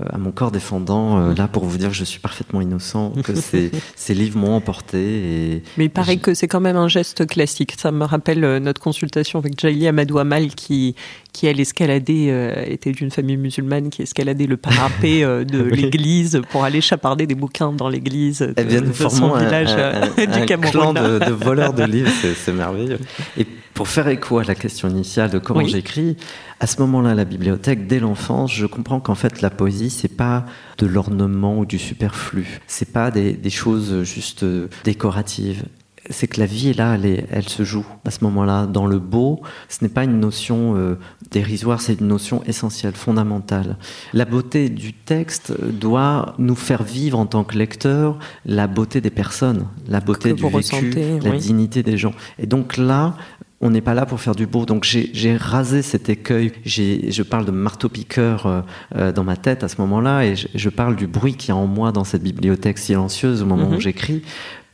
à 0.09 0.17
mon 0.17 0.31
corps 0.31 0.51
défendant, 0.51 1.33
là 1.33 1.49
pour 1.49 1.65
vous 1.65 1.77
dire 1.77 1.89
que 1.89 1.95
je 1.95 2.05
suis 2.05 2.19
parfaitement 2.19 2.61
innocent, 2.61 3.11
que 3.23 3.35
ces, 3.35 3.71
ces 3.95 4.13
livres 4.13 4.38
m'ont 4.38 4.55
emporté. 4.55 4.97
Et, 4.99 5.63
Mais 5.77 5.85
il 5.85 5.89
paraît 5.89 6.17
que 6.17 6.33
c'est 6.33 6.47
quand 6.47 6.61
même 6.61 6.77
un 6.77 6.88
geste 6.88 7.27
classique. 7.27 7.75
Ça 7.77 7.91
me 7.91 8.05
rappelle 8.05 8.57
notre 8.59 8.81
consultation 8.81 9.39
avec 9.39 9.59
Jaili 9.59 9.88
Amadou 9.88 10.17
Amal 10.19 10.47
qui, 10.55 10.95
qui 11.33 11.47
elle 11.47 11.59
escaladait, 11.59 12.71
était 12.71 12.91
d'une 12.91 13.11
famille 13.11 13.38
musulmane 13.38 13.89
qui 13.89 14.01
escaladait 14.01 14.47
le 14.47 14.57
parapet 14.57 15.21
de 15.45 15.63
l'église 15.63 16.41
pour 16.51 16.63
aller 16.63 16.79
chaparder 16.79 17.27
des 17.27 17.35
bouquins 17.35 17.73
dans 17.73 17.89
l'église 17.89 18.39
de, 18.39 18.76
de, 18.82 18.88
de 18.88 18.93
son 18.93 19.36
village 19.36 19.75
du 20.17 20.45
Cameroun. 20.45 20.93
de, 20.93 21.19
de 21.19 21.32
voleurs 21.32 21.73
de 21.73 21.84
livres, 21.84 22.11
c'est 22.36 22.53
merveilleux. 22.53 22.99
Et 23.38 23.45
pour 23.73 23.88
faire 23.88 24.07
écho 24.07 24.39
à 24.39 24.43
la 24.43 24.55
question 24.55 24.89
initiale 24.89 25.30
de 25.30 25.38
comment 25.38 25.65
j'écris, 25.65 26.17
à 26.59 26.65
ce 26.65 26.80
moment-là, 26.82 27.13
la 27.13 27.25
bibliothèque, 27.25 27.86
dès 27.86 27.99
l'enfance, 27.99 28.51
je 28.51 28.65
comprends 28.65 28.99
qu'en 28.99 29.13
fait, 29.13 29.41
la 29.41 29.51
poésie, 29.51 29.91
c'est 29.91 30.15
pas 30.15 30.45
de 30.80 30.88
l'ornement 30.88 31.59
ou 31.59 31.65
du 31.65 31.78
superflu. 31.78 32.59
C'est 32.65 32.91
pas 32.91 33.11
des, 33.11 33.38
choses 33.49 34.03
juste 34.03 34.43
décoratives 34.84 35.63
c'est 36.10 36.28
que 36.28 36.39
la 36.39 36.45
vie 36.45 36.70
est 36.70 36.78
là, 36.78 36.95
elle, 36.95 37.26
elle, 37.32 37.49
se 37.49 37.64
joue 37.64 37.86
à 38.05 38.12
ce 38.12 38.24
moment-là. 38.24 38.66
Dans 38.66 38.86
le 38.86 38.99
beau, 38.99 39.41
ce 39.70 39.84
n'est 39.84 39.89
pas 39.89 40.03
une 40.03 40.20
notion 40.20 40.76
euh, 40.76 40.97
dérisoire, 41.32 41.82
c'est 41.82 41.99
une 41.99 42.08
notion 42.08 42.43
essentielle, 42.45 42.93
fondamentale. 42.93 43.78
La 44.14 44.26
beauté 44.26 44.70
du 44.70 44.93
texte 44.93 45.53
doit 45.62 46.36
nous 46.38 46.55
faire 46.55 46.84
vivre 46.84 47.20
en 47.20 47.26
tant 47.26 47.43
que 47.43 47.58
lecteur 47.58 48.18
la 48.45 48.68
beauté 48.68 49.01
des 49.01 49.10
personnes, 49.10 49.68
la 49.88 49.99
beauté 49.99 50.34
du 50.34 50.43
vécu, 50.47 50.93
la 51.22 51.32
dignité 51.32 51.84
des 51.84 51.97
gens. 51.97 52.14
Et 52.39 52.45
donc 52.45 52.78
là, 52.78 53.16
on 53.60 53.72
n'est 53.72 53.82
pas 53.82 53.93
là 53.93 54.05
pour 54.05 54.20
faire 54.20 54.36
du 54.36 54.45
beau. 54.45 54.66
Donc 54.66 54.84
j'ai 54.84 55.36
rasé 55.36 55.82
cet 55.82 56.10
écueil. 56.10 56.51
Je 56.66 57.24
parle 57.24 57.45
de 57.45 57.51
marteau-piqueur 57.51 58.45
euh, 58.45 58.62
euh, 58.95 59.12
dans 59.12 59.24
ma 59.24 59.36
tête 59.36 59.64
à 59.64 59.68
ce 59.68 59.82
moment-là 59.82 60.26
et 60.26 60.36
je, 60.36 60.70
parle 60.70 60.95
du 60.95 61.08
bruit 61.08 61.34
qu'il 61.34 61.49
y 61.49 61.51
a 61.51 61.55
en 61.55 61.66
moi 61.66 61.91
dans 61.91 62.03
cette 62.03 62.22
bibliothèque 62.22 62.78
silencieuse 62.78 63.41
au 63.41 63.45
moment 63.45 63.70
où 63.70 63.74
mhm. 63.74 63.80
j'écris 63.80 64.22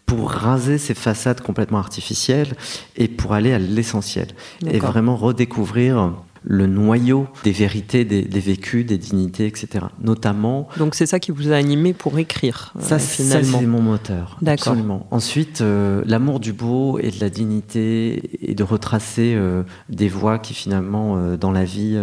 pour 0.06 0.30
raser 0.30 0.78
ces 0.78 0.94
façades 0.94 1.42
complètement 1.42 1.80
artificielles 1.80 2.56
et 2.96 3.08
pour 3.08 3.34
aller 3.34 3.54
à 3.54 3.60
l'essentiel. 3.60 4.28
Et 4.68 4.80
vraiment 4.80 5.16
redécouvrir 5.16 6.14
le 6.44 6.68
noyau 6.68 7.28
des 7.44 7.52
vérités, 7.52 8.06
des, 8.06 8.40
vécus, 8.40 8.86
des 8.86 8.98
dignités, 8.98 9.48
etc. 9.48 9.86
Notamment. 10.02 10.68
Donc 10.78 10.96
c'est 10.96 11.06
ça 11.06 11.20
qui 11.20 11.32
vous 11.32 11.52
a 11.52 11.56
animé 11.56 11.94
pour 11.94 12.18
écrire. 12.20 12.74
Ça, 12.80 13.00
c'est 13.00 13.66
mon 13.66 13.82
moteur. 13.82 14.38
Absolument. 14.46 15.08
Ensuite, 15.12 15.62
euh, 15.62 16.04
l'amour 16.06 16.40
du 16.40 16.54
beau 16.54 17.00
et 17.00 17.12
de 17.12 17.20
la 17.20 17.30
dignité 17.30 18.50
et 18.50 18.56
de 18.56 18.64
retracer 18.64 19.34
euh, 19.36 19.64
des 19.90 20.10
voies 20.10 20.40
qui 20.40 20.54
finalement 20.54 21.18
euh, 21.18 21.38
dans 21.38 21.52
la 21.52 21.64
vie 21.64 21.98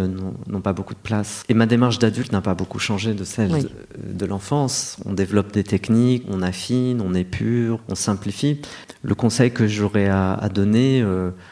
n'ont 0.49 0.61
pas 0.61 0.72
beaucoup 0.72 0.95
de 0.95 1.01
place. 1.01 1.45
Et 1.49 1.55
ma 1.55 1.66
démarche 1.66 1.99
d'adulte 1.99 2.32
n'a 2.32 2.41
pas 2.41 2.55
beaucoup 2.55 2.78
changé 2.78 3.14
de 3.14 3.24
celle 3.24 3.51
de, 3.51 3.70
de 4.12 4.26
l'enfance. 4.26 4.97
On 5.05 5.12
développe 5.12 5.53
des 5.53 5.64
techniques, 5.64 6.24
on 6.28 6.43
affine, 6.43 7.01
on 7.01 7.14
épure, 7.14 7.80
on 7.88 7.95
simplifie. 7.95 8.61
Le 9.03 9.14
conseil 9.14 9.51
que 9.51 9.66
j'aurais 9.66 10.09
à, 10.09 10.34
à, 10.34 10.49
donner 10.49 11.05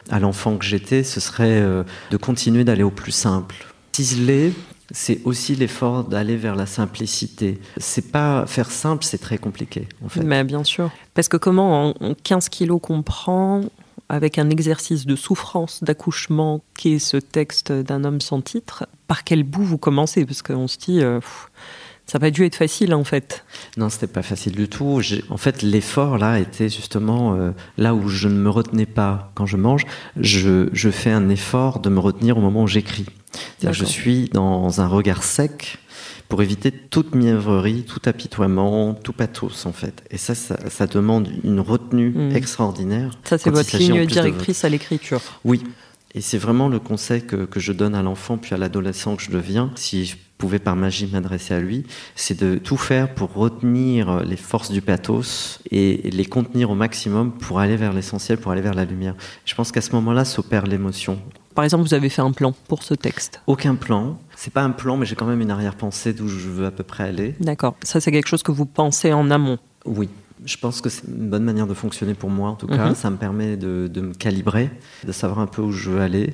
à 0.09 0.19
l'enfant 0.19 0.57
que 0.57 0.65
j'étais, 0.65 1.03
ce 1.03 1.19
serait 1.19 1.61
de 2.11 2.17
continuer 2.17 2.63
d'aller 2.63 2.78
au 2.83 2.91
plus 2.91 3.11
simple. 3.11 3.67
Ciseler, 3.91 4.53
c'est 4.91 5.19
aussi 5.25 5.55
l'effort 5.55 6.03
d'aller 6.03 6.35
vers 6.35 6.55
la 6.55 6.65
simplicité. 6.65 7.59
C'est 7.77 8.11
pas 8.11 8.45
faire 8.47 8.71
simple, 8.71 9.03
c'est 9.03 9.17
très 9.17 9.37
compliqué. 9.37 9.87
Mais 10.23 10.43
bien 10.43 10.63
sûr. 10.63 10.91
Parce 11.13 11.27
que 11.27 11.37
comment 11.37 11.89
en 11.89 12.13
15 12.23 12.49
kilos 12.49 12.79
qu'on 12.81 13.03
prend 13.03 13.61
avec 14.09 14.39
un 14.39 14.49
exercice 14.49 15.05
de 15.05 15.15
souffrance 15.15 15.83
d'accouchement 15.83 16.61
qui 16.77 16.95
est 16.95 16.99
ce 16.99 17.17
texte 17.17 17.71
d'un 17.71 18.03
homme 18.03 18.21
sans 18.21 18.41
titre, 18.41 18.87
par 19.07 19.23
quel 19.23 19.43
bout 19.43 19.63
vous 19.63 19.77
commencez? 19.77 20.25
Parce 20.25 20.41
qu'on 20.41 20.67
se 20.67 20.77
dit, 20.77 21.01
euh, 21.01 21.19
ça 22.09 22.17
n'a 22.17 22.21
pas 22.21 22.31
dû 22.31 22.43
être 22.43 22.55
facile 22.55 22.95
en 22.95 23.03
fait. 23.03 23.45
Non, 23.77 23.89
c'était 23.89 24.07
pas 24.07 24.23
facile 24.23 24.53
du 24.53 24.67
tout. 24.67 24.99
En 25.29 25.37
fait, 25.37 25.61
l'effort 25.61 26.17
là 26.17 26.39
était 26.39 26.67
justement 26.67 27.35
euh, 27.35 27.51
là 27.77 27.93
où 27.93 28.09
je 28.09 28.27
ne 28.27 28.33
me 28.33 28.49
retenais 28.49 28.87
pas 28.87 29.31
quand 29.35 29.45
je 29.45 29.57
mange. 29.57 29.85
Je, 30.19 30.69
je 30.73 30.89
fais 30.89 31.11
un 31.11 31.29
effort 31.29 31.79
de 31.79 31.89
me 31.89 31.99
retenir 31.99 32.39
au 32.39 32.41
moment 32.41 32.63
où 32.63 32.67
j'écris. 32.67 33.05
Je 33.61 33.85
suis 33.85 34.27
dans 34.29 34.81
un 34.81 34.87
regard 34.87 35.21
sec 35.21 35.77
pour 36.29 36.41
éviter 36.41 36.71
toute 36.71 37.13
mièvrerie, 37.13 37.83
tout 37.83 38.01
apitoiement, 38.05 38.95
tout 38.95 39.13
pathos 39.13 39.67
en 39.67 39.71
fait. 39.71 40.03
Et 40.09 40.17
ça, 40.17 40.33
ça, 40.33 40.87
demande 40.87 41.29
une 41.43 41.59
retenue 41.59 42.09
hmm. 42.09 42.35
extraordinaire. 42.35 43.11
Ça, 43.23 43.37
c'est 43.37 43.51
votre 43.51 43.77
ligne 43.77 44.07
directrice 44.07 44.63
à 44.63 44.69
l'écriture. 44.69 45.21
Oui. 45.45 45.63
Et 46.15 46.21
c'est 46.21 46.39
vraiment 46.39 46.69
le 46.69 46.79
conseil 46.79 47.21
que, 47.21 47.45
que 47.45 47.59
je 47.59 47.71
donne 47.71 47.93
à 47.93 48.01
l'enfant 48.01 48.37
puis 48.37 48.55
à 48.55 48.57
l'adolescent 48.57 49.15
que 49.15 49.21
je 49.21 49.29
deviens. 49.29 49.71
Si 49.75 50.15
je 50.39 50.45
pouvais 50.45 50.59
par 50.59 50.77
magie 50.77 51.05
m'adresser 51.05 51.53
à 51.53 51.59
lui, 51.59 51.85
c'est 52.15 52.39
de 52.39 52.57
tout 52.57 52.77
faire 52.77 53.13
pour 53.13 53.33
retenir 53.33 54.23
les 54.23 54.37
forces 54.37 54.71
du 54.71 54.81
pathos 54.81 55.59
et 55.69 56.09
les 56.11 56.23
contenir 56.23 56.69
au 56.69 56.75
maximum 56.75 57.33
pour 57.33 57.59
aller 57.59 57.75
vers 57.75 57.91
l'essentiel, 57.91 58.37
pour 58.37 58.53
aller 58.53 58.61
vers 58.61 58.73
la 58.73 58.85
lumière. 58.85 59.15
Je 59.43 59.53
pense 59.53 59.73
qu'à 59.73 59.81
ce 59.81 59.91
moment-là 59.95 60.23
s'opère 60.23 60.65
l'émotion. 60.65 61.19
Par 61.55 61.65
exemple, 61.65 61.83
vous 61.83 61.93
avez 61.93 62.07
fait 62.07 62.21
un 62.21 62.31
plan 62.31 62.53
pour 62.69 62.83
ce 62.83 62.93
texte 62.93 63.41
Aucun 63.47 63.75
plan. 63.75 64.17
C'est 64.37 64.53
pas 64.53 64.63
un 64.63 64.69
plan, 64.69 64.95
mais 64.95 65.05
j'ai 65.05 65.15
quand 65.15 65.25
même 65.25 65.41
une 65.41 65.51
arrière-pensée 65.51 66.13
d'où 66.13 66.29
je 66.29 66.47
veux 66.47 66.65
à 66.65 66.71
peu 66.71 66.83
près 66.83 67.03
aller. 67.03 67.35
D'accord. 67.41 67.75
Ça, 67.83 67.99
c'est 67.99 68.13
quelque 68.13 68.29
chose 68.29 68.43
que 68.43 68.53
vous 68.53 68.65
pensez 68.65 69.11
en 69.11 69.29
amont 69.31 69.57
Oui. 69.83 70.07
Je 70.45 70.55
pense 70.55 70.79
que 70.79 70.87
c'est 70.87 71.05
une 71.05 71.29
bonne 71.29 71.43
manière 71.43 71.67
de 71.67 71.73
fonctionner 71.73 72.13
pour 72.13 72.29
moi, 72.29 72.51
en 72.51 72.55
tout 72.55 72.67
cas. 72.67 72.87
Mhm. 72.87 72.95
Ça 72.95 73.09
me 73.09 73.17
permet 73.17 73.57
de, 73.57 73.89
de 73.91 73.99
me 73.99 74.13
calibrer, 74.13 74.69
de 75.05 75.11
savoir 75.11 75.39
un 75.39 75.47
peu 75.47 75.61
où 75.61 75.73
je 75.73 75.89
veux 75.89 75.99
aller 75.99 76.33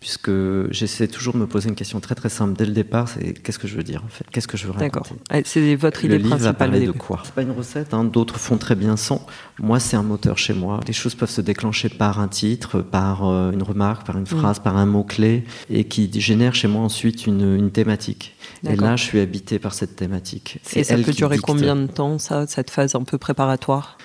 puisque 0.00 0.30
j'essaie 0.70 1.08
toujours 1.08 1.34
de 1.34 1.38
me 1.38 1.46
poser 1.46 1.68
une 1.68 1.74
question 1.74 2.00
très 2.00 2.14
très 2.14 2.28
simple 2.28 2.54
dès 2.56 2.66
le 2.66 2.72
départ, 2.72 3.08
c'est 3.08 3.32
qu'est-ce 3.32 3.58
que 3.58 3.66
je 3.66 3.76
veux 3.76 3.82
dire 3.82 4.02
en 4.04 4.08
fait? 4.08 4.24
Qu'est-ce 4.30 4.46
que 4.46 4.56
je 4.56 4.66
veux 4.66 4.72
raconter? 4.72 4.90
D'accord. 4.90 5.08
Ah, 5.30 5.38
c'est 5.44 5.74
votre 5.74 6.04
idée 6.04 6.18
le 6.18 6.24
livre 6.24 6.36
principale. 6.36 6.52
Va 6.52 6.58
parler 6.58 6.86
de 6.86 6.92
quoi? 6.92 7.22
C'est 7.24 7.34
pas 7.34 7.42
une 7.42 7.50
recette, 7.50 7.94
hein. 7.94 8.04
d'autres 8.04 8.38
font 8.38 8.58
très 8.58 8.74
bien 8.74 8.96
sans. 8.96 9.26
Moi, 9.58 9.80
c'est 9.80 9.96
un 9.96 10.02
moteur 10.02 10.38
chez 10.38 10.52
moi. 10.54 10.80
Les 10.86 10.92
choses 10.92 11.14
peuvent 11.14 11.30
se 11.30 11.40
déclencher 11.40 11.88
par 11.88 12.20
un 12.20 12.28
titre, 12.28 12.82
par 12.82 13.26
euh, 13.26 13.52
une 13.52 13.62
remarque, 13.62 14.06
par 14.06 14.16
une 14.16 14.24
mm. 14.24 14.26
phrase, 14.26 14.58
par 14.58 14.76
un 14.76 14.86
mot-clé, 14.86 15.44
et 15.70 15.84
qui 15.84 16.10
génère 16.20 16.54
chez 16.54 16.68
moi 16.68 16.82
ensuite 16.82 17.26
une, 17.26 17.56
une 17.56 17.70
thématique. 17.70 18.36
Et 18.68 18.76
là, 18.76 18.96
je 18.96 19.04
suis 19.04 19.20
habité 19.20 19.58
par 19.58 19.74
cette 19.74 19.96
thématique. 19.96 20.60
Et 20.74 20.84
ça 20.84 20.96
peut 20.96 21.12
durer 21.12 21.38
combien 21.38 21.76
de 21.76 21.86
temps, 21.86 22.18
ça, 22.18 22.46
cette 22.46 22.70
phase 22.70 22.94
un 22.94 23.04
peu 23.04 23.18
préparatoire? 23.18 23.98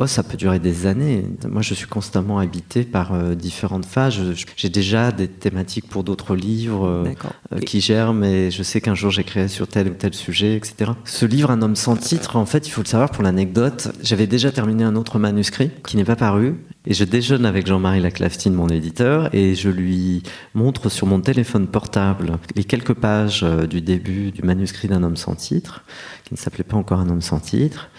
Oh, 0.00 0.06
ça 0.06 0.22
peut 0.22 0.36
durer 0.36 0.60
des 0.60 0.86
années. 0.86 1.24
Moi, 1.48 1.60
je 1.60 1.74
suis 1.74 1.88
constamment 1.88 2.38
habité 2.38 2.84
par 2.84 3.14
euh, 3.14 3.34
différentes 3.34 3.84
phases. 3.84 4.16
J'ai 4.56 4.68
déjà 4.68 5.10
des 5.10 5.26
thématiques 5.26 5.88
pour 5.88 6.04
d'autres 6.04 6.36
livres 6.36 6.86
euh, 6.86 7.12
euh, 7.52 7.58
qui 7.58 7.80
germent 7.80 8.22
et 8.22 8.52
je 8.52 8.62
sais 8.62 8.80
qu'un 8.80 8.94
jour 8.94 9.10
j'écrirai 9.10 9.48
sur 9.48 9.66
tel 9.66 9.88
ou 9.88 9.94
tel 9.94 10.14
sujet, 10.14 10.54
etc. 10.54 10.92
Ce 11.04 11.26
livre, 11.26 11.50
Un 11.50 11.62
homme 11.62 11.74
sans 11.74 11.96
titre, 11.96 12.36
en 12.36 12.46
fait, 12.46 12.68
il 12.68 12.70
faut 12.70 12.82
le 12.82 12.86
savoir 12.86 13.10
pour 13.10 13.24
l'anecdote, 13.24 13.88
j'avais 14.00 14.28
déjà 14.28 14.52
terminé 14.52 14.84
un 14.84 14.94
autre 14.94 15.18
manuscrit 15.18 15.72
qui 15.84 15.96
n'est 15.96 16.04
pas 16.04 16.14
paru 16.14 16.54
et 16.86 16.94
je 16.94 17.04
déjeune 17.04 17.44
avec 17.44 17.66
Jean-Marie 17.66 18.00
Laclaftine, 18.00 18.54
mon 18.54 18.68
éditeur, 18.68 19.34
et 19.34 19.54
je 19.54 19.68
lui 19.68 20.22
montre 20.54 20.88
sur 20.88 21.06
mon 21.06 21.20
téléphone 21.20 21.66
portable 21.66 22.38
les 22.54 22.64
quelques 22.64 22.94
pages 22.94 23.44
du 23.68 23.80
début 23.80 24.30
du 24.30 24.42
manuscrit 24.42 24.88
d'un 24.88 25.02
homme 25.02 25.16
sans 25.16 25.34
titre, 25.34 25.84
qui 26.24 26.34
ne 26.34 26.38
s'appelait 26.38 26.64
pas 26.64 26.76
encore 26.76 27.00
un 27.00 27.08
homme 27.08 27.20
sans 27.20 27.40
titre. 27.40 27.90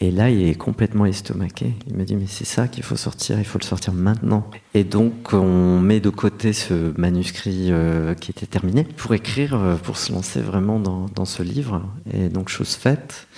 Et 0.00 0.10
là, 0.10 0.28
il 0.30 0.46
est 0.46 0.54
complètement 0.54 1.06
estomaqué. 1.06 1.74
Il 1.88 1.96
me 1.96 2.04
dit, 2.04 2.16
mais 2.16 2.26
c'est 2.26 2.44
ça 2.44 2.68
qu'il 2.68 2.82
faut 2.82 2.96
sortir, 2.96 3.38
il 3.38 3.44
faut 3.44 3.58
le 3.58 3.64
sortir 3.64 3.92
maintenant. 3.92 4.50
Et 4.74 4.84
donc, 4.84 5.32
on 5.32 5.78
met 5.80 6.00
de 6.00 6.10
côté 6.10 6.52
ce 6.52 6.92
manuscrit 6.98 7.68
euh, 7.70 8.14
qui 8.14 8.30
était 8.30 8.46
terminé 8.46 8.84
pour 8.96 9.14
écrire, 9.14 9.54
euh, 9.54 9.76
pour 9.76 9.96
se 9.96 10.12
lancer 10.12 10.40
vraiment 10.40 10.80
dans, 10.80 11.06
dans 11.14 11.24
ce 11.24 11.42
livre. 11.42 11.82
Et 12.12 12.28
donc, 12.28 12.48
chose 12.48 12.74
faite. 12.74 13.28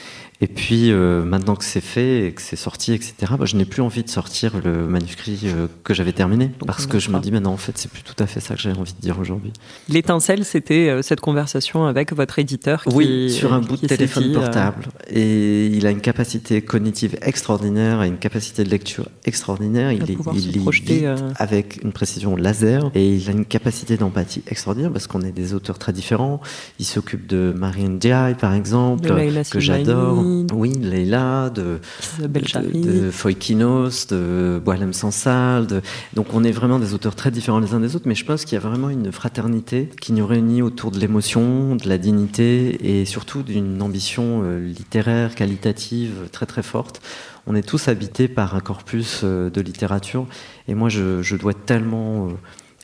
Et 0.43 0.49
puis, 0.49 0.93
euh, 0.93 1.25
maintenant 1.25 1.57
que 1.57 1.65
c'est 1.65 1.81
fait 1.81 2.27
et 2.27 2.33
que 2.33 2.43
c'est 2.43 2.57
sorti, 2.57 2.93
etc., 2.93 3.15
bah, 3.39 3.47
je 3.47 3.57
n'ai 3.57 3.65
plus 3.65 3.81
envie 3.81 4.03
de 4.03 4.11
sortir 4.11 4.53
le 4.63 4.87
manuscrit 4.87 5.41
euh, 5.45 5.67
que 5.83 5.95
j'avais 5.95 6.13
terminé. 6.13 6.51
Parce 6.67 6.87
que 6.87 6.99
je 6.99 7.11
me 7.11 7.19
dis, 7.21 7.33
maintenant, 7.33 7.53
en 7.53 7.57
fait, 7.57 7.79
c'est 7.79 7.91
plus 7.91 8.03
tout 8.03 8.15
à 8.23 8.27
fait 8.27 8.41
ça 8.41 8.55
que 8.55 8.61
j'avais 8.61 8.79
envie 8.79 8.93
de 8.93 9.01
dire 9.01 9.19
aujourd'hui. 9.19 9.53
L'étincelle, 9.89 10.45
c'était 10.45 10.91
euh, 10.91 11.01
cette 11.01 11.21
conversation 11.21 11.87
avec 11.87 12.13
votre 12.13 12.39
éditeur 12.39 12.85
qui, 12.85 12.95
Oui, 12.95 13.31
sur 13.31 13.55
un 13.55 13.61
bout 13.61 13.77
de 13.77 13.87
téléphone 13.87 14.33
portable. 14.33 14.89
Et 15.09 15.67
il 15.69 15.87
a 15.87 15.91
une 15.91 16.03
capacité 16.03 16.61
cognitive 16.61 17.17
extraordinaire 17.23 18.03
et 18.03 18.09
une 18.09 18.19
capacité 18.19 18.63
de 18.63 18.69
lecture 18.69 19.09
extraordinaire. 19.25 19.93
Il, 19.93 20.03
est, 20.11 20.19
il 20.35 20.53
lit 20.53 21.07
avec 21.37 21.81
une 21.83 21.93
précision 21.93 22.37
laser 22.37 22.91
et 22.95 23.09
il 23.09 23.29
a 23.29 23.33
une 23.33 23.47
capacité 23.47 23.97
d'empathie 23.97 24.43
extraordinaire 24.49 24.93
parce 24.93 25.07
qu'on 25.07 25.23
est 25.23 25.33
des 25.33 25.55
auteurs 25.55 25.79
très 25.79 25.95
différents. 25.95 26.41
Il 26.79 26.85
s'occupe 26.85 27.27
de 27.27 27.55
Marine 27.57 27.95
Ndiaye, 27.95 28.35
par 28.35 28.53
exemple, 28.53 29.09
que 29.51 29.61
j'adore. 29.61 30.26
Oui, 30.53 30.73
Leila, 30.73 31.51
de, 31.51 31.79
de, 32.21 32.27
de 32.27 33.11
Foikinos, 33.11 34.07
de 34.09 34.61
Boalem 34.65 34.93
Sansal. 34.93 35.67
De... 35.67 35.81
Donc 36.15 36.29
on 36.35 36.45
est 36.45 36.53
vraiment 36.53 36.79
des 36.79 36.95
auteurs 36.95 37.15
très 37.15 37.31
différents 37.31 37.61
les 37.61 37.75
uns 37.75 37.81
des 37.81 37.97
autres, 37.97 38.07
mais 38.09 38.15
je 38.15 38.25
pense 38.25 38.45
qu'il 38.45 38.55
y 38.55 38.59
a 38.59 38.61
vraiment 38.61 38.91
une 38.91 39.13
fraternité 39.13 39.89
qui 40.01 40.13
nous 40.13 40.27
réunit 40.27 40.63
autour 40.63 40.91
de 40.91 40.99
l'émotion, 40.99 41.77
de 41.77 41.89
la 41.89 41.99
dignité 41.99 43.01
et 43.01 43.05
surtout 43.05 43.43
d'une 43.43 43.83
ambition 43.83 44.43
euh, 44.45 44.67
littéraire, 44.67 45.35
qualitative 45.35 46.29
très 46.33 46.47
très 46.47 46.63
forte. 46.63 47.01
On 47.47 47.55
est 47.55 47.67
tous 47.67 47.89
habités 47.89 48.29
par 48.29 48.55
un 48.55 48.61
corpus 48.61 49.21
euh, 49.23 49.51
de 49.51 49.61
littérature 49.61 50.27
et 50.69 50.75
moi 50.75 50.89
je, 50.89 51.23
je 51.23 51.37
dois 51.37 51.55
tellement 51.55 52.27
euh, 52.27 52.31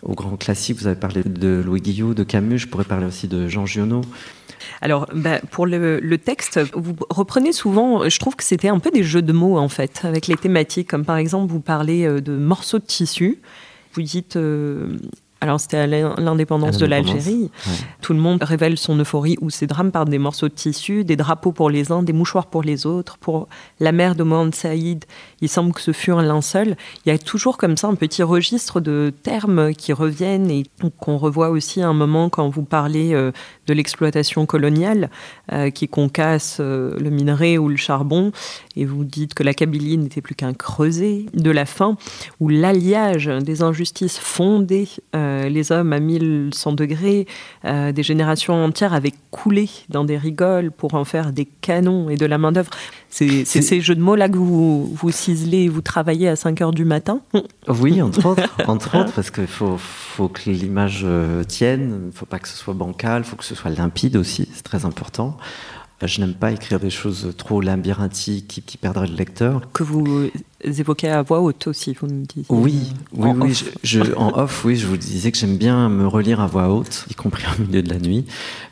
aux 0.02 0.14
grands 0.14 0.36
classiques. 0.36 0.78
Vous 0.78 0.86
avez 0.86 0.98
parlé 0.98 1.22
de 1.24 1.62
Louis 1.64 1.80
Guillot, 1.80 2.14
de 2.14 2.24
Camus, 2.24 2.58
je 2.58 2.68
pourrais 2.68 2.84
parler 2.84 3.06
aussi 3.06 3.28
de 3.28 3.48
Jean 3.48 3.66
Giono. 3.66 4.02
Alors, 4.80 5.08
bah, 5.14 5.40
pour 5.50 5.66
le, 5.66 6.16
texte, 6.16 6.60
vous 6.74 6.94
reprenez 7.10 7.52
souvent, 7.52 8.08
je 8.08 8.18
trouve 8.18 8.36
que 8.36 8.44
c'était 8.44 8.68
un 8.68 8.78
peu 8.78 8.90
des 8.90 9.02
jeux 9.02 9.22
de 9.22 9.32
mots 9.32 9.58
en 9.58 9.68
fait, 9.68 10.00
avec 10.04 10.26
les 10.26 10.36
thématiques, 10.36 10.88
comme 10.88 11.04
par 11.04 11.16
exemple, 11.16 11.52
vous 11.52 11.60
parlez 11.60 12.04
euh, 12.04 12.20
de 12.20 12.36
morceaux 12.36 12.78
de 12.78 12.84
tissu. 12.84 13.38
Vous 13.94 14.02
dites 14.02 14.36
euh, 14.36 14.96
alors 15.42 15.58
c'était 15.58 15.76
à 15.76 15.88
l'indépendance 15.88 16.78
de 16.78 16.86
l'Algérie. 16.86 17.50
Tout 18.00 18.12
le 18.12 18.20
monde 18.20 18.40
révèle 18.44 18.78
son 18.78 18.96
euphorie 19.00 19.36
ou 19.40 19.50
ses 19.50 19.66
drames 19.66 19.90
par 19.90 20.04
des 20.04 20.18
morceaux 20.18 20.46
de 20.46 20.54
tissu, 20.54 21.02
des 21.02 21.16
drapeaux 21.16 21.50
pour 21.50 21.68
les 21.68 21.90
uns, 21.90 22.04
des 22.04 22.12
mouchoirs 22.12 22.46
pour 22.46 22.62
les 22.62 22.86
autres. 22.86 23.18
Pour 23.18 23.48
la 23.80 23.90
mère 23.90 24.14
de 24.14 24.22
Mohamed 24.22 24.54
Saïd, 24.54 25.04
il 25.40 25.48
semble 25.48 25.72
que 25.72 25.80
ce 25.80 25.90
fut 25.90 26.12
un 26.12 26.22
linceul. 26.22 26.76
Il 27.04 27.08
y 27.08 27.12
a 27.12 27.18
toujours 27.18 27.58
comme 27.58 27.76
ça 27.76 27.88
un 27.88 27.96
petit 27.96 28.22
registre 28.22 28.78
de 28.80 29.12
termes 29.24 29.74
qui 29.74 29.92
reviennent 29.92 30.48
et 30.48 30.62
qu'on 31.00 31.16
revoit 31.16 31.50
aussi 31.50 31.82
à 31.82 31.88
un 31.88 31.92
moment 31.92 32.28
quand 32.28 32.48
vous 32.48 32.62
parlez 32.62 33.12
euh, 33.12 33.32
de 33.66 33.74
l'exploitation 33.74 34.46
coloniale 34.46 35.10
euh, 35.52 35.70
qui 35.70 35.88
concasse 35.88 36.58
euh, 36.60 36.96
le 36.98 37.10
minerai 37.10 37.58
ou 37.58 37.68
le 37.68 37.76
charbon 37.76 38.32
et 38.76 38.84
vous 38.84 39.04
dites 39.04 39.34
que 39.34 39.42
la 39.42 39.54
Kabylie 39.54 39.98
n'était 39.98 40.20
plus 40.20 40.34
qu'un 40.34 40.54
creuset 40.54 41.26
de 41.34 41.50
la 41.50 41.66
faim 41.66 41.96
ou 42.40 42.48
l'alliage 42.48 43.26
des 43.26 43.62
injustices 43.62 44.18
fondées 44.18 44.88
euh, 45.14 45.31
les 45.48 45.72
hommes 45.72 45.92
à 45.92 46.00
1100 46.00 46.72
degrés, 46.72 47.26
euh, 47.64 47.92
des 47.92 48.02
générations 48.02 48.64
entières 48.64 48.92
avaient 48.92 49.14
coulé 49.30 49.68
dans 49.88 50.04
des 50.04 50.16
rigoles 50.16 50.70
pour 50.70 50.94
en 50.94 51.04
faire 51.04 51.32
des 51.32 51.46
canons 51.60 52.08
et 52.08 52.16
de 52.16 52.26
la 52.26 52.38
main-d'œuvre. 52.38 52.70
C'est 53.10 53.44
ces 53.44 53.80
jeux 53.80 53.94
de 53.94 54.00
mots-là 54.00 54.28
que 54.28 54.36
vous, 54.36 54.86
vous 54.86 55.10
ciselez, 55.10 55.68
vous 55.68 55.82
travaillez 55.82 56.28
à 56.28 56.36
5 56.36 56.60
heures 56.62 56.72
du 56.72 56.84
matin? 56.84 57.20
Oui, 57.68 58.00
entre 58.00 58.26
autres, 58.26 58.48
entre 58.66 58.98
autres 58.98 59.12
parce 59.12 59.30
qu'il 59.30 59.46
faut, 59.46 59.76
faut, 59.76 60.28
que 60.28 60.50
l'image 60.50 61.02
euh, 61.04 61.44
tienne, 61.44 62.00
il 62.02 62.06
ne 62.06 62.12
faut 62.12 62.26
pas 62.26 62.38
que 62.38 62.48
ce 62.48 62.56
soit 62.56 62.74
bancal, 62.74 63.22
il 63.22 63.28
faut 63.28 63.36
que 63.36 63.44
ce 63.44 63.54
soit 63.54 63.70
limpide 63.70 64.16
aussi, 64.16 64.48
c'est 64.52 64.62
très 64.62 64.84
important. 64.84 65.36
Je 66.04 66.20
n'aime 66.20 66.34
pas 66.34 66.50
écrire 66.50 66.80
des 66.80 66.90
choses 66.90 67.32
trop 67.36 67.60
labyrinthiques 67.60 68.48
qui, 68.48 68.62
qui 68.62 68.76
perdraient 68.76 69.06
le 69.06 69.14
lecteur. 69.14 69.60
Que 69.72 69.84
vous 69.84 70.30
évoquez 70.62 71.08
à 71.08 71.22
voix 71.22 71.40
haute 71.40 71.66
aussi, 71.66 71.94
vous 71.98 72.06
me 72.06 72.24
disiez. 72.24 72.44
Oui, 72.48 72.92
oui, 73.14 73.28
en 73.30 73.40
oui. 73.40 73.50
off. 73.52 73.64
Je, 73.82 74.04
je- 74.04 74.12
en 74.14 74.36
off, 74.38 74.64
oui, 74.64 74.76
je 74.76 74.86
vous 74.86 74.96
disais 74.96 75.30
que 75.32 75.38
j'aime 75.38 75.56
bien 75.56 75.88
me 75.88 76.06
relire 76.06 76.40
à 76.40 76.46
voix 76.46 76.68
haute, 76.70 77.06
y 77.10 77.14
compris 77.14 77.44
au 77.58 77.62
milieu 77.62 77.82
de 77.82 77.88
la 77.88 77.98
nuit, 77.98 78.24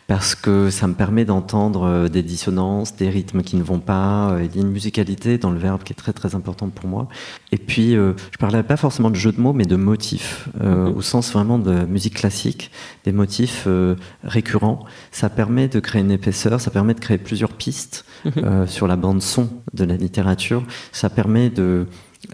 parce 0.06 0.34
que 0.34 0.70
ça 0.70 0.86
me 0.88 0.94
permet 0.94 1.24
d'entendre 1.24 1.84
euh, 1.84 2.08
des 2.08 2.22
dissonances, 2.24 2.96
des 2.96 3.08
rythmes 3.08 3.42
qui 3.42 3.56
ne 3.56 3.62
vont 3.62 3.78
pas. 3.78 4.30
euh, 4.32 4.44
Il 4.44 4.56
y 4.56 4.58
a 4.58 4.62
une 4.62 4.72
musicalité 4.72 5.38
dans 5.38 5.50
le 5.50 5.58
verbe 5.58 5.82
qui 5.84 5.92
est 5.92 5.96
très 5.96 6.12
très 6.12 6.34
importante 6.34 6.72
pour 6.72 6.88
moi. 6.88 7.08
Et 7.52 7.58
puis, 7.58 7.94
euh, 7.96 8.14
je 8.32 8.38
parlais 8.38 8.62
pas 8.64 8.76
forcément 8.76 9.10
de 9.10 9.14
jeu 9.16 9.30
de 9.30 9.40
mots, 9.40 9.52
mais 9.52 9.66
de 9.66 9.76
motifs, 9.76 10.48
euh, 10.60 10.88
Mhm. 10.90 10.96
au 10.96 11.00
sens 11.02 11.32
vraiment 11.32 11.58
de 11.58 11.84
musique 11.84 12.14
classique, 12.14 12.70
des 13.04 13.12
motifs 13.12 13.64
euh, 13.68 13.94
récurrents. 14.24 14.84
Ça 15.12 15.28
permet 15.28 15.68
de 15.68 15.78
créer 15.78 16.02
une 16.02 16.10
épaisseur, 16.10 16.60
ça 16.60 16.70
permet 16.72 16.94
de 16.94 17.00
créer 17.00 17.18
plusieurs 17.18 17.52
pistes 17.52 18.04
Mhm. 18.24 18.66
sur 18.66 18.86
la 18.88 18.96
bande 18.96 19.22
son 19.22 19.48
de 19.74 19.84
la 19.84 19.96
littérature. 19.96 20.62
Ça 20.92 21.08
permet 21.08 21.48
de 21.50 21.79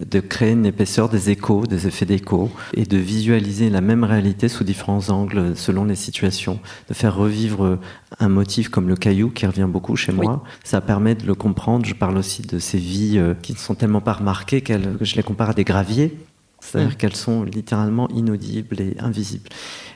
de 0.04 0.20
créer 0.20 0.52
une 0.52 0.66
épaisseur, 0.66 1.08
des 1.08 1.30
échos, 1.30 1.64
des 1.66 1.86
effets 1.86 2.06
d'écho, 2.06 2.50
et 2.74 2.84
de 2.84 2.96
visualiser 2.96 3.70
la 3.70 3.80
même 3.80 4.02
réalité 4.04 4.48
sous 4.48 4.64
différents 4.64 5.10
angles 5.10 5.56
selon 5.56 5.84
les 5.84 5.94
situations, 5.94 6.58
de 6.88 6.94
faire 6.94 7.14
revivre 7.14 7.78
un 8.18 8.28
motif 8.28 8.68
comme 8.68 8.88
le 8.88 8.96
caillou 8.96 9.30
qui 9.30 9.46
revient 9.46 9.68
beaucoup 9.70 9.94
chez 9.94 10.12
Oui. 10.12 10.26
moi. 10.26 10.42
Ça 10.64 10.80
permet 10.80 11.14
de 11.14 11.24
le 11.26 11.34
comprendre. 11.36 11.86
Je 11.86 11.94
parle 11.94 12.18
aussi 12.18 12.42
de 12.42 12.58
ces 12.58 12.78
vies 12.78 13.18
euh, 13.18 13.34
qui 13.40 13.52
ne 13.52 13.58
sont 13.58 13.74
tellement 13.76 14.00
pas 14.00 14.14
remarquées 14.14 14.60
qu'elles- 14.60 14.96
que 14.98 15.04
je 15.04 15.14
les 15.16 15.22
compare 15.22 15.50
à 15.50 15.54
des 15.54 15.64
graviers. 15.64 16.16
C'est-à-dire 16.58 16.92
Mm. 16.92 16.96
qu'elles 16.96 17.14
sont 17.16 17.44
littéralement 17.44 18.08
inaudibles 18.08 18.80
et 18.80 18.96
invisibles. 18.98 19.48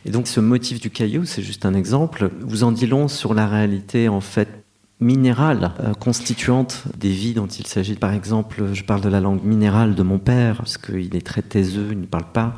Et 0.05 0.11
donc 0.11 0.29
ce 0.29 0.39
motif 0.39 0.79
du 0.81 0.91
caillou, 0.91 1.25
c'est 1.25 1.43
juste 1.43 1.67
un 1.67 1.75
exemple, 1.75 2.31
vous 2.43 2.63
en 2.63 2.71
dit 2.71 2.87
long 2.87 3.09
sur 3.09 3.35
la 3.35 3.49
réalité 3.49 4.09
en 4.09 4.21
fait 4.21 4.49
minérale, 5.01 5.73
euh, 5.81 5.95
constituante 5.95 6.85
des 6.99 7.11
vies 7.11 7.35
dont 7.35 7.47
il 7.47 7.67
s'agit. 7.67 7.95
Par 7.95 8.13
exemple, 8.13 8.65
je 8.73 8.85
parle 8.85 9.01
de 9.01 9.09
la 9.09 9.21
langue 9.21 9.43
minérale 9.43 9.95
de 9.95 10.03
mon 10.03 10.19
père, 10.19 10.59
parce 10.59 10.79
qu'il 10.79 11.17
est 11.17 11.27
très 11.27 11.43
taiseux, 11.43 11.89
il 11.93 12.01
ne 12.01 12.07
parle 12.07 12.31
pas. 12.33 12.55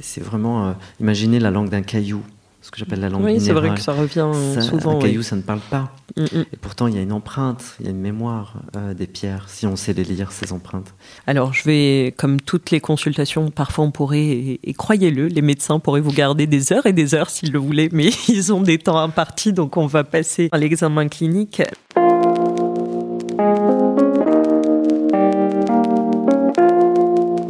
C'est 0.00 0.22
vraiment, 0.22 0.68
euh, 0.68 0.72
imaginez 1.00 1.38
la 1.38 1.50
langue 1.50 1.68
d'un 1.68 1.82
caillou, 1.82 2.22
ce 2.60 2.70
que 2.70 2.78
j'appelle 2.78 3.00
la 3.00 3.08
langue 3.08 3.24
Oui, 3.24 3.40
c'est 3.40 3.52
vrai 3.52 3.74
que 3.74 3.80
ça 3.80 3.92
revient 3.92 4.26
Ça, 4.54 4.60
souvent. 4.60 4.92
un 4.92 4.94
oui. 4.96 5.02
caillou, 5.02 5.22
ça 5.22 5.36
ne 5.36 5.42
parle 5.42 5.60
pas. 5.70 5.92
Mm, 6.16 6.22
mm. 6.22 6.44
Et 6.52 6.56
pourtant, 6.60 6.86
il 6.86 6.94
y 6.94 6.98
a 6.98 7.02
une 7.02 7.12
empreinte, 7.12 7.76
il 7.80 7.86
y 7.86 7.88
a 7.88 7.92
une 7.92 8.00
mémoire 8.00 8.54
euh, 8.76 8.94
des 8.94 9.06
pierres, 9.06 9.44
si 9.48 9.66
on 9.66 9.76
sait 9.76 9.92
les 9.92 10.04
lire, 10.04 10.32
ces 10.32 10.52
empreintes. 10.52 10.94
Alors, 11.26 11.54
je 11.54 11.62
vais, 11.64 12.14
comme 12.16 12.40
toutes 12.40 12.70
les 12.70 12.80
consultations, 12.80 13.50
parfois 13.50 13.84
on 13.84 13.90
pourrait, 13.90 14.20
et, 14.20 14.60
et 14.64 14.74
croyez-le, 14.74 15.26
les 15.28 15.42
médecins 15.42 15.78
pourraient 15.78 16.00
vous 16.00 16.12
garder 16.12 16.46
des 16.46 16.72
heures 16.72 16.86
et 16.86 16.92
des 16.92 17.14
heures 17.14 17.30
s'ils 17.30 17.52
le 17.52 17.58
voulaient, 17.58 17.88
mais 17.92 18.10
ils 18.28 18.52
ont 18.52 18.60
des 18.60 18.78
temps 18.78 18.98
impartis, 18.98 19.52
donc 19.52 19.76
on 19.76 19.86
va 19.86 20.04
passer 20.04 20.48
à 20.52 20.58
l'examen 20.58 21.08
clinique. 21.08 21.62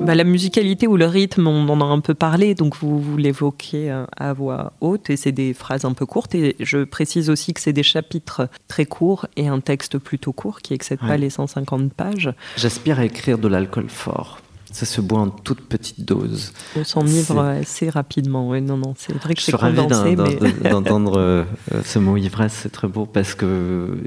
Bah, 0.09 0.15
la 0.15 0.25
musicalité 0.25 0.87
ou 0.87 0.97
le 0.97 1.05
rythme, 1.05 1.47
on 1.49 1.69
en 1.69 1.83
a 1.83 1.85
un 1.85 2.01
peu 2.01 2.15
parlé, 2.15 2.55
donc 2.55 2.77
vous, 2.77 2.99
vous 2.99 3.19
l'évoquez 3.19 3.91
euh, 3.91 4.07
à 4.17 4.33
voix 4.33 4.73
haute, 4.81 5.11
et 5.11 5.19
c'est 5.19 5.33
des 5.33 5.53
phrases 5.53 5.85
un 5.85 5.93
peu 5.93 6.07
courtes. 6.07 6.35
Et 6.35 6.57
je 6.61 6.85
précise 6.85 7.29
aussi 7.29 7.53
que 7.53 7.61
c'est 7.61 7.75
des 7.75 7.83
chapitres 7.83 8.49
très 8.69 8.87
courts 8.87 9.27
et 9.37 9.49
un 9.49 9.61
texte 9.61 9.99
plutôt 9.99 10.33
court 10.33 10.61
qui 10.63 10.73
excède 10.73 11.01
pas 11.01 11.09
Ouais. 11.09 11.19
les 11.19 11.29
150 11.29 11.93
pages. 11.93 12.33
J'aspire 12.57 13.01
à 13.01 13.05
écrire 13.05 13.37
de 13.37 13.49
l'alcool 13.49 13.91
fort. 13.91 14.39
Ça 14.71 14.87
se 14.87 15.01
boit 15.03 15.21
en 15.21 15.29
toute 15.29 15.61
petite 15.63 16.05
dose. 16.05 16.53
On 16.77 16.85
s'enivre 16.85 17.41
assez 17.41 17.91
rapidement. 17.91 18.55
Non, 18.61 18.77
non, 18.77 18.95
c'est 18.97 19.15
vrai 19.15 19.35
que 19.35 19.41
Je 19.41 19.45
suis 19.45 19.57
ravi 19.57 19.81
mais 20.63 20.71
d'entendre 20.71 21.19
euh, 21.19 21.45
euh, 21.75 21.83
ce 21.85 21.99
mot 21.99 22.17
ivresse, 22.17 22.61
c'est 22.63 22.73
très 22.73 22.89
beau 22.89 23.07
parce 23.07 23.35
que 23.35 23.99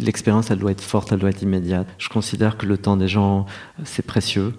l'expérience, 0.00 0.50
elle 0.50 0.58
doit 0.58 0.70
être 0.72 0.80
forte, 0.80 1.12
elle 1.12 1.18
doit 1.18 1.30
être 1.30 1.42
immédiate. 1.42 1.86
Je 1.98 2.08
considère 2.08 2.56
que 2.56 2.66
le 2.66 2.78
temps 2.78 2.96
des 2.96 3.08
gens, 3.08 3.46
c'est 3.84 4.04
précieux. 4.04 4.54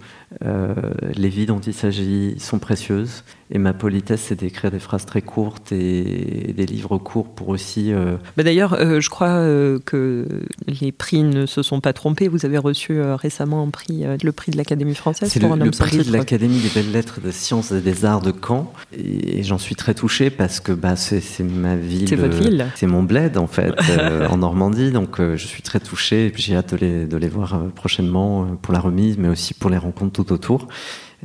Euh, 0.45 0.73
les 1.15 1.29
vies 1.29 1.45
dont 1.45 1.59
il 1.59 1.73
s'agit 1.73 2.35
sont 2.39 2.59
précieuses. 2.59 3.23
Et 3.53 3.57
ma 3.57 3.73
politesse, 3.73 4.21
c'est 4.29 4.39
d'écrire 4.39 4.71
des 4.71 4.79
phrases 4.79 5.05
très 5.05 5.21
courtes 5.21 5.73
et 5.73 6.53
des 6.55 6.65
livres 6.65 6.97
courts 6.97 7.27
pour 7.27 7.49
aussi. 7.49 7.91
euh, 7.91 8.15
Bah, 8.37 8.43
d'ailleurs, 8.43 8.73
euh, 8.73 9.01
je 9.01 9.09
crois 9.09 9.27
euh, 9.27 9.77
que 9.85 10.25
les 10.67 10.93
prix 10.93 11.23
ne 11.23 11.45
se 11.45 11.61
sont 11.61 11.81
pas 11.81 11.91
trompés. 11.91 12.29
Vous 12.29 12.45
avez 12.45 12.57
reçu 12.57 13.01
récemment 13.01 13.61
un 13.61 13.69
prix, 13.69 14.05
le 14.23 14.31
prix 14.31 14.51
de 14.51 14.57
l'Académie 14.57 14.95
française 14.95 15.37
pour 15.37 15.49
le, 15.49 15.53
un 15.53 15.55
le 15.57 15.63
homme 15.63 15.73
sans 15.73 15.83
prix 15.83 15.97
de 15.97 16.13
l'Académie 16.13 16.61
des 16.61 16.69
belles 16.69 16.93
lettres 16.93 17.19
des 17.19 17.33
sciences 17.33 17.73
et 17.73 17.81
des 17.81 18.05
arts 18.05 18.21
de 18.21 18.31
Caen. 18.31 18.71
Et, 18.97 19.43
j'en 19.43 19.57
suis 19.57 19.75
très 19.75 19.95
touché 19.95 20.29
parce 20.29 20.61
que 20.61 20.71
bah, 20.71 20.95
c'est 20.95 21.21
ma 21.43 21.75
ville. 21.75 22.07
C'est 22.07 22.15
votre 22.15 22.37
ville. 22.37 22.67
C'est 22.75 22.87
mon 22.87 23.03
bled, 23.03 23.37
en 23.37 23.47
fait, 23.47 23.73
en 24.29 24.37
Normandie. 24.37 24.91
Donc 24.91 25.19
je 25.19 25.45
suis 25.45 25.61
très 25.61 25.81
touché. 25.81 26.27
Et 26.27 26.29
puis 26.29 26.41
j'ai 26.41 26.55
hâte 26.55 26.73
de 26.73 26.77
les, 26.77 27.05
de 27.05 27.17
les 27.17 27.27
voir 27.27 27.59
prochainement 27.75 28.47
pour 28.61 28.73
la 28.73 28.79
remise, 28.79 29.17
mais 29.17 29.27
aussi 29.27 29.53
pour 29.53 29.69
les 29.69 29.77
rencontres 29.77 30.20
tout 30.23 30.33
autour. 30.33 30.67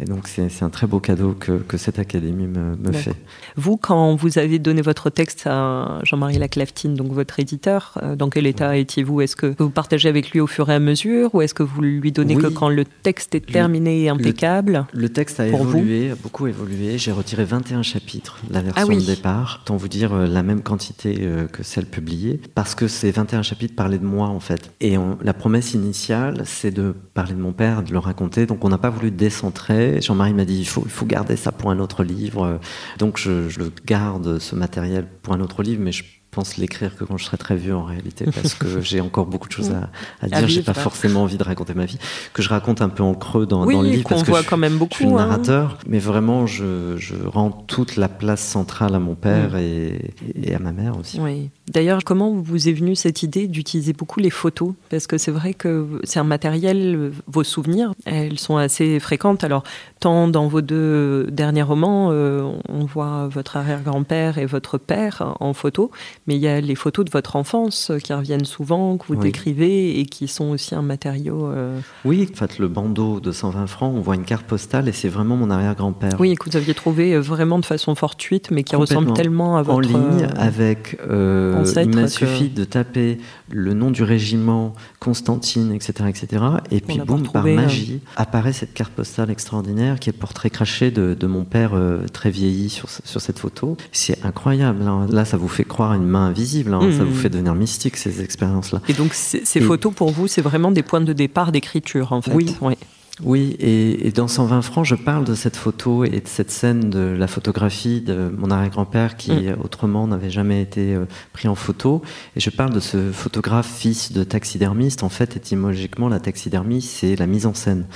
Et 0.00 0.04
donc 0.04 0.28
c'est 0.28 0.62
un 0.62 0.68
très 0.70 0.86
beau 0.86 1.00
cadeau 1.00 1.32
que, 1.38 1.52
que 1.52 1.76
cette 1.76 1.98
académie 1.98 2.46
me, 2.46 2.92
fait. 2.92 3.14
Vous, 3.56 3.76
quand 3.76 4.14
vous 4.14 4.38
avez 4.38 4.58
donné 4.58 4.82
votre 4.82 5.08
texte 5.10 5.46
à 5.46 6.00
Jean-Marie 6.02 6.38
Laclaftine, 6.38 6.94
donc 6.94 7.12
votre 7.12 7.40
éditeur, 7.40 7.98
euh, 8.02 8.14
dans 8.16 8.28
quel 8.28 8.46
état 8.46 8.76
étiez-vous? 8.76 9.22
Est-ce 9.22 9.36
que 9.36 9.54
vous 9.58 9.70
partagez 9.70 10.08
avec 10.08 10.30
lui 10.30 10.40
au 10.40 10.46
fur 10.46 10.68
et 10.70 10.74
à 10.74 10.78
mesure 10.80 11.34
ou 11.34 11.40
est-ce 11.42 11.54
que 11.54 11.62
vous 11.62 11.80
lui 11.80 12.12
donnez 12.12 12.36
Oui. 12.36 12.42
que 12.42 12.48
quand 12.48 12.68
le 12.68 12.84
texte 12.84 13.34
est 13.34 13.46
terminé 13.46 14.02
et 14.02 14.08
impeccable? 14.10 14.86
Le 14.92 15.08
texte 15.08 15.40
a 15.40 15.46
évolué, 15.48 16.10
a 16.10 16.14
beaucoup 16.14 16.46
évolué. 16.46 16.98
J'ai 16.98 17.12
retiré 17.12 17.44
21 17.44 17.82
chapitres 17.82 18.38
la 18.50 18.60
version 18.60 18.82
Ah 18.84 18.88
oui. 18.88 18.98
de 18.98 19.06
départ. 19.06 19.60
Autant 19.62 19.76
vous 19.76 19.88
dire 19.88 20.12
euh, 20.12 20.26
la 20.26 20.42
même 20.42 20.60
quantité 20.62 21.16
euh, 21.20 21.46
que 21.46 21.62
celle 21.62 21.86
publiée. 21.86 22.40
Parce 22.54 22.74
que 22.74 22.86
ces 22.88 23.10
21 23.10 23.42
chapitres 23.42 23.74
parlaient 23.74 23.98
de 23.98 24.04
moi, 24.04 24.28
en 24.28 24.40
fait. 24.40 24.70
Et 24.80 24.98
on- 24.98 25.16
la 25.22 25.32
promesse 25.32 25.72
initiale, 25.74 26.42
c'est 26.44 26.70
de 26.70 26.94
parler 27.14 27.32
de 27.34 27.40
mon 27.40 27.52
père, 27.52 27.82
de 27.82 27.92
le 27.92 27.98
raconter. 27.98 28.44
Donc 28.46 28.64
on 28.64 28.68
n'a 28.68 28.78
pas 28.78 28.90
voulu 28.90 29.10
décentrer. 29.10 29.85
Jean-Marie 30.00 30.34
m'a 30.34 30.44
dit, 30.44 30.58
il 30.58 30.66
faut, 30.66 31.06
garder 31.06 31.36
ça 31.36 31.52
pour 31.52 31.70
un 31.70 31.78
autre 31.78 32.04
livre. 32.04 32.60
Donc 32.98 33.18
je, 33.18 33.48
je 33.48 33.58
le 33.58 33.72
garde, 33.84 34.38
ce 34.38 34.54
matériel, 34.54 35.06
pour 35.22 35.34
un 35.34 35.40
autre 35.40 35.62
livre, 35.62 35.82
mais 35.82 35.92
je 35.92 36.04
pense 36.36 36.56
l'écrire 36.58 36.94
que 36.96 37.04
quand 37.04 37.16
je 37.16 37.24
serai 37.24 37.38
très 37.38 37.56
vieux 37.56 37.74
en 37.74 37.82
réalité 37.82 38.26
parce 38.34 38.54
que 38.54 38.80
j'ai 38.80 39.00
encore 39.00 39.26
beaucoup 39.26 39.48
de 39.48 39.52
choses 39.52 39.70
à, 39.72 39.88
à 40.24 40.28
dire. 40.28 40.46
J'ai 40.48 40.62
pas 40.62 40.74
forcément 40.74 41.22
envie 41.22 41.38
de 41.38 41.42
raconter 41.42 41.74
ma 41.74 41.86
vie, 41.86 41.98
que 42.32 42.42
je 42.42 42.48
raconte 42.50 42.80
un 42.82 42.88
peu 42.90 43.02
en 43.02 43.14
creux 43.14 43.46
dans, 43.46 43.64
Oui, 43.66 43.74
dans 43.74 43.82
le 43.82 43.88
livre 43.88 44.08
parce 44.08 44.22
que 44.22 44.30
voit 44.30 44.42
je- 44.42 44.48
quand 44.48 44.56
même 44.56 44.78
je 44.78 44.94
suis 44.94 45.04
le 45.04 45.10
beaucoup, 45.10 45.18
hein. 45.18 45.26
narrateur, 45.26 45.78
mais 45.88 45.98
vraiment, 45.98 46.46
je, 46.46 46.96
je 46.98 47.14
rends 47.26 47.50
toute 47.50 47.96
la 47.96 48.08
place 48.08 48.42
centrale 48.42 48.94
à 48.94 48.98
mon 49.00 49.14
père 49.14 49.52
Mm. 49.54 49.56
et, 49.58 50.12
et 50.42 50.54
à 50.54 50.58
ma 50.58 50.72
mère 50.72 50.98
aussi. 50.98 51.18
Oui. 51.20 51.50
D'ailleurs, 51.72 52.04
comment 52.04 52.32
vous 52.32 52.68
est 52.68 52.72
venue 52.72 52.94
cette 52.94 53.22
idée 53.24 53.48
d'utiliser 53.48 53.92
beaucoup 53.92 54.20
les 54.20 54.30
photos? 54.30 54.72
Parce 54.90 55.06
que 55.06 55.18
c'est 55.18 55.32
vrai 55.32 55.52
que 55.54 56.00
c'est 56.04 56.20
un 56.20 56.24
matériel, 56.24 57.10
vos 57.26 57.42
souvenirs, 57.44 57.92
elles 58.04 58.38
sont 58.38 58.56
assez 58.56 59.00
fréquentes. 59.00 59.42
Alors, 59.42 59.64
tant 60.00 60.28
dans 60.28 60.46
vos 60.48 60.60
deux 60.60 61.26
derniers 61.30 61.62
romans, 61.62 62.10
euh, 62.12 62.48
on 62.68 62.84
voit 62.84 63.26
votre 63.28 63.56
arrière-grand-père 63.56 64.38
et 64.38 64.46
votre 64.46 64.78
père 64.78 65.34
en 65.40 65.52
photo, 65.54 65.90
mais 66.26 66.34
il 66.36 66.40
y 66.40 66.48
a 66.48 66.60
les 66.60 66.74
photos 66.74 67.04
de 67.04 67.10
votre 67.10 67.36
enfance 67.36 67.90
euh, 67.90 67.98
qui 67.98 68.12
reviennent 68.12 68.44
souvent, 68.44 68.96
que 68.96 69.06
vous 69.08 69.14
Oui. 69.14 69.20
décrivez 69.20 70.00
et 70.00 70.06
qui 70.06 70.28
sont 70.28 70.46
aussi 70.50 70.74
un 70.74 70.82
matériau. 70.82 71.46
euh, 71.46 71.78
Oui, 72.04 72.28
en 72.32 72.36
fait, 72.36 72.58
le 72.58 72.68
bandeau 72.68 73.20
de 73.20 73.32
120 73.32 73.66
francs, 73.66 73.92
on 73.96 74.00
voit 74.00 74.14
une 74.16 74.24
carte 74.24 74.46
postale 74.46 74.88
et 74.88 74.92
c'est 74.92 75.08
vraiment 75.08 75.36
mon 75.36 75.50
arrière-grand-père. 75.50 76.12
Oui, 76.18 76.34
que 76.34 76.50
vous 76.50 76.56
aviez 76.56 76.74
trouvé 76.74 77.14
euh, 77.14 77.20
vraiment 77.20 77.58
de 77.58 77.64
façon 77.64 77.94
fortuite, 77.94 78.50
mais 78.50 78.62
qui 78.64 78.76
ressemble 78.76 79.12
tellement 79.14 79.56
à 79.56 79.62
votre. 79.62 79.76
en 79.78 79.80
ligne 79.80 80.26
avec 80.36 80.98
euh, 81.08 81.64
il 81.82 81.94
m'a 81.94 82.02
que- 82.02 82.08
suffi 82.08 82.48
de 82.48 82.64
taper 82.64 83.18
le 83.50 83.74
nom 83.74 83.90
du 83.90 84.02
régiment 84.02 84.74
Constantine 85.00 85.72
etc 85.72 86.08
etc 86.08 86.42
et 86.70 86.80
puis 86.80 86.98
boum 86.98 87.28
par 87.28 87.46
euh. 87.46 87.54
magie 87.54 88.00
apparaît 88.16 88.52
cette 88.52 88.74
carte 88.74 88.92
postale 88.92 89.30
extraordinaire 89.30 90.00
qui 90.00 90.10
est 90.10 90.12
le 90.12 90.18
portrait 90.18 90.50
craché 90.50 90.90
de, 90.90 91.14
de 91.14 91.26
mon 91.26 91.44
père 91.44 91.72
très 92.12 92.30
vieilli 92.30 92.68
sur, 92.70 92.88
sur 92.88 93.20
cette 93.20 93.38
photo 93.38 93.76
c'est 93.92 94.24
incroyable 94.24 94.82
hein. 94.82 95.06
là 95.10 95.24
ça 95.24 95.36
vous 95.36 95.48
fait 95.48 95.64
croire 95.64 95.92
à 95.92 95.96
une 95.96 96.06
main 96.16 96.26
invisible 96.26 96.74
hein. 96.74 96.80
ça 96.96 97.04
vous 97.04 97.14
fait 97.14 97.28
devenir 97.28 97.54
mystique 97.54 97.96
ces 97.96 98.22
expériences 98.22 98.72
là 98.72 98.80
Et 98.88 98.92
donc, 98.92 99.14
ces 99.14 99.42
Et- 99.54 99.60
photos, 99.60 99.92
pour 99.94 100.10
vous, 100.10 100.26
c'est 100.28 100.42
vraiment 100.42 100.70
des 100.70 100.82
points 100.82 101.00
de 101.00 101.12
départ 101.12 101.52
d'écriture, 101.52 102.12
en 102.12 102.22
fait. 102.22 102.32
Oui. 102.32 102.56
Ouais. 102.60 102.76
Oui, 103.24 103.56
et, 103.60 104.06
et 104.06 104.10
dans 104.12 104.28
120 104.28 104.60
francs, 104.60 104.84
je 104.84 104.94
parle 104.94 105.24
de 105.24 105.34
cette 105.34 105.56
photo 105.56 106.04
et 106.04 106.10
de 106.20 106.26
cette 106.28 106.50
scène 106.50 106.90
de 106.90 106.98
la 107.18 107.26
photographie 107.26 108.02
de 108.02 108.30
mon 108.36 108.50
arrière-grand-père 108.50 109.16
qui 109.16 109.30
Mm. 109.32 109.56
autrement 109.64 110.06
n'avait 110.06 110.28
jamais 110.28 110.60
été 110.60 110.94
euh, 110.94 111.06
pris 111.32 111.48
en 111.48 111.54
photo. 111.54 112.02
Et 112.36 112.40
je 112.40 112.50
parle 112.50 112.74
de 112.74 112.80
ce 112.80 113.10
photographe 113.12 113.72
fils 113.74 114.12
de 114.12 114.22
taxidermiste. 114.22 115.02
En 115.02 115.08
fait, 115.08 115.34
étymologiquement, 115.34 116.10
la 116.10 116.20
taxidermie, 116.20 116.82
c'est 116.82 117.16
la 117.16 117.26
mise 117.26 117.46
en 117.46 117.54
scène. 117.54 117.86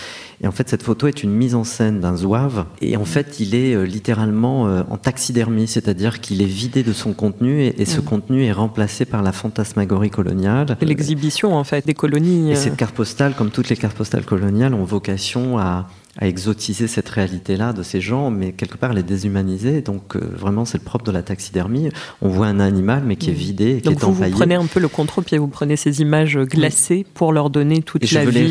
Et 0.42 0.46
en 0.46 0.52
fait, 0.52 0.70
cette 0.70 0.82
photo 0.82 1.06
est 1.06 1.22
une 1.22 1.32
mise 1.32 1.54
en 1.54 1.64
scène 1.64 2.00
d'un 2.00 2.16
zouave. 2.16 2.64
Et 2.80 2.96
en 2.96 3.04
fait, 3.04 3.40
il 3.40 3.54
est 3.54 3.74
euh, 3.74 3.82
littéralement 3.84 4.68
euh, 4.68 4.84
en 4.88 4.96
taxidermie, 4.96 5.66
c'est-à-dire 5.66 6.20
qu'il 6.20 6.40
est 6.40 6.46
vidé 6.46 6.82
de 6.82 6.94
son 6.94 7.12
contenu 7.12 7.60
et, 7.60 7.82
et 7.82 7.84
ce 7.84 8.00
Mm. 8.00 8.04
contenu 8.04 8.44
est 8.44 8.52
remplacé 8.52 9.04
par 9.04 9.22
la 9.22 9.32
fantasmagorie 9.32 10.08
coloniale. 10.10 10.78
L'exhibition, 10.80 11.54
en 11.54 11.64
fait, 11.64 11.84
des 11.86 11.92
colonies. 11.92 12.52
Et 12.52 12.56
cette 12.56 12.76
carte 12.78 12.94
postale, 12.94 13.34
comme 13.36 13.50
toutes 13.50 13.68
les 13.68 13.76
cartes 13.76 13.96
postales 13.98 14.24
coloniales, 14.24 14.72
ont 14.72 14.84
vocation 14.84 15.09
à, 15.58 15.88
à 16.18 16.26
exotiser 16.26 16.88
cette 16.88 17.08
réalité-là 17.08 17.72
de 17.72 17.82
ces 17.82 18.00
gens, 18.00 18.30
mais 18.30 18.52
quelque 18.52 18.76
part 18.76 18.92
les 18.92 19.02
déshumaniser. 19.02 19.80
Donc 19.80 20.16
euh, 20.16 20.20
vraiment, 20.36 20.64
c'est 20.64 20.78
le 20.78 20.84
propre 20.84 21.04
de 21.04 21.12
la 21.12 21.22
taxidermie. 21.22 21.88
On 22.20 22.28
voit 22.28 22.46
un 22.48 22.60
animal, 22.60 23.04
mais 23.06 23.16
qui 23.16 23.30
est 23.30 23.32
mmh. 23.32 23.36
vidé, 23.36 23.76
qui 23.76 23.88
Donc 23.88 24.02
est 24.02 24.04
vous, 24.04 24.12
vous 24.12 24.30
prenez 24.30 24.56
un 24.56 24.66
peu 24.66 24.80
le 24.80 24.88
contre-pied, 24.88 25.38
vous 25.38 25.46
prenez 25.46 25.76
ces 25.76 26.00
images 26.00 26.36
glacées 26.36 27.06
pour 27.14 27.32
leur 27.32 27.48
donner 27.48 27.82
toute 27.82 28.10
la 28.10 28.24
vie. 28.24 28.50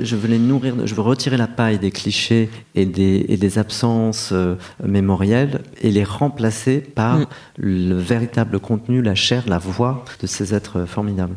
je 0.00 0.16
veux 0.16 0.28
les 0.28 0.38
nourrir, 0.38 0.74
je 0.84 0.94
veux 0.94 1.02
retirer 1.02 1.36
la 1.36 1.46
paille 1.46 1.78
des 1.78 1.90
clichés 1.90 2.48
et 2.74 2.86
des, 2.86 3.26
et 3.28 3.36
des 3.36 3.58
absences 3.58 4.30
euh, 4.32 4.56
mémorielles 4.82 5.60
et 5.82 5.90
les 5.90 6.04
remplacer 6.04 6.78
par 6.80 7.18
mmh. 7.18 7.26
le 7.58 7.94
véritable 7.94 8.58
contenu, 8.58 9.02
la 9.02 9.14
chair, 9.14 9.44
la 9.46 9.58
voix 9.58 10.04
de 10.20 10.26
ces 10.26 10.54
êtres 10.54 10.86
formidables. 10.86 11.36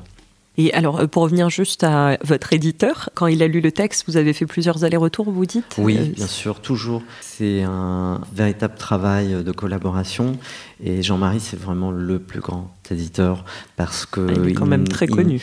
Et 0.59 0.73
alors, 0.73 0.99
euh, 0.99 1.07
pour 1.07 1.23
revenir 1.23 1.49
juste 1.49 1.85
à 1.85 2.17
votre 2.21 2.51
éditeur, 2.51 3.09
quand 3.13 3.27
il 3.27 3.41
a 3.41 3.47
lu 3.47 3.61
le 3.61 3.71
texte, 3.71 4.03
vous 4.07 4.17
avez 4.17 4.33
fait 4.33 4.45
plusieurs 4.45 4.83
allers-retours, 4.83 5.31
vous 5.31 5.45
dites? 5.45 5.77
Oui, 5.77 5.97
euh, 5.97 6.03
bien 6.13 6.27
sûr, 6.27 6.59
toujours. 6.59 7.01
C'est 7.21 7.63
un 7.63 8.19
véritable 8.33 8.75
travail 8.75 9.41
de 9.41 9.51
collaboration. 9.53 10.37
Et 10.81 11.01
Jean-Marie, 11.01 11.41
c'est 11.41 11.59
vraiment 11.59 11.91
le 11.91 12.19
plus 12.19 12.39
grand 12.39 12.73
éditeur 12.89 13.43
parce 13.75 14.05
que 14.05 14.25
ah, 14.29 14.33
il 14.35 14.49
est 14.49 14.53
quand 14.53 14.65
même 14.65 14.87
très 14.87 15.07
connu. 15.07 15.41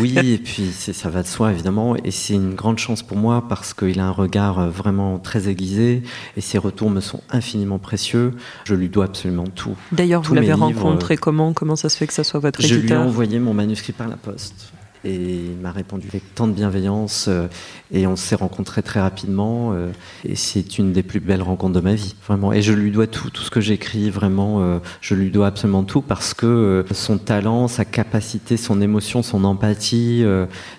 oui, 0.00 0.16
et 0.18 0.38
puis 0.38 0.70
ça 0.72 1.10
va 1.10 1.22
de 1.22 1.26
soi 1.28 1.52
évidemment, 1.52 1.96
et 1.96 2.10
c'est 2.10 2.34
une 2.34 2.54
grande 2.54 2.78
chance 2.78 3.02
pour 3.02 3.16
moi 3.16 3.44
parce 3.48 3.74
qu'il 3.74 4.00
a 4.00 4.06
un 4.06 4.10
regard 4.10 4.58
euh, 4.58 4.68
vraiment 4.68 5.18
très 5.18 5.48
aiguisé 5.48 6.02
et 6.36 6.40
ses 6.40 6.58
retours 6.58 6.90
me 6.90 7.00
sont 7.00 7.22
infiniment 7.30 7.78
précieux. 7.78 8.32
Je 8.64 8.74
lui 8.74 8.88
dois 8.88 9.04
absolument 9.04 9.46
tout. 9.46 9.76
D'ailleurs, 9.92 10.22
vous 10.22 10.34
l'avez 10.34 10.52
rencontré 10.52 11.16
comment? 11.16 11.52
Comment 11.52 11.76
ça 11.76 11.88
se 11.88 11.96
fait 11.96 12.06
que 12.06 12.14
ça 12.14 12.24
soit 12.24 12.40
votre 12.40 12.60
éditeur 12.60 12.80
Je 12.80 12.86
lui 12.86 12.92
ai 12.92 12.96
envoyé 12.96 13.38
mon 13.38 13.54
manuscrit 13.54 13.92
par 13.92 14.08
la 14.08 14.16
poste 14.16 14.72
et 15.04 15.14
il 15.14 15.56
m'a 15.56 15.72
répondu 15.72 16.06
avec 16.08 16.34
tant 16.34 16.46
de 16.46 16.52
bienveillance 16.52 17.26
euh, 17.28 17.46
et 17.92 18.06
on 18.06 18.16
s'est 18.16 18.34
rencontrés 18.34 18.82
très 18.82 19.00
rapidement 19.00 19.72
euh, 19.72 19.90
et 20.24 20.36
c'est 20.36 20.78
une 20.78 20.92
des 20.92 21.02
plus 21.02 21.20
belles 21.20 21.42
rencontres 21.42 21.74
de 21.74 21.80
ma 21.80 21.94
vie 21.94 22.14
vraiment. 22.26 22.52
Et 22.52 22.60
je 22.60 22.72
lui 22.72 22.90
dois 22.90 23.06
tout 23.06 23.30
tout 23.30 23.42
ce 23.42 23.50
que 23.50 23.60
j'écris 23.60 24.10
vraiment 24.10 24.60
euh, 24.60 24.78
je 25.00 25.14
lui 25.14 25.30
dois 25.30 25.46
absolument 25.46 25.84
tout 25.84 26.02
parce 26.02 26.34
que 26.34 26.84
son 26.92 27.18
talent 27.18 27.66
sa 27.68 27.84
capacité 27.84 28.56
son 28.56 28.80
émotion 28.82 29.22
son 29.22 29.44
empathie 29.44 30.24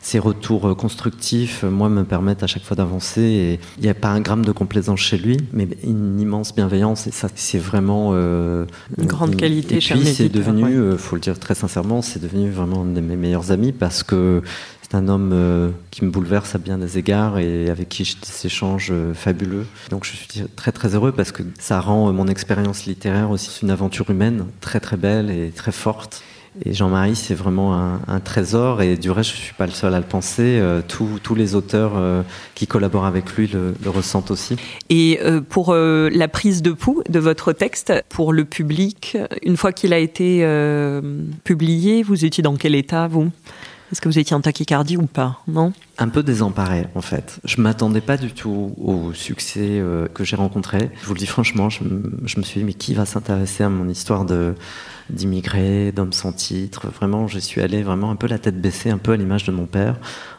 ses 0.01 0.19
retours 0.19 0.76
constructifs 0.78 1.63
moi 1.63 1.89
me 1.89 2.03
permettent 2.03 2.43
à 2.43 2.47
chaque 2.47 2.63
fois 2.63 2.78
d'avancer 2.78 3.22
et 3.22 3.59
il 3.78 3.84
n'y 3.84 3.89
a 3.89 3.93
pas 3.93 4.09
un 4.09 4.22
gramme 4.22 4.45
de 4.45 4.51
complaisance 4.51 4.99
chez 4.99 5.17
lui 5.17 5.38
mais 5.53 5.67
une 5.84 6.19
immense 6.19 6.53
bienveillance 6.53 7.07
et 7.07 7.11
ça 7.11 7.28
c'est 7.34 7.57
vraiment 7.57 8.13
une 8.13 8.67
grande 8.99 9.36
qualité 9.36 9.76
et 9.76 9.80
puis 9.80 10.05
c'est 10.05 10.30
devenu 10.30 10.97
faut 10.97 11.15
le 11.15 11.22
dire 11.22 11.39
très 11.39 11.55
sincèrement 11.55 12.01
c'est 12.01 12.22
devenu 12.22 12.49
vraiment 12.49 12.84
un 12.84 12.93
de 12.93 13.01
mes 13.01 13.15
meilleurs 13.15 13.51
amis 13.51 13.72
parce 13.72 14.03
que 14.03 14.11
c'est 14.91 14.97
un 14.97 15.07
homme 15.07 15.32
euh, 15.34 15.70
qui 15.89 16.03
me 16.03 16.09
bouleverse 16.09 16.53
à 16.53 16.57
bien 16.57 16.78
des 16.78 16.97
égards 16.97 17.39
et 17.39 17.70
avec 17.70 17.88
qui 17.88 18.03
j'ai 18.03 18.16
des 18.16 18.47
échanges 18.47 18.89
euh, 18.91 19.14
fabuleux. 19.14 19.66
Donc 19.89 20.03
je 20.03 20.12
suis 20.12 20.28
très 20.57 20.74
très 20.74 20.95
heureux 20.95 21.14
parce 21.14 21.32
que 21.32 21.43
ça 21.59 21.80
rend 21.80 22.09
euh, 22.09 22.12
mon 22.12 22.28
expérience 22.28 22.86
littéraire 22.86 23.32
aussi 23.32 23.59
une 23.64 23.70
aventure 23.70 24.09
humaine 24.09 24.47
très 24.59 24.82
très 24.82 24.97
belle 24.97 25.32
et 25.32 25.51
très 25.51 25.72
forte. 25.72 26.24
Et 26.66 26.74
Jean-Marie, 26.74 27.16
c'est 27.16 27.34
vraiment 27.34 27.74
un, 28.05 28.20
trésor. 28.20 28.82
Et 28.82 28.97
du 28.97 29.09
reste, 29.09 29.30
je 29.30 29.36
ne 29.38 29.41
suis 29.41 29.53
pas 29.53 29.66
le 29.66 29.72
seul 29.72 29.93
à 29.93 29.99
le 29.99 30.05
penser. 30.05 30.62
tous 30.89 31.34
les 31.34 31.55
auteurs 31.55 31.93
qui 32.55 32.68
collaborent 32.68 33.05
avec 33.05 33.38
lui 33.38 33.47
le, 33.47 33.74
ressentent 33.89 34.32
aussi. 34.32 34.57
Et 34.89 35.18
pour 35.47 35.74
la 35.74 36.28
prise 36.28 36.62
de 36.62 36.74
pouls 36.74 37.03
de 37.07 37.20
votre 37.20 37.53
texte, 37.53 37.93
pour 38.09 38.34
le 38.34 38.43
public, 38.43 39.18
une 39.43 39.55
fois 39.55 39.72
qu'il 39.72 39.93
a 39.93 39.97
été 39.97 40.45
publié, 41.45 42.03
vous 42.03 42.26
étiez 42.26 42.43
dans 42.43 42.57
quel 42.57 42.76
état, 42.76 43.07
vous? 43.07 43.32
Est-ce 43.91 43.99
que 43.99 44.07
vous 44.07 44.19
étiez 44.19 44.35
en 44.35 44.41
tachycardie 44.41 44.95
ou 44.95 45.05
pas 45.05 45.41
Non 45.47 45.73
Un 45.97 46.07
peu 46.07 46.23
désemparé, 46.23 46.85
en 46.95 47.01
fait. 47.01 47.39
Je 47.43 47.59
m'attendais 47.59 47.99
pas 47.99 48.15
du 48.15 48.31
tout 48.31 48.73
au 48.77 49.11
succès 49.13 49.59
euh, 49.79 50.07
que 50.07 50.23
j'ai 50.23 50.37
rencontré. 50.37 50.91
Je 51.01 51.05
vous 51.05 51.13
le 51.13 51.19
dis 51.19 51.25
franchement, 51.25 51.69
je, 51.69 51.83
me 51.83 52.43
suis 52.43 52.61
dit, 52.61 52.65
mais 52.65 52.73
qui 52.73 52.93
va 52.93 53.05
s'intéresser 53.05 53.63
à 53.63 53.69
mon 53.69 53.89
histoire 53.89 54.25
de 54.25 54.55
d'immigrés, 55.09 55.91
d'hommes 55.91 56.13
sans 56.13 56.31
titre? 56.31 56.87
Vraiment, 56.87 57.27
je 57.27 57.37
suis 57.37 57.59
allé 57.59 57.83
vraiment 57.83 58.11
un 58.11 58.15
peu 58.15 58.27
la 58.27 58.39
tête 58.39 58.61
baissée, 58.61 58.89
un 58.89 58.97
peu 58.97 59.11
à 59.11 59.17
l'image 59.17 59.43
de 59.43 59.51
mon 59.51 59.65
père, 59.65 59.97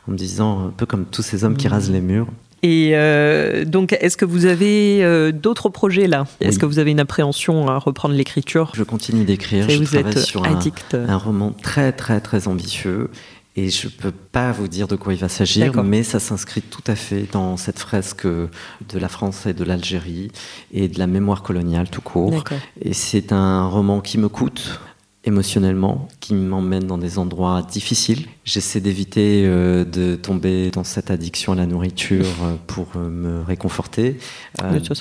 en 0.09 0.13
me 0.13 0.17
disant, 0.17 0.69
un 0.69 0.71
peu 0.71 0.87
comme 0.87 1.05
tous 1.05 1.23
ces 1.23 1.45
hommes 1.45 1.59
qui 1.59 1.69
mmh. 1.69 1.73
rasent 1.73 1.91
les 1.91 2.01
murs. 2.01 2.29
Et 2.63 2.93
euh, 2.95 3.65
donc, 3.65 3.93
est-ce 4.01 4.17
que 4.17 4.25
vous 4.25 4.47
avez 4.47 5.03
euh, 5.03 5.33
d'autres 5.33 5.69
projets 5.69 6.07
là? 6.07 6.27
Est-ce 6.41 6.61
que 6.61 6.67
vous 6.67 6.79
avez 6.79 6.93
une 6.93 7.01
appréhension 7.01 7.69
à 7.69 7.77
reprendre 7.79 8.15
l'écriture? 8.15 8.71
Je 8.75 8.85
continue 8.85 9.25
d'écrire. 9.25 9.69
Je 9.69 9.79
vous 9.79 9.97
êtes 9.97 10.19
sur 10.19 10.45
un, 10.45 10.61
un, 10.93 11.17
roman 11.17 11.53
très 11.61 11.91
très 11.91 12.21
très 12.21 12.47
ambitieux 12.47 13.11
et 13.55 13.69
je 13.69 13.87
ne 13.87 13.93
peux 13.93 14.13
pas 14.13 14.51
vous 14.53 14.69
dire 14.69 14.89
de 14.89 14.97
quoi 14.97 15.13
il 15.13 15.19
va 15.19 15.29
s'agir, 15.29 15.83
mais 15.83 16.03
ça 16.03 16.19
s'inscrit 16.21 16.63
tout 16.63 16.83
à 16.87 16.95
fait 16.95 17.27
dans 17.33 17.57
cette 17.57 17.79
fresque 17.79 18.27
de 18.27 18.99
la 18.99 19.09
France 19.09 19.47
et 19.47 19.53
de 19.53 19.65
l'Algérie 19.65 20.31
et 20.73 20.89
de 20.89 20.99
la 20.99 21.07
mémoire 21.07 21.43
coloniale 21.43 21.91
tout 21.91 22.01
court. 22.01 22.45
Et 22.81 22.95
c'est 22.95 23.33
un 23.33 23.67
roman 23.67 24.01
qui 24.01 24.17
me 24.17 24.29
coûte 24.29 24.81
émotionnellement, 25.25 26.09
qui 26.21 26.35
m'emmène 26.35 26.87
dans 26.87 26.99
des 26.99 27.19
endroits 27.19 27.63
difficiles. 27.63 28.27
J'essaie 28.45 28.81
d'éviter 28.81 29.45
euh, 29.47 29.85
de 29.85 30.17
tomber 30.17 30.71
dans 30.71 30.83
cette 30.83 31.11
addiction 31.11 31.53
à 31.53 31.57
la 31.57 31.67
nourriture 31.67 32.27
euh, 32.43 32.57
pour 32.67 32.89
euh, 32.97 33.09
me 33.09 33.43
réconforter. 33.43 34.17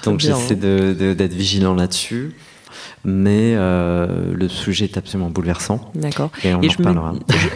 donc 0.03 0.19
j'essaie 0.19 0.53
hein. 0.53 1.13
d'être 1.15 1.33
vigilant 1.33 1.73
là-dessus 1.73 2.33
mais 3.03 3.53
euh, 3.55 4.33
le 4.33 4.47
sujet 4.47 4.85
est 4.85 4.97
absolument 4.97 5.29
bouleversant. 5.29 5.91
D'accord. 5.95 6.31
Et 6.43 6.53
on 6.53 6.57
en 6.57 6.61
reparlera. 6.61 7.13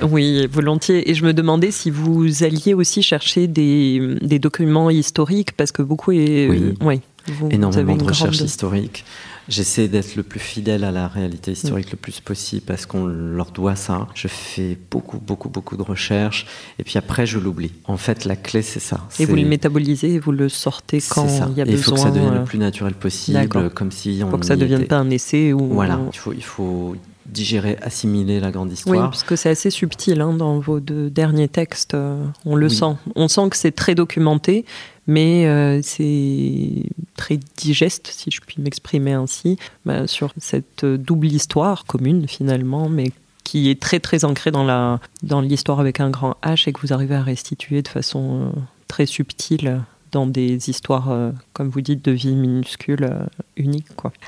oui, 0.10 0.48
volontiers. 0.48 1.10
Et 1.10 1.14
je 1.14 1.26
me 1.26 1.34
demandais 1.34 1.72
si 1.72 1.90
vous 1.92 2.44
alliez 2.44 2.74
aussi 2.74 3.02
chercher 3.02 3.48
des, 3.48 4.18
des 4.22 4.40
documents 4.40 4.90
historiques, 4.90 5.54
parce 5.54 5.72
que 5.72 5.82
beaucoup 5.82 6.12
est. 6.12 6.48
Oui. 6.50 6.74
oui 6.82 7.02
énormément 7.50 7.96
de 7.96 8.04
recherches 8.04 8.42
historiques. 8.42 9.06
J'essaie 9.48 9.88
d'être 9.88 10.16
le 10.16 10.24
plus 10.24 10.40
fidèle 10.40 10.84
à 10.84 10.92
la 10.92 11.08
réalité 11.08 11.52
historique 11.52 11.92
le 11.92 11.98
plus 11.98 12.20
possible 12.20 12.64
parce 12.66 12.86
qu'on 12.86 13.06
leur 13.06 13.52
doit 13.52 13.76
ça. 13.76 14.08
Je 14.16 14.28
fais 14.28 14.78
beaucoup, 14.90 15.20
beaucoup, 15.20 15.50
beaucoup 15.50 15.78
de 15.78 15.84
recherches 15.84 16.48
et 16.80 16.84
puis 16.84 16.98
après 16.98 17.26
je 17.26 17.38
l'oublie. 17.38 17.72
En 17.86 17.98
fait, 17.98 18.26
la 18.26 18.36
clé 18.36 18.62
c'est 18.62 18.80
ça. 18.80 19.08
Et 19.20 19.26
vous 19.26 19.36
le 19.36 19.46
métabolisez 19.46 20.14
et 20.14 20.20
vous 20.20 20.32
le 20.32 20.50
sortez 20.50 21.02
quand 21.02 21.28
il 21.50 21.58
y 21.58 21.62
a 21.62 21.66
besoin. 21.66 21.68
Il 21.68 21.78
faut 21.78 21.92
que 21.94 22.00
ça 22.00 22.12
devienne 22.12 22.34
le 22.34 22.40
euh, 22.40 22.44
plus 22.44 22.60
naturel 22.60 22.94
possible, 22.94 23.70
comme 23.74 23.92
si 23.92 24.22
on. 24.24 24.32
Faut 24.32 24.38
que 24.38 24.46
ça 24.46 24.56
ne 24.56 24.62
devienne 24.62 24.88
pas 24.88 24.98
un 24.98 25.10
essai 25.10 25.54
ou. 25.54 25.68
Voilà, 25.74 26.00
il 26.12 26.18
faut, 26.18 26.34
il 26.34 26.44
faut 26.44 26.96
digérer, 27.26 27.78
assimiler 27.82 28.40
la 28.40 28.52
grande 28.52 28.72
histoire. 28.72 28.96
Oui, 28.96 29.04
parce 29.04 29.24
que 29.24 29.36
c'est 29.36 29.50
assez 29.50 29.70
subtil 29.70 30.22
hein, 30.22 30.34
dans 30.34 30.60
vos 30.60 30.80
deux 30.80 31.10
derniers 31.10 31.48
textes. 31.48 31.94
Euh, 31.94 32.24
on 32.46 32.56
le 32.56 32.70
sent. 32.70 32.96
On 33.16 33.28
sent 33.28 33.50
que 33.50 33.58
c'est 33.58 33.72
très 33.72 33.96
documenté, 33.96 34.66
mais 35.08 35.46
euh, 35.46 35.82
c'est 35.84 36.84
très 37.16 37.40
digeste, 37.58 38.08
si 38.08 38.32
je 38.32 38.42
puis 38.42 38.58
m'exprimer 38.60 39.14
ainsi, 39.14 39.58
bah, 39.86 40.08
sur 40.08 40.34
cette 40.38 40.86
double 40.86 41.28
histoire 41.28 41.86
commune 41.86 42.28
finalement, 42.28 42.90
mais 42.90 43.12
qui 43.44 43.70
est 43.70 43.80
très 43.80 44.00
très 44.00 44.26
ancrée 44.26 44.52
dans 44.52 44.64
la 44.64 45.00
dans 45.22 45.42
l'histoire 45.42 45.80
avec 45.80 46.00
un 46.00 46.10
grand 46.10 46.36
H 46.44 46.68
et 46.68 46.74
que 46.74 46.82
vous 46.82 46.94
arrivez 46.94 47.16
à 47.16 47.22
restituer 47.22 47.82
de 47.82 47.88
façon 47.88 48.42
euh, 48.42 48.60
très 48.88 49.06
subtile 49.06 49.82
dans 50.12 50.26
des 50.26 50.70
histoires, 50.70 51.12
euh, 51.12 51.32
comme 51.54 51.68
vous 51.68 51.82
dites, 51.82 52.04
de 52.06 52.12
vie 52.12 52.36
minuscule, 52.36 53.10
unique. 53.58 53.86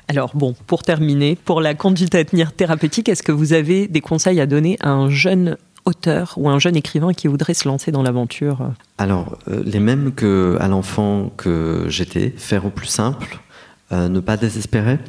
Alors 0.07 0.35
bon, 0.35 0.53
pour 0.67 0.83
terminer, 0.83 1.37
pour 1.45 1.61
la 1.61 1.75
conduite 1.75 2.13
à 2.13 2.23
tenir 2.25 2.51
thérapeutique, 2.51 3.07
est-ce 3.09 3.23
que 3.23 3.31
vous 3.31 3.53
avez 3.53 3.87
des 3.87 4.01
conseils 4.01 4.41
à 4.41 4.45
donner 4.45 4.77
à 4.81 4.91
un 4.91 5.09
jeune 5.09 5.57
auteur 5.87 6.33
ou 6.37 6.49
un 6.49 6.59
jeune 6.59 6.75
écrivain 6.75 7.13
qui 7.13 7.27
voudrait 7.27 7.53
se 7.53 7.67
lancer 7.67 7.91
dans 7.91 8.03
l'aventure 8.03 8.71
Alors, 8.97 9.37
euh, 9.47 9.63
les 9.65 9.79
mêmes 9.79 10.13
que 10.13 10.57
à 10.59 10.67
l'enfant 10.67 11.31
que 11.37 11.85
j'étais, 11.87 12.29
faire 12.29 12.65
au 12.65 12.69
plus 12.69 12.87
simple, 12.87 13.39
euh, 13.91 14.09
ne 14.09 14.19
pas 14.19 14.37
désespérer, 14.37 14.99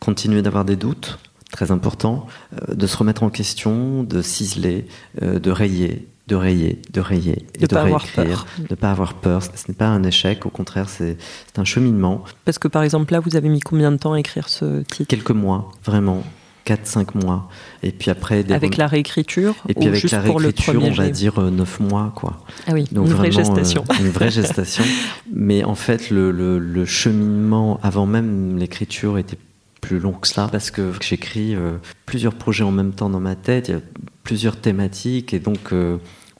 continuer 0.00 0.42
d'avoir 0.42 0.64
des 0.64 0.76
doutes, 0.76 1.18
très 1.52 1.70
important, 1.70 2.26
euh, 2.54 2.74
de 2.74 2.86
se 2.86 2.96
remettre 2.96 3.22
en 3.22 3.30
question, 3.30 4.02
de 4.02 4.22
ciseler, 4.22 4.86
de 5.20 5.50
rayer, 5.50 6.08
de 6.28 6.34
rayer, 6.34 6.80
de 6.90 7.00
rayer, 7.00 7.46
de, 7.60 7.66
pas 7.66 7.82
avoir 7.82 8.06
peur. 8.06 8.46
de 8.70 8.74
pas 8.74 8.90
avoir 8.90 9.14
peur. 9.14 9.42
Ce 9.42 9.50
n'est 9.68 9.74
pas 9.74 9.88
un 9.88 10.02
échec, 10.02 10.46
au 10.46 10.50
contraire, 10.50 10.88
c'est 10.88 11.18
un 11.56 11.64
cheminement. 11.64 12.24
Parce 12.46 12.58
que 12.58 12.68
par 12.68 12.82
exemple 12.82 13.12
là, 13.12 13.20
vous 13.20 13.36
avez 13.36 13.50
mis 13.50 13.60
combien 13.60 13.92
de 13.92 13.98
temps 13.98 14.14
à 14.14 14.20
écrire 14.20 14.48
ce 14.48 14.82
titre? 14.82 15.08
Quelques 15.08 15.30
mois, 15.30 15.70
vraiment. 15.84 16.22
4-5 16.66 17.24
mois. 17.24 17.48
Et 17.82 17.92
puis 17.92 18.10
après. 18.10 18.50
avec 18.52 18.76
la 18.76 18.86
réécriture 18.86 19.54
Et 19.68 19.74
puis 19.74 19.88
avec 19.88 20.10
la 20.10 20.20
réécriture, 20.20 20.82
on 20.82 20.92
va 20.92 21.08
dire 21.10 21.40
9 21.40 21.78
euh, 21.80 21.84
mois, 21.84 22.12
quoi. 22.14 22.44
Ah 22.66 22.72
oui, 22.72 22.84
Donc 22.92 23.06
une 23.06 23.14
vraie 23.14 23.32
gestation. 23.32 23.84
Euh, 23.90 23.94
une 24.00 24.10
vraie 24.10 24.30
gestation. 24.30 24.84
Mais 25.32 25.64
en 25.64 25.74
fait, 25.74 26.10
le, 26.10 26.30
le, 26.30 26.84
cheminement 26.84 27.78
avant 27.82 28.06
même 28.06 28.58
l'écriture 28.58 29.18
était 29.18 29.38
plus 29.80 29.98
long 29.98 30.12
que 30.12 30.28
cela 30.28 30.48
parce 30.48 30.70
que 30.70 30.92
j'écris 31.00 31.54
euh, 31.54 31.72
plusieurs 32.06 32.34
projets 32.34 32.64
en 32.64 32.70
même 32.70 32.92
temps 32.92 33.10
dans 33.10 33.20
ma 33.20 33.34
tête, 33.34 33.68
il 33.68 33.74
y 33.74 33.76
a 33.76 33.80
plusieurs 34.22 34.56
thématiques 34.56 35.34
et 35.34 35.40
donc 35.40 35.72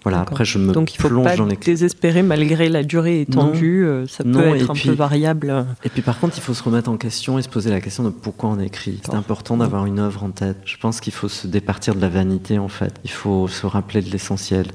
Voilà, 0.05 0.21
après 0.21 0.45
je 0.45 0.59
me 0.59 0.73
Donc 0.73 0.95
il 0.95 1.01
faut 1.01 1.09
plonge 1.09 1.25
pas 1.25 1.37
désespérer 1.65 2.23
malgré 2.23 2.69
la 2.69 2.83
durée 2.83 3.21
étendue, 3.21 3.85
euh, 3.85 4.07
ça 4.09 4.25
peut 4.25 4.57
être 4.57 4.71
un 4.71 4.75
puis- 4.75 4.89
peu 4.89 4.95
variable. 4.95 5.65
Et 5.85 5.89
puis 5.89 6.03
par 6.03 6.19
contre, 6.19 6.37
il 6.37 6.41
faut 6.41 6.55
se 6.55 6.63
remettre 6.63 6.91
en 6.91 6.97
question 6.97 7.39
et 7.39 7.43
se 7.43 7.49
poser 7.49 7.71
la 7.71 7.81
question 7.81 8.03
de 8.03 8.11
pourquoi 8.11 8.51
on 8.51 8.59
écrit. 8.59 9.01
C'est 9.05 9.15
important 9.15 9.57
d'avoir 9.57 9.87
une 9.87 9.99
œuvre 10.01 10.25
en 10.25 10.31
tête. 10.31 10.57
Je 10.65 10.77
pense 10.77 11.01
qu'il 11.01 11.13
faut 11.13 11.29
se 11.29 11.47
départir 11.47 11.95
de 11.95 12.01
la 12.01 12.09
vanité 12.09 12.59
en 12.59 12.69
fait. 12.69 12.93
Il 13.05 13.11
faut 13.11 13.47
se 13.49 13.67
rappeler 13.67 14.03
de 14.03 14.11
l'essentiel. 14.11 14.67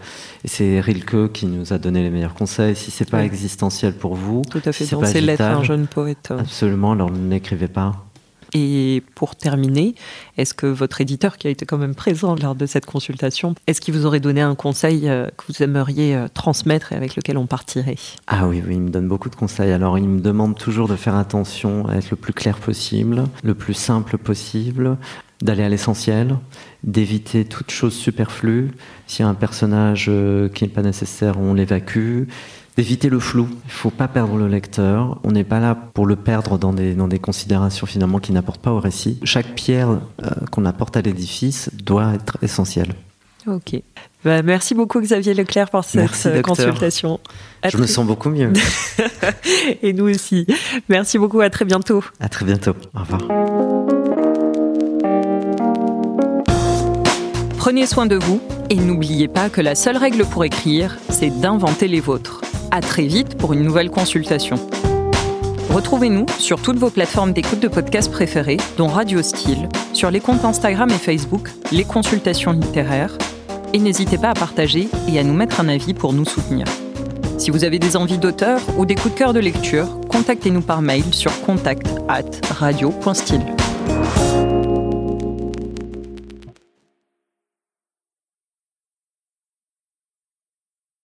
Et 0.43 0.47
c'est 0.47 0.79
Rilke 0.79 1.31
qui 1.33 1.45
nous 1.45 1.73
a 1.73 1.77
donné 1.77 2.03
les 2.03 2.09
meilleurs 2.09 2.33
conseils. 2.33 2.75
Si 2.75 2.89
c'est 2.91 3.09
pas 3.09 3.19
Oui. 3.19 3.25
existentiel 3.25 3.93
pour 3.93 4.15
vous, 4.15 4.43
Tout 4.49 4.59
à 4.59 4.71
fait, 4.71 4.83
si 4.83 4.85
c'est 4.87 4.95
dans 4.95 5.01
pas 5.01 5.07
ses 5.07 5.21
lettres, 5.21 5.43
un 5.43 5.63
jeune 5.63 5.87
poète. 5.87 6.29
euh. 6.31 6.39
absolument, 6.39 6.93
alors 6.93 7.11
n'écrivez 7.11 7.67
pas. 7.67 8.05
Et 8.53 9.03
pour 9.15 9.35
terminer, 9.35 9.95
est-ce 10.37 10.53
que 10.53 10.67
votre 10.67 11.01
éditeur, 11.01 11.37
qui 11.37 11.47
a 11.47 11.49
été 11.49 11.65
quand 11.65 11.77
même 11.77 11.95
présent 11.95 12.35
lors 12.35 12.55
de 12.55 12.65
cette 12.65 12.85
consultation, 12.85 13.55
est-ce 13.67 13.81
qu'il 13.81 13.93
vous 13.93 14.05
aurait 14.05 14.19
donné 14.19 14.41
un 14.41 14.55
conseil 14.55 15.09
euh, 15.09 15.27
que 15.37 15.51
vous 15.51 15.63
aimeriez 15.63 16.15
euh, 16.15 16.27
transmettre 16.33 16.93
et 16.93 16.95
avec 16.95 17.15
lequel 17.15 17.37
on 17.37 17.47
partirait? 17.47 17.95
Ah 18.27 18.47
oui, 18.47 18.63
oui, 18.65 18.75
il 18.75 18.81
me 18.81 18.89
donne 18.89 19.07
beaucoup 19.07 19.29
de 19.29 19.35
conseils. 19.35 19.71
Alors, 19.71 19.97
il 19.97 20.07
me 20.07 20.19
demande 20.19 20.57
toujours 20.57 20.87
de 20.87 20.95
faire 20.95 21.15
attention 21.15 21.87
à 21.87 21.95
être 21.95 22.09
le 22.11 22.17
plus 22.17 22.33
clair 22.33 22.57
possible, 22.57 23.23
le 23.43 23.55
plus 23.55 23.73
simple 23.73 24.17
possible, 24.17 24.97
d'aller 25.41 25.63
à 25.63 25.69
l'essentiel, 25.69 26.37
d'éviter 26.83 27.45
toute 27.45 27.71
chose 27.71 27.93
superflue. 27.93 28.71
S'il 29.05 29.23
y 29.23 29.27
a 29.27 29.29
un 29.29 29.35
personnage 29.35 30.07
euh, 30.09 30.49
qui 30.49 30.63
n'est 30.63 30.69
pas 30.69 30.81
nécessaire, 30.81 31.39
on 31.39 31.53
l'évacue. 31.53 32.23
D'éviter 32.77 33.09
le 33.09 33.19
flou. 33.19 33.47
Il 33.65 33.71
faut 33.71 33.89
pas 33.89 34.07
perdre 34.07 34.37
le 34.37 34.47
lecteur. 34.47 35.19
On 35.23 35.31
n'est 35.31 35.43
pas 35.43 35.59
là 35.59 35.75
pour 35.75 36.05
le 36.05 36.15
perdre 36.15 36.59
dans 36.59 36.73
des, 36.73 36.93
dans 36.93 37.07
des 37.07 37.17
considérations 37.17 37.87
finalement 37.87 38.19
qui 38.19 38.31
n'apportent 38.31 38.61
pas 38.61 38.71
au 38.71 38.79
récit. 38.79 39.19
Chaque 39.23 39.55
pierre 39.55 39.89
euh, 39.89 40.29
qu'on 40.51 40.63
apporte 40.63 40.95
à 40.95 41.01
l'édifice 41.01 41.71
doit 41.73 42.13
être 42.13 42.37
essentielle. 42.43 42.93
Ok. 43.47 43.81
Bah, 44.23 44.43
merci 44.43 44.75
beaucoup 44.75 44.99
Xavier 45.01 45.33
Leclerc 45.33 45.71
pour 45.71 45.83
cette 45.83 46.01
Merci, 46.01 46.41
consultation. 46.43 47.19
À 47.63 47.69
Je 47.69 47.77
me 47.77 47.87
sens 47.87 48.05
beaucoup 48.05 48.29
mieux. 48.29 48.53
Et 49.81 49.93
nous 49.93 50.09
aussi. 50.09 50.45
Merci 50.87 51.17
beaucoup, 51.17 51.39
à 51.41 51.49
très 51.49 51.65
bientôt. 51.65 52.03
à 52.19 52.29
très 52.29 52.45
bientôt. 52.45 52.75
Au 52.93 52.99
revoir. 52.99 53.21
Prenez 57.57 57.85
soin 57.85 58.05
de 58.05 58.15
vous 58.15 58.39
et 58.69 58.75
n'oubliez 58.75 59.27
pas 59.27 59.49
que 59.49 59.61
la 59.61 59.75
seule 59.75 59.97
règle 59.97 60.25
pour 60.25 60.45
écrire, 60.45 60.97
c'est 61.09 61.29
d'inventer 61.41 61.87
les 61.87 61.99
vôtres. 61.99 62.41
À 62.71 62.81
très 62.81 63.05
vite 63.05 63.37
pour 63.37 63.53
une 63.53 63.63
nouvelle 63.63 63.89
consultation. 63.89 64.57
Retrouvez-nous 65.69 66.25
sur 66.37 66.61
toutes 66.61 66.77
vos 66.77 66.89
plateformes 66.89 67.33
d'écoute 67.33 67.59
de 67.59 67.67
podcasts 67.67 68.11
préférées, 68.11 68.57
dont 68.77 68.87
Radio 68.87 69.21
Style, 69.21 69.69
sur 69.93 70.11
les 70.11 70.19
comptes 70.19 70.43
Instagram 70.43 70.89
et 70.89 70.97
Facebook, 70.97 71.49
les 71.71 71.83
consultations 71.83 72.51
littéraires, 72.51 73.17
et 73.73 73.79
n'hésitez 73.79 74.17
pas 74.17 74.29
à 74.29 74.33
partager 74.33 74.89
et 75.07 75.19
à 75.19 75.23
nous 75.23 75.33
mettre 75.33 75.59
un 75.59 75.69
avis 75.69 75.93
pour 75.93 76.13
nous 76.13 76.25
soutenir. 76.25 76.65
Si 77.37 77.51
vous 77.51 77.63
avez 77.63 77.79
des 77.79 77.95
envies 77.95 78.17
d'auteur 78.17 78.59
ou 78.77 78.85
des 78.85 78.95
coups 78.95 79.13
de 79.13 79.19
cœur 79.19 79.33
de 79.33 79.39
lecture, 79.39 79.87
contactez-nous 80.09 80.61
par 80.61 80.81
mail 80.81 81.13
sur 81.13 81.39
contact 81.41 81.87
at 82.09 82.23
radio.style. 82.49 83.45